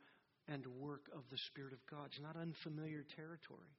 and 0.48 0.64
work 0.80 1.10
of 1.12 1.24
the 1.32 1.38
Spirit 1.50 1.74
of 1.74 1.80
God. 1.90 2.06
It's 2.12 2.22
not 2.22 2.36
unfamiliar 2.36 3.04
territory. 3.16 3.74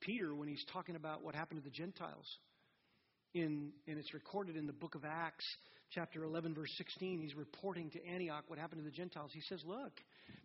Peter, 0.00 0.34
when 0.34 0.48
he's 0.48 0.64
talking 0.72 0.94
about 0.94 1.24
what 1.24 1.34
happened 1.34 1.62
to 1.62 1.64
the 1.64 1.74
Gentiles, 1.74 2.26
in, 3.34 3.72
and 3.86 3.98
it's 3.98 4.14
recorded 4.14 4.56
in 4.56 4.66
the 4.66 4.72
book 4.72 4.94
of 4.94 5.04
Acts, 5.04 5.44
chapter 5.90 6.24
11, 6.24 6.54
verse 6.54 6.70
16. 6.76 7.20
He's 7.20 7.34
reporting 7.34 7.90
to 7.90 8.06
Antioch 8.06 8.44
what 8.48 8.58
happened 8.58 8.82
to 8.82 8.84
the 8.84 8.96
Gentiles. 8.96 9.30
He 9.32 9.40
says, 9.48 9.62
Look, 9.66 9.92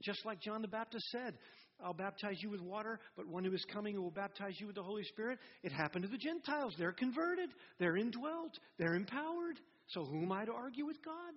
just 0.01 0.25
like 0.25 0.39
John 0.41 0.61
the 0.61 0.67
Baptist 0.67 1.05
said, 1.09 1.35
I'll 1.83 1.93
baptize 1.93 2.37
you 2.41 2.49
with 2.49 2.61
water, 2.61 2.99
but 3.17 3.27
one 3.27 3.43
who 3.43 3.53
is 3.53 3.65
coming 3.71 4.01
will 4.01 4.11
baptize 4.11 4.55
you 4.59 4.67
with 4.67 4.75
the 4.75 4.83
Holy 4.83 5.03
Spirit. 5.03 5.39
It 5.63 5.71
happened 5.71 6.03
to 6.03 6.09
the 6.09 6.17
Gentiles. 6.17 6.75
They're 6.77 6.93
converted, 6.93 7.49
they're 7.79 7.97
indwelt, 7.97 8.57
they're 8.77 8.95
empowered. 8.95 9.59
So 9.87 10.05
who 10.05 10.23
am 10.23 10.31
I 10.31 10.45
to 10.45 10.53
argue 10.53 10.85
with 10.85 11.03
God? 11.03 11.33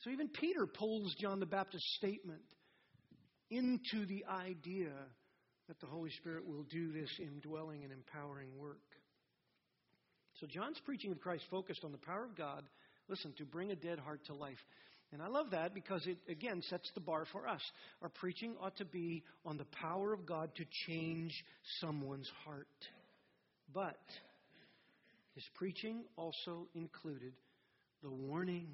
So 0.00 0.10
even 0.10 0.28
Peter 0.28 0.66
pulls 0.66 1.14
John 1.20 1.40
the 1.40 1.46
Baptist's 1.46 1.94
statement 1.96 2.42
into 3.50 4.06
the 4.06 4.24
idea 4.28 4.90
that 5.68 5.78
the 5.80 5.86
Holy 5.86 6.10
Spirit 6.10 6.46
will 6.46 6.64
do 6.64 6.92
this 6.92 7.10
indwelling 7.20 7.84
and 7.84 7.92
empowering 7.92 8.48
work. 8.58 8.80
So 10.42 10.48
John's 10.48 10.80
preaching 10.84 11.12
of 11.12 11.20
Christ 11.20 11.44
focused 11.52 11.84
on 11.84 11.92
the 11.92 11.98
power 11.98 12.24
of 12.24 12.36
God, 12.36 12.64
listen, 13.08 13.32
to 13.38 13.44
bring 13.44 13.70
a 13.70 13.76
dead 13.76 14.00
heart 14.00 14.22
to 14.26 14.34
life. 14.34 14.58
And 15.12 15.22
I 15.22 15.28
love 15.28 15.52
that 15.52 15.72
because 15.72 16.04
it, 16.04 16.18
again, 16.28 16.64
sets 16.68 16.90
the 16.94 17.00
bar 17.00 17.26
for 17.30 17.46
us. 17.46 17.60
Our 18.02 18.08
preaching 18.08 18.56
ought 18.60 18.76
to 18.78 18.84
be 18.84 19.22
on 19.46 19.56
the 19.56 19.66
power 19.66 20.12
of 20.12 20.26
God 20.26 20.50
to 20.56 20.64
change 20.88 21.32
someone's 21.80 22.28
heart. 22.44 22.66
But 23.72 24.00
his 25.36 25.44
preaching 25.54 26.02
also 26.16 26.66
included 26.74 27.34
the 28.02 28.10
warning 28.10 28.66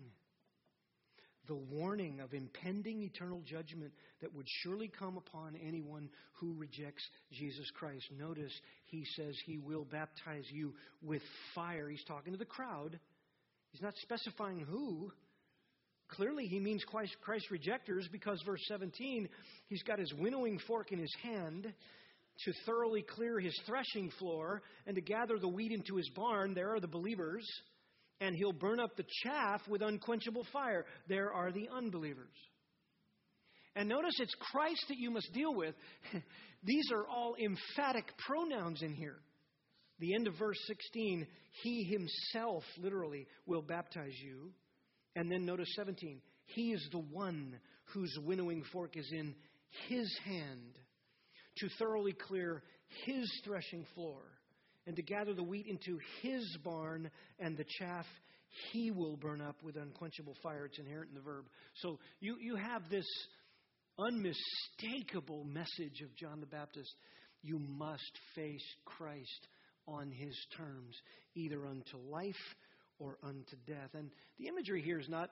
the 1.48 1.54
warning 1.54 2.20
of 2.20 2.34
impending 2.34 3.02
eternal 3.02 3.42
judgment 3.44 3.92
that 4.20 4.34
would 4.34 4.46
surely 4.62 4.88
come 4.88 5.16
upon 5.16 5.56
anyone 5.66 6.08
who 6.34 6.54
rejects 6.54 7.02
Jesus 7.32 7.68
Christ. 7.74 8.04
Notice 8.18 8.52
he 8.84 9.04
says 9.16 9.34
he 9.44 9.58
will 9.58 9.84
baptize 9.84 10.44
you 10.52 10.74
with 11.02 11.22
fire. 11.54 11.88
He's 11.88 12.04
talking 12.04 12.32
to 12.32 12.38
the 12.38 12.44
crowd, 12.44 12.98
he's 13.72 13.82
not 13.82 13.94
specifying 14.02 14.60
who. 14.60 15.10
Clearly, 16.12 16.46
he 16.46 16.58
means 16.58 16.82
Christ, 16.84 17.50
rejectors 17.50 18.08
because, 18.10 18.42
verse 18.46 18.62
17, 18.66 19.28
he's 19.66 19.82
got 19.82 19.98
his 19.98 20.10
winnowing 20.14 20.58
fork 20.66 20.90
in 20.90 20.98
his 20.98 21.14
hand 21.22 21.70
to 22.44 22.52
thoroughly 22.64 23.02
clear 23.02 23.38
his 23.38 23.54
threshing 23.66 24.10
floor 24.18 24.62
and 24.86 24.94
to 24.94 25.02
gather 25.02 25.38
the 25.38 25.48
wheat 25.48 25.70
into 25.70 25.96
his 25.96 26.08
barn. 26.16 26.54
There 26.54 26.74
are 26.74 26.80
the 26.80 26.86
believers 26.88 27.44
and 28.20 28.34
he'll 28.34 28.52
burn 28.52 28.80
up 28.80 28.96
the 28.96 29.04
chaff 29.22 29.60
with 29.68 29.82
unquenchable 29.82 30.46
fire. 30.52 30.84
There 31.08 31.32
are 31.32 31.52
the 31.52 31.68
unbelievers. 31.74 32.34
And 33.76 33.88
notice 33.88 34.14
it's 34.18 34.34
Christ 34.50 34.84
that 34.88 34.98
you 34.98 35.10
must 35.10 35.32
deal 35.32 35.54
with. 35.54 35.74
These 36.64 36.90
are 36.92 37.06
all 37.06 37.36
emphatic 37.36 38.06
pronouns 38.26 38.82
in 38.82 38.92
here. 38.92 39.18
The 40.00 40.14
end 40.14 40.26
of 40.26 40.34
verse 40.38 40.58
16, 40.66 41.26
He 41.62 41.84
Himself, 41.84 42.64
literally, 42.78 43.26
will 43.46 43.62
baptize 43.62 44.14
you. 44.22 44.52
And 45.14 45.30
then 45.30 45.44
notice 45.44 45.68
17, 45.76 46.20
He 46.46 46.72
is 46.72 46.88
the 46.90 46.98
one 46.98 47.58
whose 47.94 48.16
winnowing 48.24 48.64
fork 48.72 48.96
is 48.96 49.08
in 49.12 49.34
His 49.88 50.18
hand 50.24 50.78
to 51.58 51.68
thoroughly 51.78 52.12
clear 52.12 52.62
His 53.04 53.30
threshing 53.44 53.86
floor 53.94 54.22
and 54.88 54.96
to 54.96 55.02
gather 55.02 55.34
the 55.34 55.42
wheat 55.42 55.66
into 55.66 55.98
his 56.22 56.56
barn, 56.64 57.10
and 57.38 57.58
the 57.58 57.66
chaff 57.78 58.06
he 58.72 58.90
will 58.90 59.18
burn 59.18 59.42
up 59.42 59.62
with 59.62 59.76
unquenchable 59.76 60.34
fire. 60.42 60.64
It's 60.64 60.78
inherent 60.78 61.10
in 61.10 61.14
the 61.14 61.20
verb. 61.20 61.44
So 61.82 61.98
you, 62.20 62.36
you 62.40 62.56
have 62.56 62.80
this 62.90 63.06
unmistakable 63.98 65.44
message 65.44 66.00
of 66.02 66.16
John 66.16 66.40
the 66.40 66.46
Baptist. 66.46 66.90
You 67.42 67.58
must 67.58 68.10
face 68.34 68.64
Christ 68.86 69.48
on 69.86 70.10
his 70.10 70.34
terms, 70.56 70.96
either 71.34 71.66
unto 71.66 71.98
life 72.10 72.34
or 72.98 73.18
unto 73.22 73.56
death. 73.66 73.90
And 73.92 74.08
the 74.38 74.48
imagery 74.48 74.80
here 74.80 74.98
is 74.98 75.08
not 75.10 75.28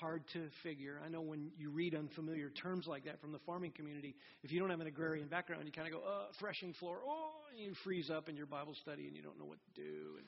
hard 0.00 0.22
to 0.32 0.48
figure. 0.62 1.00
I 1.04 1.08
know 1.08 1.20
when 1.20 1.50
you 1.58 1.70
read 1.70 1.94
unfamiliar 1.94 2.50
terms 2.50 2.86
like 2.86 3.04
that 3.04 3.20
from 3.20 3.32
the 3.32 3.38
farming 3.40 3.72
community, 3.72 4.14
if 4.42 4.52
you 4.52 4.60
don't 4.60 4.70
have 4.70 4.80
an 4.80 4.86
agrarian 4.86 5.28
background, 5.28 5.64
you 5.66 5.72
kind 5.72 5.86
of 5.86 5.92
go, 5.92 6.00
oh, 6.06 6.26
threshing 6.38 6.72
floor, 6.74 6.98
oh, 7.06 7.30
and 7.50 7.60
you 7.60 7.74
freeze 7.84 8.10
up 8.10 8.28
in 8.28 8.36
your 8.36 8.46
Bible 8.46 8.74
study 8.80 9.06
and 9.06 9.16
you 9.16 9.22
don't 9.22 9.38
know 9.38 9.44
what 9.44 9.58
to 9.58 9.80
do. 9.80 10.16
And 10.18 10.26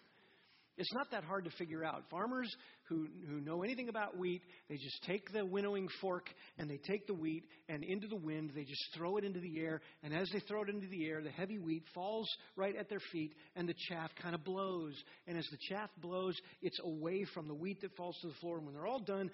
It's 0.76 0.92
not 0.94 1.10
that 1.10 1.24
hard 1.24 1.44
to 1.44 1.50
figure 1.50 1.84
out. 1.84 2.04
Farmers 2.10 2.50
who, 2.88 3.06
who 3.28 3.40
know 3.40 3.62
anything 3.62 3.88
about 3.88 4.16
wheat, 4.16 4.42
they 4.68 4.76
just 4.76 5.02
take 5.06 5.32
the 5.32 5.44
winnowing 5.44 5.88
fork 6.00 6.26
and 6.58 6.70
they 6.70 6.78
take 6.78 7.06
the 7.06 7.14
wheat 7.14 7.44
and 7.68 7.84
into 7.84 8.08
the 8.08 8.16
wind, 8.16 8.52
they 8.54 8.64
just 8.64 8.82
throw 8.96 9.16
it 9.16 9.24
into 9.24 9.40
the 9.40 9.60
air. 9.60 9.80
And 10.02 10.14
as 10.14 10.28
they 10.32 10.40
throw 10.40 10.62
it 10.62 10.68
into 10.68 10.88
the 10.88 11.06
air, 11.06 11.22
the 11.22 11.30
heavy 11.30 11.58
wheat 11.58 11.84
falls 11.94 12.28
right 12.56 12.74
at 12.74 12.88
their 12.88 13.00
feet 13.12 13.34
and 13.56 13.68
the 13.68 13.74
chaff 13.88 14.10
kind 14.22 14.34
of 14.34 14.44
blows. 14.44 14.94
And 15.26 15.38
as 15.38 15.46
the 15.50 15.58
chaff 15.68 15.90
blows, 16.00 16.34
it's 16.62 16.80
away 16.82 17.24
from 17.34 17.46
the 17.46 17.54
wheat 17.54 17.80
that 17.82 17.94
falls 17.96 18.16
to 18.22 18.28
the 18.28 18.34
floor. 18.40 18.56
And 18.56 18.66
when 18.66 18.74
they're 18.74 18.86
all 18.86 19.00
done, 19.00 19.30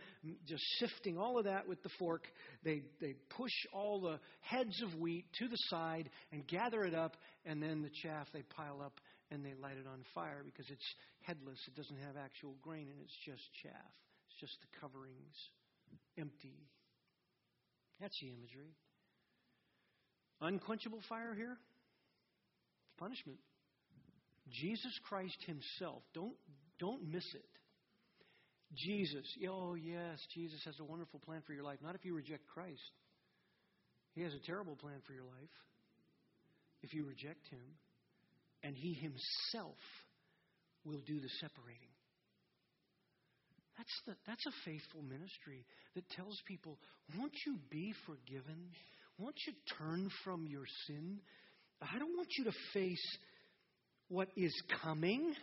just 0.47 0.64
sifting 0.78 1.16
all 1.16 1.39
of 1.39 1.45
that 1.45 1.66
with 1.66 1.82
the 1.82 1.91
fork, 1.99 2.24
they, 2.64 2.82
they 3.01 3.14
push 3.37 3.53
all 3.72 4.01
the 4.01 4.18
heads 4.41 4.82
of 4.82 4.99
wheat 5.01 5.26
to 5.39 5.49
the 5.49 5.59
side 5.68 6.11
and 6.32 6.47
gather 6.47 6.84
it 6.84 6.95
up. 6.95 7.16
And 7.45 7.62
then 7.62 7.82
the 7.82 7.91
chaff 8.03 8.26
they 8.32 8.43
pile 8.43 8.82
up 8.84 9.01
and 9.31 9.45
they 9.45 9.55
light 9.61 9.77
it 9.77 9.87
on 9.87 10.05
fire 10.14 10.43
because 10.45 10.66
it's 10.70 10.95
headless. 11.22 11.59
It 11.66 11.74
doesn't 11.74 11.99
have 12.07 12.16
actual 12.16 12.55
grain 12.62 12.89
and 12.91 13.01
it's 13.03 13.16
just 13.24 13.43
chaff. 13.62 13.93
It's 14.29 14.41
just 14.41 14.57
the 14.61 14.70
coverings, 14.81 15.37
empty. 16.18 16.68
That's 18.01 18.18
the 18.20 18.29
imagery. 18.29 18.77
Unquenchable 20.41 21.01
fire 21.09 21.35
here? 21.35 21.57
Punishment. 22.99 23.39
Jesus 24.51 24.93
Christ 25.09 25.37
Himself. 25.47 26.03
Don't, 26.14 26.35
don't 26.79 27.11
miss 27.11 27.27
it. 27.35 27.49
Jesus. 28.74 29.27
Oh, 29.49 29.74
yes, 29.74 30.18
Jesus 30.35 30.61
has 30.64 30.79
a 30.81 30.85
wonderful 30.85 31.20
plan 31.20 31.43
for 31.47 31.53
your 31.53 31.62
life. 31.62 31.79
Not 31.83 31.95
if 31.95 32.05
you 32.05 32.14
reject 32.14 32.47
Christ. 32.47 32.93
He 34.14 34.22
has 34.22 34.35
a 34.35 34.47
terrible 34.47 34.77
plan 34.77 35.01
for 35.07 35.12
your 35.12 35.24
life 35.24 35.55
if 36.83 36.95
you 36.95 37.05
reject 37.05 37.49
Him 37.49 37.61
and 38.67 38.77
He 38.77 38.95
Himself 38.95 39.79
will 40.85 41.01
do 41.07 41.21
the 41.21 41.29
separating. 41.41 41.89
That's, 43.77 44.01
the, 44.07 44.14
that's 44.27 44.47
a 44.47 44.53
faithful 44.64 45.03
ministry 45.03 45.64
that 45.95 46.09
tells 46.11 46.37
people, 46.49 46.79
won't 47.17 47.35
you 47.47 47.59
be 47.71 47.95
forgiven? 48.07 48.71
Won't 49.19 49.37
you 49.47 49.53
turn 49.79 50.11
from 50.25 50.47
your 50.47 50.64
sin? 50.87 51.19
I 51.81 51.99
don't 51.99 52.17
want 52.17 52.29
you 52.39 52.45
to 52.45 52.53
face 52.73 53.19
what 54.09 54.29
is 54.37 54.53
coming. 54.83 55.35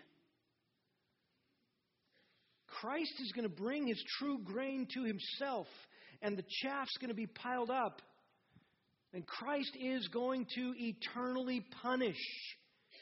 Christ 2.82 3.14
is 3.22 3.32
going 3.32 3.48
to 3.48 3.56
bring 3.56 3.88
his 3.88 4.04
true 4.20 4.40
grain 4.44 4.88
to 4.96 5.04
himself, 5.04 5.68
and 6.22 6.36
the 6.36 6.44
chaff's 6.62 6.98
going 7.00 7.10
to 7.10 7.16
be 7.16 7.28
piled 7.28 7.70
up. 7.70 8.02
And 9.14 9.26
Christ 9.28 9.78
is 9.80 10.08
going 10.08 10.48
to 10.56 10.74
eternally 10.76 11.64
punish 11.84 12.18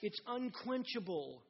it's 0.02 0.20
unquenchable. 0.28 1.42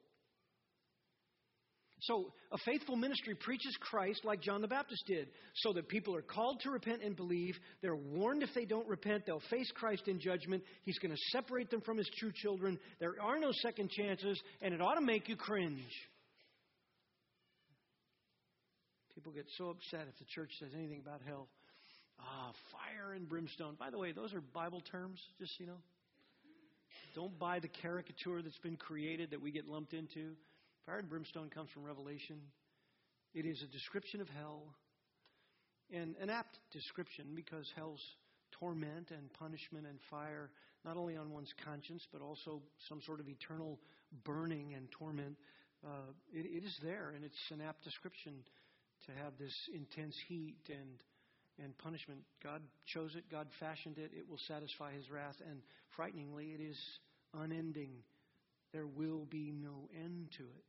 So, 2.02 2.32
a 2.50 2.58
faithful 2.66 2.96
ministry 2.96 3.36
preaches 3.36 3.76
Christ 3.80 4.24
like 4.24 4.42
John 4.42 4.60
the 4.60 4.66
Baptist 4.66 5.04
did, 5.06 5.28
so 5.54 5.72
that 5.74 5.88
people 5.88 6.16
are 6.16 6.22
called 6.22 6.58
to 6.62 6.70
repent 6.70 7.00
and 7.04 7.14
believe. 7.14 7.54
They're 7.80 7.94
warned 7.94 8.42
if 8.42 8.50
they 8.56 8.64
don't 8.64 8.88
repent, 8.88 9.22
they'll 9.24 9.42
face 9.50 9.70
Christ 9.76 10.08
in 10.08 10.18
judgment. 10.18 10.64
He's 10.82 10.98
going 10.98 11.12
to 11.12 11.20
separate 11.30 11.70
them 11.70 11.80
from 11.80 11.98
his 11.98 12.10
true 12.18 12.32
children. 12.34 12.80
There 12.98 13.14
are 13.22 13.38
no 13.38 13.52
second 13.62 13.90
chances, 13.90 14.40
and 14.60 14.74
it 14.74 14.80
ought 14.80 14.96
to 14.96 15.00
make 15.00 15.28
you 15.28 15.36
cringe. 15.36 15.78
People 19.14 19.30
get 19.30 19.46
so 19.56 19.70
upset 19.70 20.08
if 20.08 20.18
the 20.18 20.24
church 20.34 20.50
says 20.58 20.70
anything 20.74 20.98
about 20.98 21.20
hell. 21.24 21.46
Ah, 22.18 22.50
fire 22.72 23.12
and 23.14 23.28
brimstone. 23.28 23.76
By 23.78 23.90
the 23.90 23.98
way, 23.98 24.10
those 24.10 24.34
are 24.34 24.40
Bible 24.40 24.80
terms, 24.90 25.20
just 25.38 25.52
you 25.60 25.66
know. 25.66 25.78
Don't 27.14 27.38
buy 27.38 27.58
the 27.58 27.68
caricature 27.68 28.40
that's 28.42 28.58
been 28.58 28.76
created 28.76 29.30
that 29.30 29.42
we 29.42 29.50
get 29.50 29.68
lumped 29.68 29.92
into. 29.92 30.32
Fire 30.86 30.98
and 30.98 31.08
brimstone 31.08 31.50
comes 31.50 31.68
from 31.70 31.84
Revelation. 31.84 32.36
It 33.34 33.46
is 33.46 33.62
a 33.62 33.72
description 33.72 34.20
of 34.20 34.28
hell, 34.28 34.74
and 35.92 36.14
an 36.20 36.30
apt 36.30 36.58
description 36.72 37.26
because 37.34 37.70
hell's 37.76 38.02
torment 38.58 39.10
and 39.10 39.32
punishment 39.34 39.86
and 39.86 39.98
fire, 40.10 40.50
not 40.84 40.96
only 40.96 41.16
on 41.16 41.30
one's 41.30 41.52
conscience, 41.64 42.06
but 42.12 42.20
also 42.20 42.62
some 42.88 43.00
sort 43.02 43.20
of 43.20 43.28
eternal 43.28 43.78
burning 44.24 44.74
and 44.74 44.90
torment. 44.90 45.36
Uh, 45.84 46.12
it, 46.32 46.46
it 46.46 46.64
is 46.64 46.76
there, 46.82 47.12
and 47.14 47.24
it's 47.24 47.50
an 47.50 47.60
apt 47.60 47.82
description 47.84 48.32
to 49.06 49.12
have 49.12 49.32
this 49.38 49.54
intense 49.74 50.16
heat 50.28 50.56
and 50.68 51.02
and 51.62 51.76
punishment. 51.78 52.20
God 52.42 52.62
chose 52.86 53.14
it, 53.16 53.24
God 53.30 53.48
fashioned 53.60 53.98
it, 53.98 54.10
it 54.16 54.28
will 54.28 54.40
satisfy 54.48 54.92
his 54.92 55.10
wrath, 55.10 55.36
and 55.48 55.60
frighteningly, 55.96 56.52
it 56.58 56.60
is 56.62 56.78
unending. 57.34 57.90
There 58.72 58.86
will 58.86 59.26
be 59.26 59.52
no 59.52 59.88
end 59.94 60.28
to 60.38 60.44
it. 60.44 60.64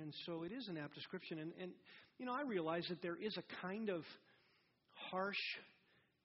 And 0.00 0.14
so 0.26 0.42
it 0.44 0.52
is 0.52 0.68
an 0.68 0.76
apt 0.76 0.94
description. 0.94 1.38
And, 1.38 1.52
and, 1.60 1.72
you 2.18 2.26
know, 2.26 2.34
I 2.34 2.42
realize 2.42 2.84
that 2.88 3.02
there 3.02 3.16
is 3.16 3.36
a 3.36 3.42
kind 3.62 3.88
of 3.88 4.02
harsh 5.10 5.36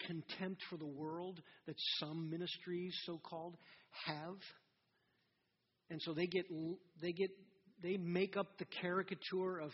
contempt 0.06 0.62
for 0.70 0.78
the 0.78 0.86
world 0.86 1.41
that 1.66 1.76
some 2.00 2.30
ministries, 2.30 2.94
so 3.06 3.20
called, 3.24 3.56
have. 4.06 4.36
And 5.89 6.02
so 6.02 6.14
they 6.14 6.28
get, 6.28 6.46
they 7.02 7.14
get, 7.14 7.30
they 7.82 7.98
make 7.98 8.38
up 8.38 8.58
the 8.58 8.66
caricature 8.82 9.60
of 9.60 9.72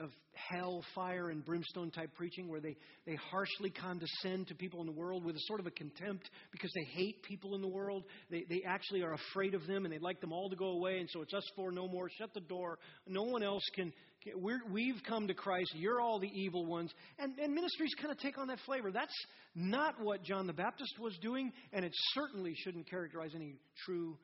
of 0.00 0.10
hell, 0.34 0.84
fire, 0.94 1.30
and 1.30 1.44
brimstone 1.44 1.90
type 1.90 2.10
preaching 2.14 2.48
where 2.48 2.60
they, 2.60 2.76
they 3.06 3.16
harshly 3.30 3.70
condescend 3.70 4.46
to 4.48 4.54
people 4.54 4.80
in 4.80 4.86
the 4.86 4.92
world 4.92 5.24
with 5.24 5.34
a 5.36 5.40
sort 5.46 5.60
of 5.60 5.66
a 5.66 5.70
contempt 5.70 6.28
because 6.52 6.70
they 6.74 6.84
hate 6.84 7.22
people 7.22 7.54
in 7.54 7.62
the 7.62 7.68
world. 7.68 8.04
They, 8.30 8.44
they 8.48 8.62
actually 8.66 9.02
are 9.02 9.14
afraid 9.14 9.54
of 9.54 9.66
them 9.66 9.84
and 9.84 9.92
they'd 9.92 10.02
like 10.02 10.20
them 10.20 10.32
all 10.32 10.50
to 10.50 10.56
go 10.56 10.68
away. 10.68 10.98
And 10.98 11.08
so 11.10 11.22
it's 11.22 11.32
us 11.32 11.44
four, 11.56 11.72
no 11.72 11.88
more. 11.88 12.08
Shut 12.18 12.34
the 12.34 12.40
door. 12.40 12.78
No 13.06 13.22
one 13.22 13.42
else 13.42 13.62
can. 13.74 13.92
can 14.22 14.42
we 14.70 14.88
have 14.88 15.02
come 15.04 15.28
to 15.28 15.34
Christ. 15.34 15.70
You're 15.74 16.00
all 16.00 16.20
the 16.20 16.30
evil 16.32 16.66
ones. 16.66 16.92
And, 17.18 17.38
and 17.38 17.54
ministries 17.54 17.94
kind 18.00 18.12
of 18.12 18.18
take 18.18 18.38
on 18.38 18.48
that 18.48 18.58
flavor. 18.66 18.92
That's 18.92 19.16
not 19.54 19.94
what 20.02 20.22
John 20.22 20.46
the 20.46 20.52
Baptist 20.52 20.98
was 21.00 21.16
doing, 21.22 21.52
and 21.72 21.84
it 21.84 21.92
certainly 22.12 22.54
shouldn't 22.54 22.88
characterize 22.90 23.30
any 23.34 23.54
true 23.86 24.18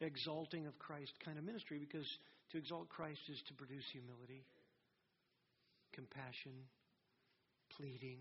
exalting 0.00 0.66
of 0.66 0.78
Christ 0.78 1.12
kind 1.24 1.38
of 1.38 1.44
ministry 1.44 1.78
because 1.78 2.06
to 2.52 2.58
exalt 2.58 2.88
Christ 2.88 3.20
is 3.28 3.42
to 3.48 3.54
produce 3.54 3.84
humility 3.92 4.44
compassion, 5.98 6.52
pleading, 7.76 8.20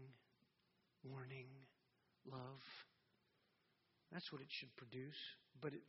warning, 1.04 1.46
love. 2.26 2.64
That's 4.12 4.32
what 4.32 4.42
it 4.42 4.48
should 4.50 4.76
produce. 4.78 5.22
But 5.62 5.74
it, 5.74 5.82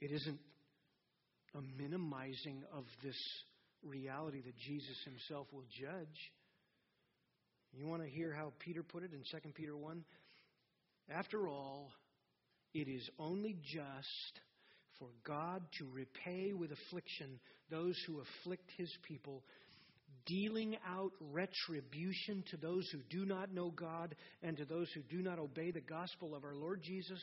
it 0.00 0.10
isn't 0.10 0.40
a 1.54 1.60
minimizing 1.80 2.64
of 2.74 2.84
this 3.04 3.16
reality 3.84 4.42
that 4.42 4.56
Jesus 4.56 4.96
himself 5.04 5.46
will 5.52 5.64
judge. 5.80 6.18
You 7.72 7.86
want 7.86 8.02
to 8.02 8.08
hear 8.08 8.32
how 8.32 8.52
Peter 8.58 8.82
put 8.82 9.04
it 9.04 9.12
in 9.12 9.22
2 9.30 9.48
Peter 9.54 9.76
1? 9.76 10.04
After 11.08 11.46
all, 11.46 11.92
it 12.74 12.88
is 12.88 13.08
only 13.20 13.56
just 13.62 14.40
for 14.98 15.08
God 15.24 15.62
to 15.78 15.86
repay 15.92 16.52
with 16.52 16.70
affliction 16.72 17.38
those 17.70 17.96
who 18.06 18.20
afflict 18.20 18.70
his 18.76 18.90
people 19.06 19.42
dealing 20.26 20.76
out 20.86 21.12
retribution 21.20 22.44
to 22.50 22.56
those 22.56 22.88
who 22.90 22.98
do 23.10 23.24
not 23.24 23.52
know 23.52 23.70
God 23.70 24.14
and 24.42 24.56
to 24.56 24.64
those 24.64 24.88
who 24.92 25.02
do 25.02 25.22
not 25.22 25.38
obey 25.38 25.70
the 25.70 25.80
gospel 25.80 26.34
of 26.34 26.44
our 26.44 26.54
Lord 26.54 26.82
Jesus, 26.82 27.20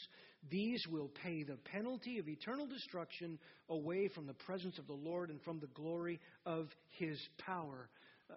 these 0.50 0.82
will 0.90 1.10
pay 1.24 1.44
the 1.44 1.58
penalty 1.72 2.20
of 2.20 2.28
eternal 2.28 2.68
destruction 2.68 3.40
away 3.70 4.10
from 4.14 4.28
the 4.28 4.34
presence 4.34 4.78
of 4.78 4.88
the 4.88 4.94
Lord 4.94 5.30
and 5.30 5.42
from 5.44 5.60
the 5.60 5.68
glory 5.68 6.20
of 6.46 6.68
his 6.92 7.20
power. 7.46 7.90
Uh, 8.30 8.34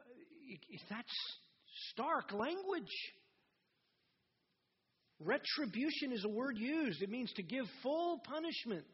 that's 0.91 1.39
stark 1.91 2.33
language. 2.33 2.93
Retribution 5.21 6.13
is 6.13 6.25
a 6.25 6.29
word 6.29 6.57
used, 6.59 7.03
it 7.03 7.11
means 7.11 7.33
to 7.35 7.43
give 7.43 7.65
full 7.83 8.21
punishment. 8.25 8.85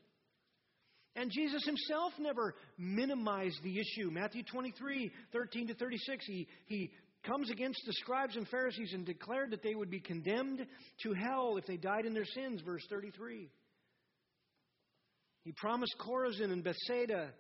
And 1.16 1.30
Jesus 1.32 1.64
himself 1.64 2.12
never 2.18 2.54
minimized 2.76 3.62
the 3.62 3.78
issue. 3.78 4.10
Matthew 4.10 4.42
23, 4.44 5.10
13 5.32 5.68
to 5.68 5.74
36, 5.74 6.24
he, 6.26 6.48
he 6.66 6.90
comes 7.26 7.50
against 7.50 7.80
the 7.86 7.92
scribes 7.94 8.36
and 8.36 8.46
Pharisees 8.48 8.92
and 8.92 9.04
declared 9.04 9.50
that 9.50 9.62
they 9.62 9.74
would 9.74 9.90
be 9.90 10.00
condemned 10.00 10.64
to 11.02 11.12
hell 11.14 11.56
if 11.56 11.66
they 11.66 11.76
died 11.76 12.06
in 12.06 12.14
their 12.14 12.24
sins, 12.24 12.60
verse 12.64 12.82
33. 12.88 13.50
He 15.44 15.52
promised 15.52 15.96
Chorazin 15.98 16.52
and 16.52 16.62
Bethsaida 16.62 17.30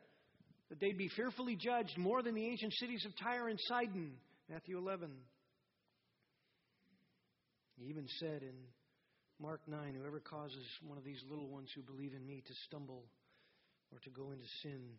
that 0.70 0.80
they'd 0.80 0.98
be 0.98 1.08
fearfully 1.16 1.56
judged 1.56 1.96
more 1.96 2.22
than 2.22 2.34
the 2.34 2.46
ancient 2.46 2.72
cities 2.74 3.04
of 3.06 3.12
Tyre 3.22 3.48
and 3.48 3.58
Sidon, 3.68 4.12
Matthew 4.50 4.78
11. 4.78 5.10
He 7.76 7.86
even 7.86 8.06
said 8.18 8.42
in 8.42 8.54
Mark 9.40 9.60
9, 9.66 9.94
Whoever 9.94 10.20
causes 10.20 10.66
one 10.82 10.98
of 10.98 11.04
these 11.04 11.22
little 11.30 11.48
ones 11.48 11.68
who 11.74 11.82
believe 11.82 12.12
in 12.12 12.26
me 12.26 12.42
to 12.44 12.54
stumble, 12.66 13.04
or 13.92 13.98
to 14.00 14.10
go 14.10 14.30
into 14.30 14.46
sin. 14.62 14.98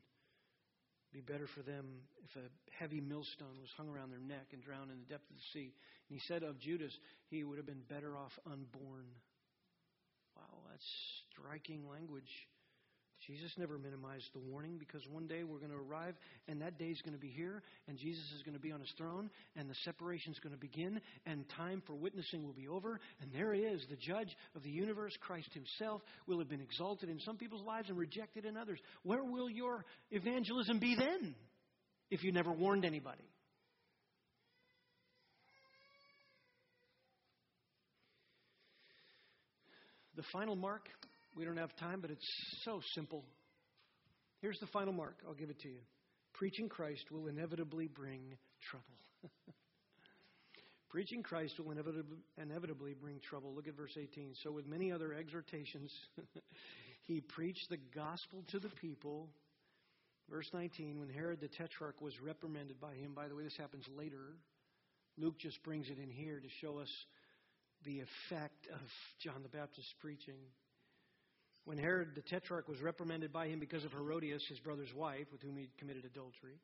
Be 1.11 1.21
better 1.21 1.47
for 1.47 1.61
them 1.61 1.85
if 2.23 2.35
a 2.35 2.45
heavy 2.77 3.01
millstone 3.01 3.57
was 3.61 3.71
hung 3.75 3.89
around 3.89 4.11
their 4.11 4.19
neck 4.19 4.53
and 4.53 4.61
drowned 4.61 4.91
in 4.91 4.99
the 4.99 5.09
depth 5.09 5.29
of 5.29 5.37
the 5.37 5.47
sea. 5.53 5.73
And 6.09 6.19
he 6.19 6.21
said 6.27 6.43
of 6.43 6.59
Judas, 6.59 6.93
he 7.29 7.43
would 7.43 7.57
have 7.57 7.65
been 7.65 7.81
better 7.89 8.15
off 8.15 8.37
unborn. 8.45 9.09
Wow, 10.35 10.69
that's 10.69 10.85
striking 11.31 11.89
language 11.89 12.47
Jesus 13.27 13.51
never 13.57 13.77
minimized 13.77 14.29
the 14.33 14.39
warning 14.39 14.77
because 14.77 15.01
one 15.11 15.27
day 15.27 15.43
we're 15.43 15.59
going 15.59 15.71
to 15.71 15.77
arrive 15.77 16.15
and 16.47 16.61
that 16.61 16.77
day 16.77 16.85
is 16.85 17.01
going 17.01 17.13
to 17.13 17.19
be 17.19 17.29
here 17.29 17.61
and 17.87 17.97
Jesus 17.97 18.23
is 18.35 18.43
going 18.43 18.53
to 18.53 18.61
be 18.61 18.71
on 18.71 18.79
his 18.79 18.91
throne 18.97 19.29
and 19.57 19.69
the 19.69 19.75
separation 19.83 20.31
is 20.31 20.39
going 20.39 20.53
to 20.53 20.59
begin 20.59 21.01
and 21.25 21.43
time 21.57 21.83
for 21.85 21.95
witnessing 21.95 22.45
will 22.45 22.53
be 22.53 22.67
over 22.67 22.99
and 23.21 23.31
there 23.33 23.53
he 23.53 23.61
is, 23.61 23.81
the 23.89 23.97
judge 23.97 24.29
of 24.55 24.63
the 24.63 24.69
universe, 24.69 25.13
Christ 25.19 25.49
himself, 25.53 26.01
will 26.27 26.39
have 26.39 26.49
been 26.49 26.61
exalted 26.61 27.09
in 27.09 27.19
some 27.19 27.35
people's 27.35 27.65
lives 27.65 27.89
and 27.89 27.97
rejected 27.97 28.45
in 28.45 28.55
others. 28.55 28.79
Where 29.03 29.23
will 29.23 29.49
your 29.49 29.83
evangelism 30.11 30.79
be 30.79 30.95
then 30.95 31.35
if 32.09 32.23
you 32.23 32.31
never 32.31 32.51
warned 32.51 32.85
anybody? 32.85 33.23
The 40.15 40.23
final 40.33 40.55
mark 40.55 40.89
we 41.35 41.45
don't 41.45 41.57
have 41.57 41.75
time, 41.77 42.01
but 42.01 42.11
it's 42.11 42.27
so 42.63 42.81
simple. 42.93 43.23
Here's 44.41 44.59
the 44.59 44.67
final 44.67 44.93
mark. 44.93 45.17
I'll 45.27 45.33
give 45.33 45.49
it 45.49 45.59
to 45.61 45.69
you. 45.69 45.79
Preaching 46.33 46.69
Christ 46.69 47.11
will 47.11 47.27
inevitably 47.27 47.87
bring 47.87 48.21
trouble. 48.69 48.85
Preaching 50.89 51.21
Christ 51.21 51.59
will 51.59 51.71
inevitably, 51.71 52.93
bring 52.99 53.19
trouble. 53.19 53.53
Look 53.53 53.67
at 53.67 53.75
verse 53.75 53.95
18. 53.95 54.33
So, 54.43 54.51
with 54.51 54.65
many 54.65 54.91
other 54.91 55.13
exhortations, 55.13 55.93
he 57.03 57.21
preached 57.21 57.67
the 57.69 57.77
gospel 57.93 58.43
to 58.49 58.59
the 58.59 58.69
people. 58.81 59.29
Verse 60.29 60.49
19, 60.53 60.99
when 60.99 61.09
Herod 61.09 61.41
the 61.41 61.47
Tetrarch 61.47 62.01
was 62.01 62.13
reprimanded 62.21 62.79
by 62.79 62.93
him, 62.93 63.13
by 63.13 63.27
the 63.27 63.35
way, 63.35 63.43
this 63.43 63.57
happens 63.57 63.85
later. 63.95 64.35
Luke 65.17 65.37
just 65.39 65.61
brings 65.63 65.89
it 65.89 65.97
in 66.01 66.09
here 66.09 66.39
to 66.39 66.47
show 66.61 66.79
us 66.79 66.89
the 67.85 67.99
effect 67.99 68.67
of 68.73 68.81
John 69.21 69.43
the 69.43 69.49
Baptist's 69.49 69.93
preaching. 69.99 70.39
When 71.65 71.77
Herod 71.77 72.09
the 72.15 72.21
Tetrarch 72.21 72.67
was 72.67 72.81
reprimanded 72.81 73.31
by 73.31 73.47
him 73.47 73.59
because 73.59 73.85
of 73.85 73.91
Herodias, 73.91 74.43
his 74.49 74.59
brother's 74.59 74.93
wife, 74.95 75.27
with 75.31 75.41
whom 75.41 75.57
he 75.57 75.69
committed 75.77 76.05
adultery, 76.05 76.59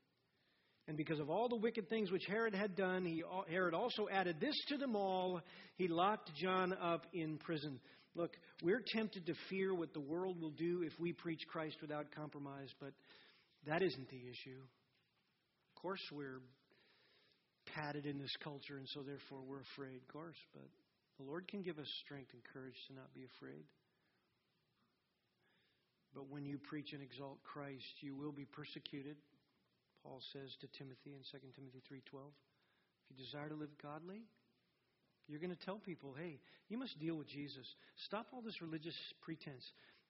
and 0.88 0.98
because 0.98 1.20
of 1.20 1.30
all 1.30 1.50
the 1.50 1.56
wicked 1.56 1.89
things 1.89 2.12
which 2.12 2.26
Herod 2.28 2.54
had 2.54 2.76
done, 2.76 3.06
he, 3.06 3.24
Herod 3.50 3.74
also 3.74 4.08
added 4.12 4.39
this 4.39 4.56
to 4.70 4.78
them 4.78 4.96
all. 4.96 5.41
He 5.78 5.88
locked 5.88 6.32
John 6.36 6.74
up 6.74 7.08
in 7.12 7.38
prison. 7.38 7.80
Look, 8.14 8.32
we're 8.62 8.84
tempted 8.93 9.26
to 9.26 9.34
fear 9.50 9.74
what 9.74 9.93
the 9.93 10.00
world 10.00 10.39
will 10.39 10.52
do 10.52 10.84
if 10.86 10.93
we 11.00 11.12
preach 11.12 11.41
Christ 11.50 11.78
without 11.82 12.14
compromise, 12.16 12.70
but 12.80 12.93
that 13.66 13.82
isn't 13.82 14.10
the 14.10 14.22
issue. 14.30 14.62
Of 15.76 15.82
course, 15.82 16.02
we're 16.14 16.41
padded 17.74 18.06
in 18.06 18.20
this 18.20 18.36
culture, 18.43 18.78
and 18.78 18.88
so 18.93 19.02
therefore 19.02 19.39
we're 19.41 19.66
afraid, 19.74 19.98
of 19.98 20.08
course, 20.14 20.38
but 20.54 20.70
the 21.18 21.24
Lord 21.24 21.48
can 21.48 21.64
give 21.64 21.80
us 21.80 21.88
strength 22.06 22.30
and 22.34 22.41
courage 22.54 22.78
to 22.88 22.93
not 22.93 23.12
be 23.14 23.26
afraid. 23.36 23.66
But 26.16 26.32
when 26.32 26.45
you 26.45 26.57
preach 26.57 26.93
and 26.93 27.03
exalt 27.03 27.43
Christ, 27.43 27.99
you 27.99 28.16
will 28.16 28.32
be 28.32 28.45
persecuted. 28.45 29.18
Paul 30.01 30.22
says 30.32 30.55
to 30.61 30.68
Timothy 30.80 31.11
in 31.13 31.22
2 31.28 31.53
Timothy 31.53 31.82
3:12, 31.84 32.32
if 32.32 33.11
you 33.11 33.24
desire 33.24 33.49
to 33.49 33.55
live 33.55 33.78
godly, 33.82 34.24
you're 35.28 35.39
going 35.39 35.55
to 35.55 35.66
tell 35.66 35.80
people, 35.80 36.13
"Hey, 36.13 36.39
you 36.70 36.78
must 36.78 36.97
deal 36.99 37.18
with 37.18 37.28
Jesus. 37.28 37.68
Stop 38.05 38.28
all 38.32 38.41
this 38.41 38.61
religious 38.61 38.95
pretense. 39.22 39.66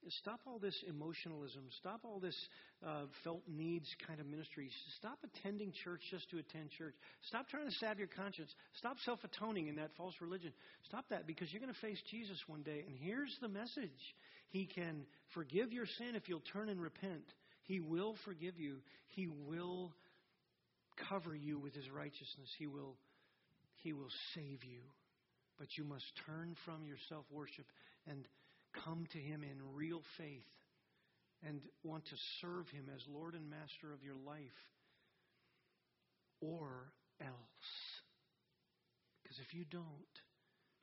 Stop 0.09 0.41
all 0.45 0.59
this 0.59 0.83
emotionalism. 0.87 1.63
Stop 1.79 2.01
all 2.03 2.19
this 2.19 2.37
uh, 2.85 3.05
felt 3.23 3.41
needs 3.47 3.87
kind 4.05 4.19
of 4.19 4.27
ministry. 4.27 4.69
Stop 4.97 5.17
attending 5.23 5.73
church 5.83 6.01
just 6.11 6.29
to 6.29 6.37
attend 6.37 6.69
church. 6.77 6.93
Stop 7.23 7.49
trying 7.49 7.65
to 7.65 7.75
salve 7.79 7.97
your 7.97 8.07
conscience. 8.07 8.53
Stop 8.77 8.97
self 8.99 9.19
atoning 9.23 9.67
in 9.67 9.75
that 9.77 9.91
false 9.97 10.13
religion. 10.21 10.53
Stop 10.83 11.05
that 11.09 11.25
because 11.25 11.51
you're 11.51 11.61
going 11.61 11.73
to 11.73 11.81
face 11.81 11.97
Jesus 12.11 12.37
one 12.47 12.61
day. 12.61 12.83
And 12.85 12.95
here's 13.01 13.35
the 13.41 13.47
message 13.47 14.13
He 14.55 14.67
can 14.67 15.05
forgive 15.33 15.73
your 15.73 15.85
sin 15.85 16.15
if 16.15 16.29
you'll 16.29 16.39
turn 16.53 16.69
and 16.69 16.81
repent. 16.81 17.25
He 17.63 17.81
will 17.81 18.15
forgive 18.23 18.57
you, 18.57 18.77
He 19.07 19.27
will 19.27 19.91
cover 21.09 21.35
you 21.35 21.59
with 21.59 21.75
His 21.75 21.89
righteousness, 21.89 22.47
He 22.57 22.65
will, 22.65 22.95
he 23.83 23.91
will 23.91 24.11
save 24.33 24.63
you. 24.63 24.79
But 25.59 25.67
you 25.77 25.83
must 25.83 26.05
turn 26.25 26.55
from 26.63 26.85
your 26.85 26.95
self 27.09 27.25
worship 27.29 27.65
and 28.07 28.25
come 28.85 29.05
to 29.11 29.17
Him 29.17 29.43
in 29.43 29.75
real 29.75 30.01
faith 30.17 30.47
and 31.45 31.59
want 31.83 32.05
to 32.05 32.15
serve 32.39 32.69
Him 32.69 32.85
as 32.95 33.01
Lord 33.13 33.33
and 33.33 33.49
Master 33.49 33.91
of 33.93 34.03
your 34.03 34.15
life, 34.25 34.39
or 36.39 36.93
else. 37.19 37.71
Because 39.21 39.39
if 39.45 39.53
you 39.53 39.65
don't, 39.69 40.15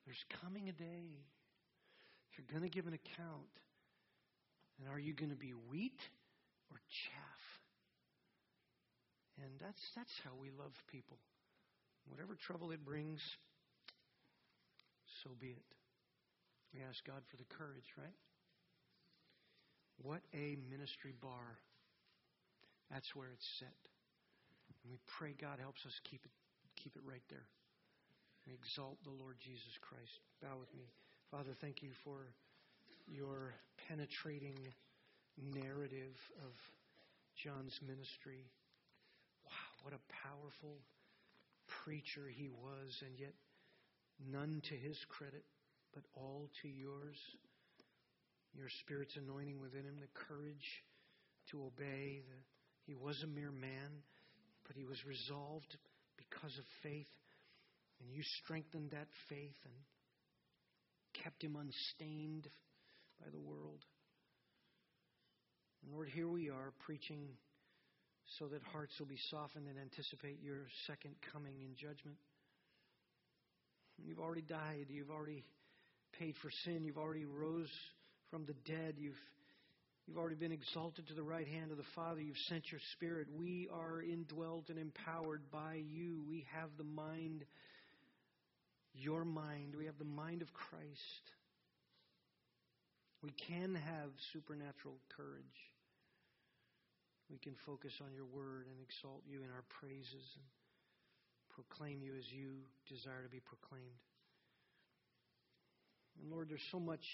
there's 0.04 0.24
coming 0.42 0.68
a 0.68 0.72
day 0.72 1.24
you're 2.36 2.48
going 2.50 2.68
to 2.68 2.72
give 2.72 2.86
an 2.86 2.94
account. 2.94 3.52
And 4.78 4.88
are 4.88 4.98
you 4.98 5.14
going 5.14 5.30
to 5.30 5.36
be 5.36 5.52
wheat 5.70 6.00
or 6.70 6.80
chaff? 6.88 7.42
And 9.42 9.50
that's, 9.60 9.80
that's 9.96 10.12
how 10.24 10.30
we 10.40 10.50
love 10.50 10.72
people. 10.90 11.18
Whatever 12.08 12.34
trouble 12.34 12.72
it 12.72 12.84
brings, 12.84 13.20
so 15.22 15.30
be 15.38 15.54
it. 15.54 15.70
We 16.74 16.80
ask 16.82 17.04
God 17.06 17.22
for 17.30 17.36
the 17.36 17.46
courage, 17.46 17.86
right? 17.96 18.16
What 20.02 20.22
a 20.34 20.56
ministry 20.70 21.12
bar. 21.20 21.60
That's 22.90 23.14
where 23.14 23.30
it's 23.30 23.46
set. 23.60 23.80
And 24.82 24.90
we 24.90 24.98
pray 25.18 25.36
God 25.38 25.60
helps 25.60 25.84
us 25.86 25.94
keep 26.02 26.24
it, 26.24 26.34
keep 26.74 26.96
it 26.96 27.02
right 27.06 27.22
there. 27.30 27.46
We 28.46 28.54
exalt 28.54 28.98
the 29.04 29.14
Lord 29.14 29.38
Jesus 29.38 29.78
Christ. 29.78 30.18
Bow 30.42 30.58
with 30.58 30.72
me. 30.74 30.90
Father, 31.32 31.56
thank 31.62 31.80
you 31.80 31.88
for 32.04 32.28
your 33.08 33.54
penetrating 33.88 34.60
narrative 35.40 36.12
of 36.44 36.52
John's 37.42 37.72
ministry. 37.80 38.44
Wow, 39.48 39.72
what 39.80 39.94
a 39.96 40.12
powerful 40.28 40.76
preacher 41.80 42.28
he 42.28 42.50
was, 42.52 43.00
and 43.00 43.18
yet 43.18 43.32
none 44.20 44.60
to 44.68 44.74
his 44.76 44.98
credit 45.08 45.42
but 45.94 46.04
all 46.20 46.50
to 46.60 46.68
yours. 46.68 47.16
Your 48.52 48.68
Spirit's 48.84 49.16
anointing 49.16 49.58
within 49.58 49.88
him, 49.88 49.96
the 50.04 50.12
courage 50.28 50.84
to 51.50 51.64
obey. 51.64 52.20
The, 52.28 52.38
he 52.84 52.92
was 52.92 53.16
a 53.24 53.26
mere 53.26 53.52
man, 53.52 54.04
but 54.66 54.76
he 54.76 54.84
was 54.84 55.00
resolved 55.08 55.78
because 56.18 56.52
of 56.58 56.64
faith. 56.82 57.08
And 58.04 58.12
you 58.12 58.20
strengthened 58.44 58.90
that 58.90 59.08
faith 59.30 59.56
and 59.64 59.72
kept 61.22 61.42
him 61.42 61.56
unstained 61.56 62.48
by 63.20 63.30
the 63.30 63.40
world. 63.40 63.84
And 65.82 65.92
Lord, 65.92 66.08
here 66.08 66.28
we 66.28 66.48
are 66.48 66.72
preaching 66.86 67.28
so 68.38 68.46
that 68.46 68.62
hearts 68.72 68.92
will 68.98 69.06
be 69.06 69.18
softened 69.30 69.66
and 69.68 69.78
anticipate 69.78 70.38
your 70.42 70.66
second 70.86 71.14
coming 71.32 71.54
in 71.60 71.74
judgment. 71.76 72.16
You've 73.98 74.20
already 74.20 74.42
died. 74.42 74.86
You've 74.88 75.10
already 75.10 75.44
paid 76.18 76.34
for 76.42 76.50
sin. 76.64 76.84
You've 76.84 76.98
already 76.98 77.24
rose 77.24 77.70
from 78.30 78.46
the 78.46 78.54
dead. 78.64 78.94
You've, 78.96 79.20
you've 80.06 80.16
already 80.16 80.36
been 80.36 80.52
exalted 80.52 81.06
to 81.08 81.14
the 81.14 81.22
right 81.22 81.46
hand 81.46 81.70
of 81.70 81.76
the 81.76 81.84
Father. 81.94 82.20
You've 82.20 82.36
sent 82.48 82.70
your 82.70 82.80
Spirit. 82.92 83.28
We 83.36 83.68
are 83.72 84.00
indwelt 84.00 84.68
and 84.68 84.78
empowered 84.78 85.42
by 85.50 85.82
you. 85.84 86.22
We 86.28 86.46
have 86.54 86.70
the 86.78 86.84
mind, 86.84 87.44
your 88.94 89.24
mind. 89.24 89.74
We 89.76 89.86
have 89.86 89.98
the 89.98 90.04
mind 90.04 90.42
of 90.42 90.52
Christ. 90.52 91.24
We 93.22 93.30
can 93.48 93.74
have 93.74 94.10
supernatural 94.32 94.98
courage. 95.16 95.58
We 97.30 97.38
can 97.38 97.54
focus 97.64 97.92
on 98.04 98.12
your 98.12 98.26
word 98.26 98.66
and 98.66 98.76
exalt 98.82 99.22
you 99.24 99.40
in 99.40 99.50
our 99.50 99.64
praises 99.80 100.26
and 100.36 100.46
proclaim 101.54 102.02
you 102.02 102.12
as 102.18 102.26
you 102.28 102.60
desire 102.88 103.22
to 103.22 103.30
be 103.30 103.40
proclaimed. 103.40 104.02
And 106.20 106.30
Lord, 106.30 106.50
there's 106.50 106.66
so 106.70 106.80
much 106.80 107.04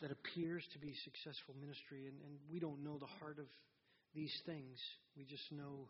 that 0.00 0.10
appears 0.10 0.62
to 0.72 0.78
be 0.78 0.94
successful 1.04 1.54
ministry, 1.60 2.06
and, 2.06 2.16
and 2.22 2.38
we 2.50 2.60
don't 2.60 2.84
know 2.84 2.98
the 2.98 3.10
heart 3.18 3.38
of 3.38 3.46
these 4.14 4.34
things. 4.44 4.78
We 5.16 5.24
just 5.24 5.50
know 5.50 5.88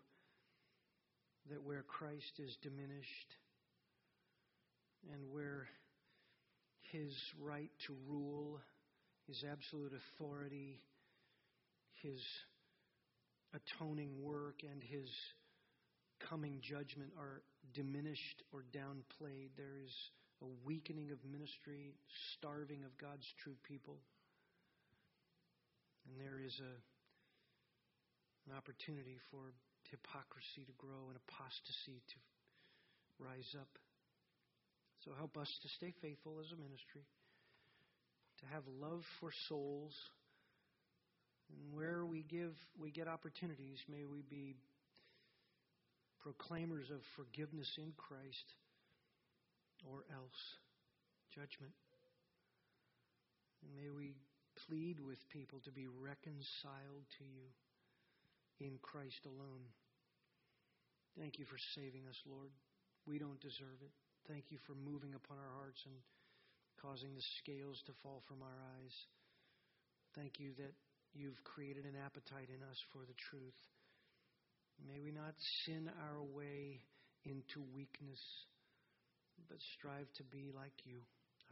that 1.51 1.63
where 1.63 1.83
Christ 1.83 2.39
is 2.39 2.57
diminished 2.63 3.31
and 5.13 5.23
where 5.31 5.69
his 6.93 7.13
right 7.41 7.71
to 7.87 7.95
rule, 8.09 8.61
his 9.27 9.45
absolute 9.51 9.93
authority, 9.93 10.81
his 12.03 12.21
atoning 13.55 14.23
work, 14.23 14.63
and 14.63 14.83
his 14.83 15.09
coming 16.29 16.59
judgment 16.61 17.11
are 17.19 17.43
diminished 17.75 18.43
or 18.53 18.65
downplayed, 18.73 19.51
there 19.57 19.79
is 19.85 19.93
a 20.43 20.47
weakening 20.65 21.11
of 21.11 21.19
ministry, 21.31 21.95
starving 22.35 22.85
of 22.85 22.97
God's 22.99 23.27
true 23.43 23.57
people. 23.67 23.99
And 26.07 26.21
there 26.21 26.41
is 26.41 26.61
a, 26.61 26.75
an 28.49 28.57
opportunity 28.57 29.19
for 29.31 29.53
hypocrisy 29.91 30.65
to 30.65 30.73
grow 30.79 31.09
and 31.09 31.19
apostasy 31.29 32.03
to 32.09 32.17
rise 33.19 33.57
up. 33.59 33.79
So 35.05 35.13
help 35.17 35.37
us 35.37 35.49
to 35.63 35.69
stay 35.77 35.95
faithful 36.03 36.41
as 36.41 36.51
a 36.53 36.57
ministry, 36.57 37.07
to 38.41 38.47
have 38.53 38.63
love 38.81 39.03
for 39.21 39.31
souls, 39.49 39.95
And 41.51 41.73
where 41.73 42.05
we 42.05 42.23
give, 42.23 42.53
we 42.79 42.91
get 42.91 43.09
opportunities, 43.09 43.79
may 43.89 44.05
we 44.05 44.23
be 44.29 44.57
proclaimers 46.21 46.91
of 46.91 47.01
forgiveness 47.17 47.69
in 47.79 47.93
Christ 47.97 48.49
or 49.89 50.05
else 50.13 50.41
judgment. 51.35 51.73
And 53.63 53.73
may 53.75 53.91
we 53.91 54.15
plead 54.69 55.01
with 55.01 55.19
people 55.31 55.61
to 55.65 55.73
be 55.73 55.87
reconciled 55.87 57.07
to 57.19 57.25
you 57.25 57.49
in 58.61 58.79
Christ 58.83 59.25
alone. 59.25 59.65
Thank 61.19 61.39
you 61.39 61.47
for 61.47 61.59
saving 61.75 62.07
us, 62.09 62.19
Lord. 62.29 62.51
We 63.07 63.19
don't 63.19 63.41
deserve 63.41 63.81
it. 63.81 64.08
Thank 64.29 64.53
you 64.53 64.59
for 64.69 64.77
moving 64.77 65.17
upon 65.17 65.41
our 65.41 65.53
hearts 65.57 65.81
and 65.89 65.97
causing 66.85 67.17
the 67.17 67.25
scales 67.41 67.81
to 67.89 67.97
fall 68.05 68.21
from 68.29 68.45
our 68.45 68.61
eyes. 68.77 68.95
Thank 70.15 70.39
you 70.39 70.53
that 70.61 70.77
you've 71.17 71.43
created 71.45 71.85
an 71.89 71.97
appetite 71.97 72.53
in 72.53 72.61
us 72.61 72.77
for 72.93 73.01
the 73.09 73.17
truth. 73.17 73.57
May 74.87 75.01
we 75.01 75.11
not 75.11 75.35
sin 75.65 75.91
our 76.13 76.23
way 76.23 76.85
into 77.25 77.65
weakness, 77.75 78.21
but 79.49 79.57
strive 79.79 80.13
to 80.21 80.25
be 80.25 80.53
like 80.55 80.77
you, 80.85 81.01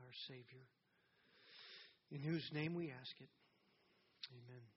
our 0.05 0.13
Savior. 0.29 0.69
In 2.13 2.21
whose 2.21 2.49
name 2.53 2.75
we 2.75 2.93
ask 2.93 3.17
it. 3.21 3.33
Amen. 4.31 4.76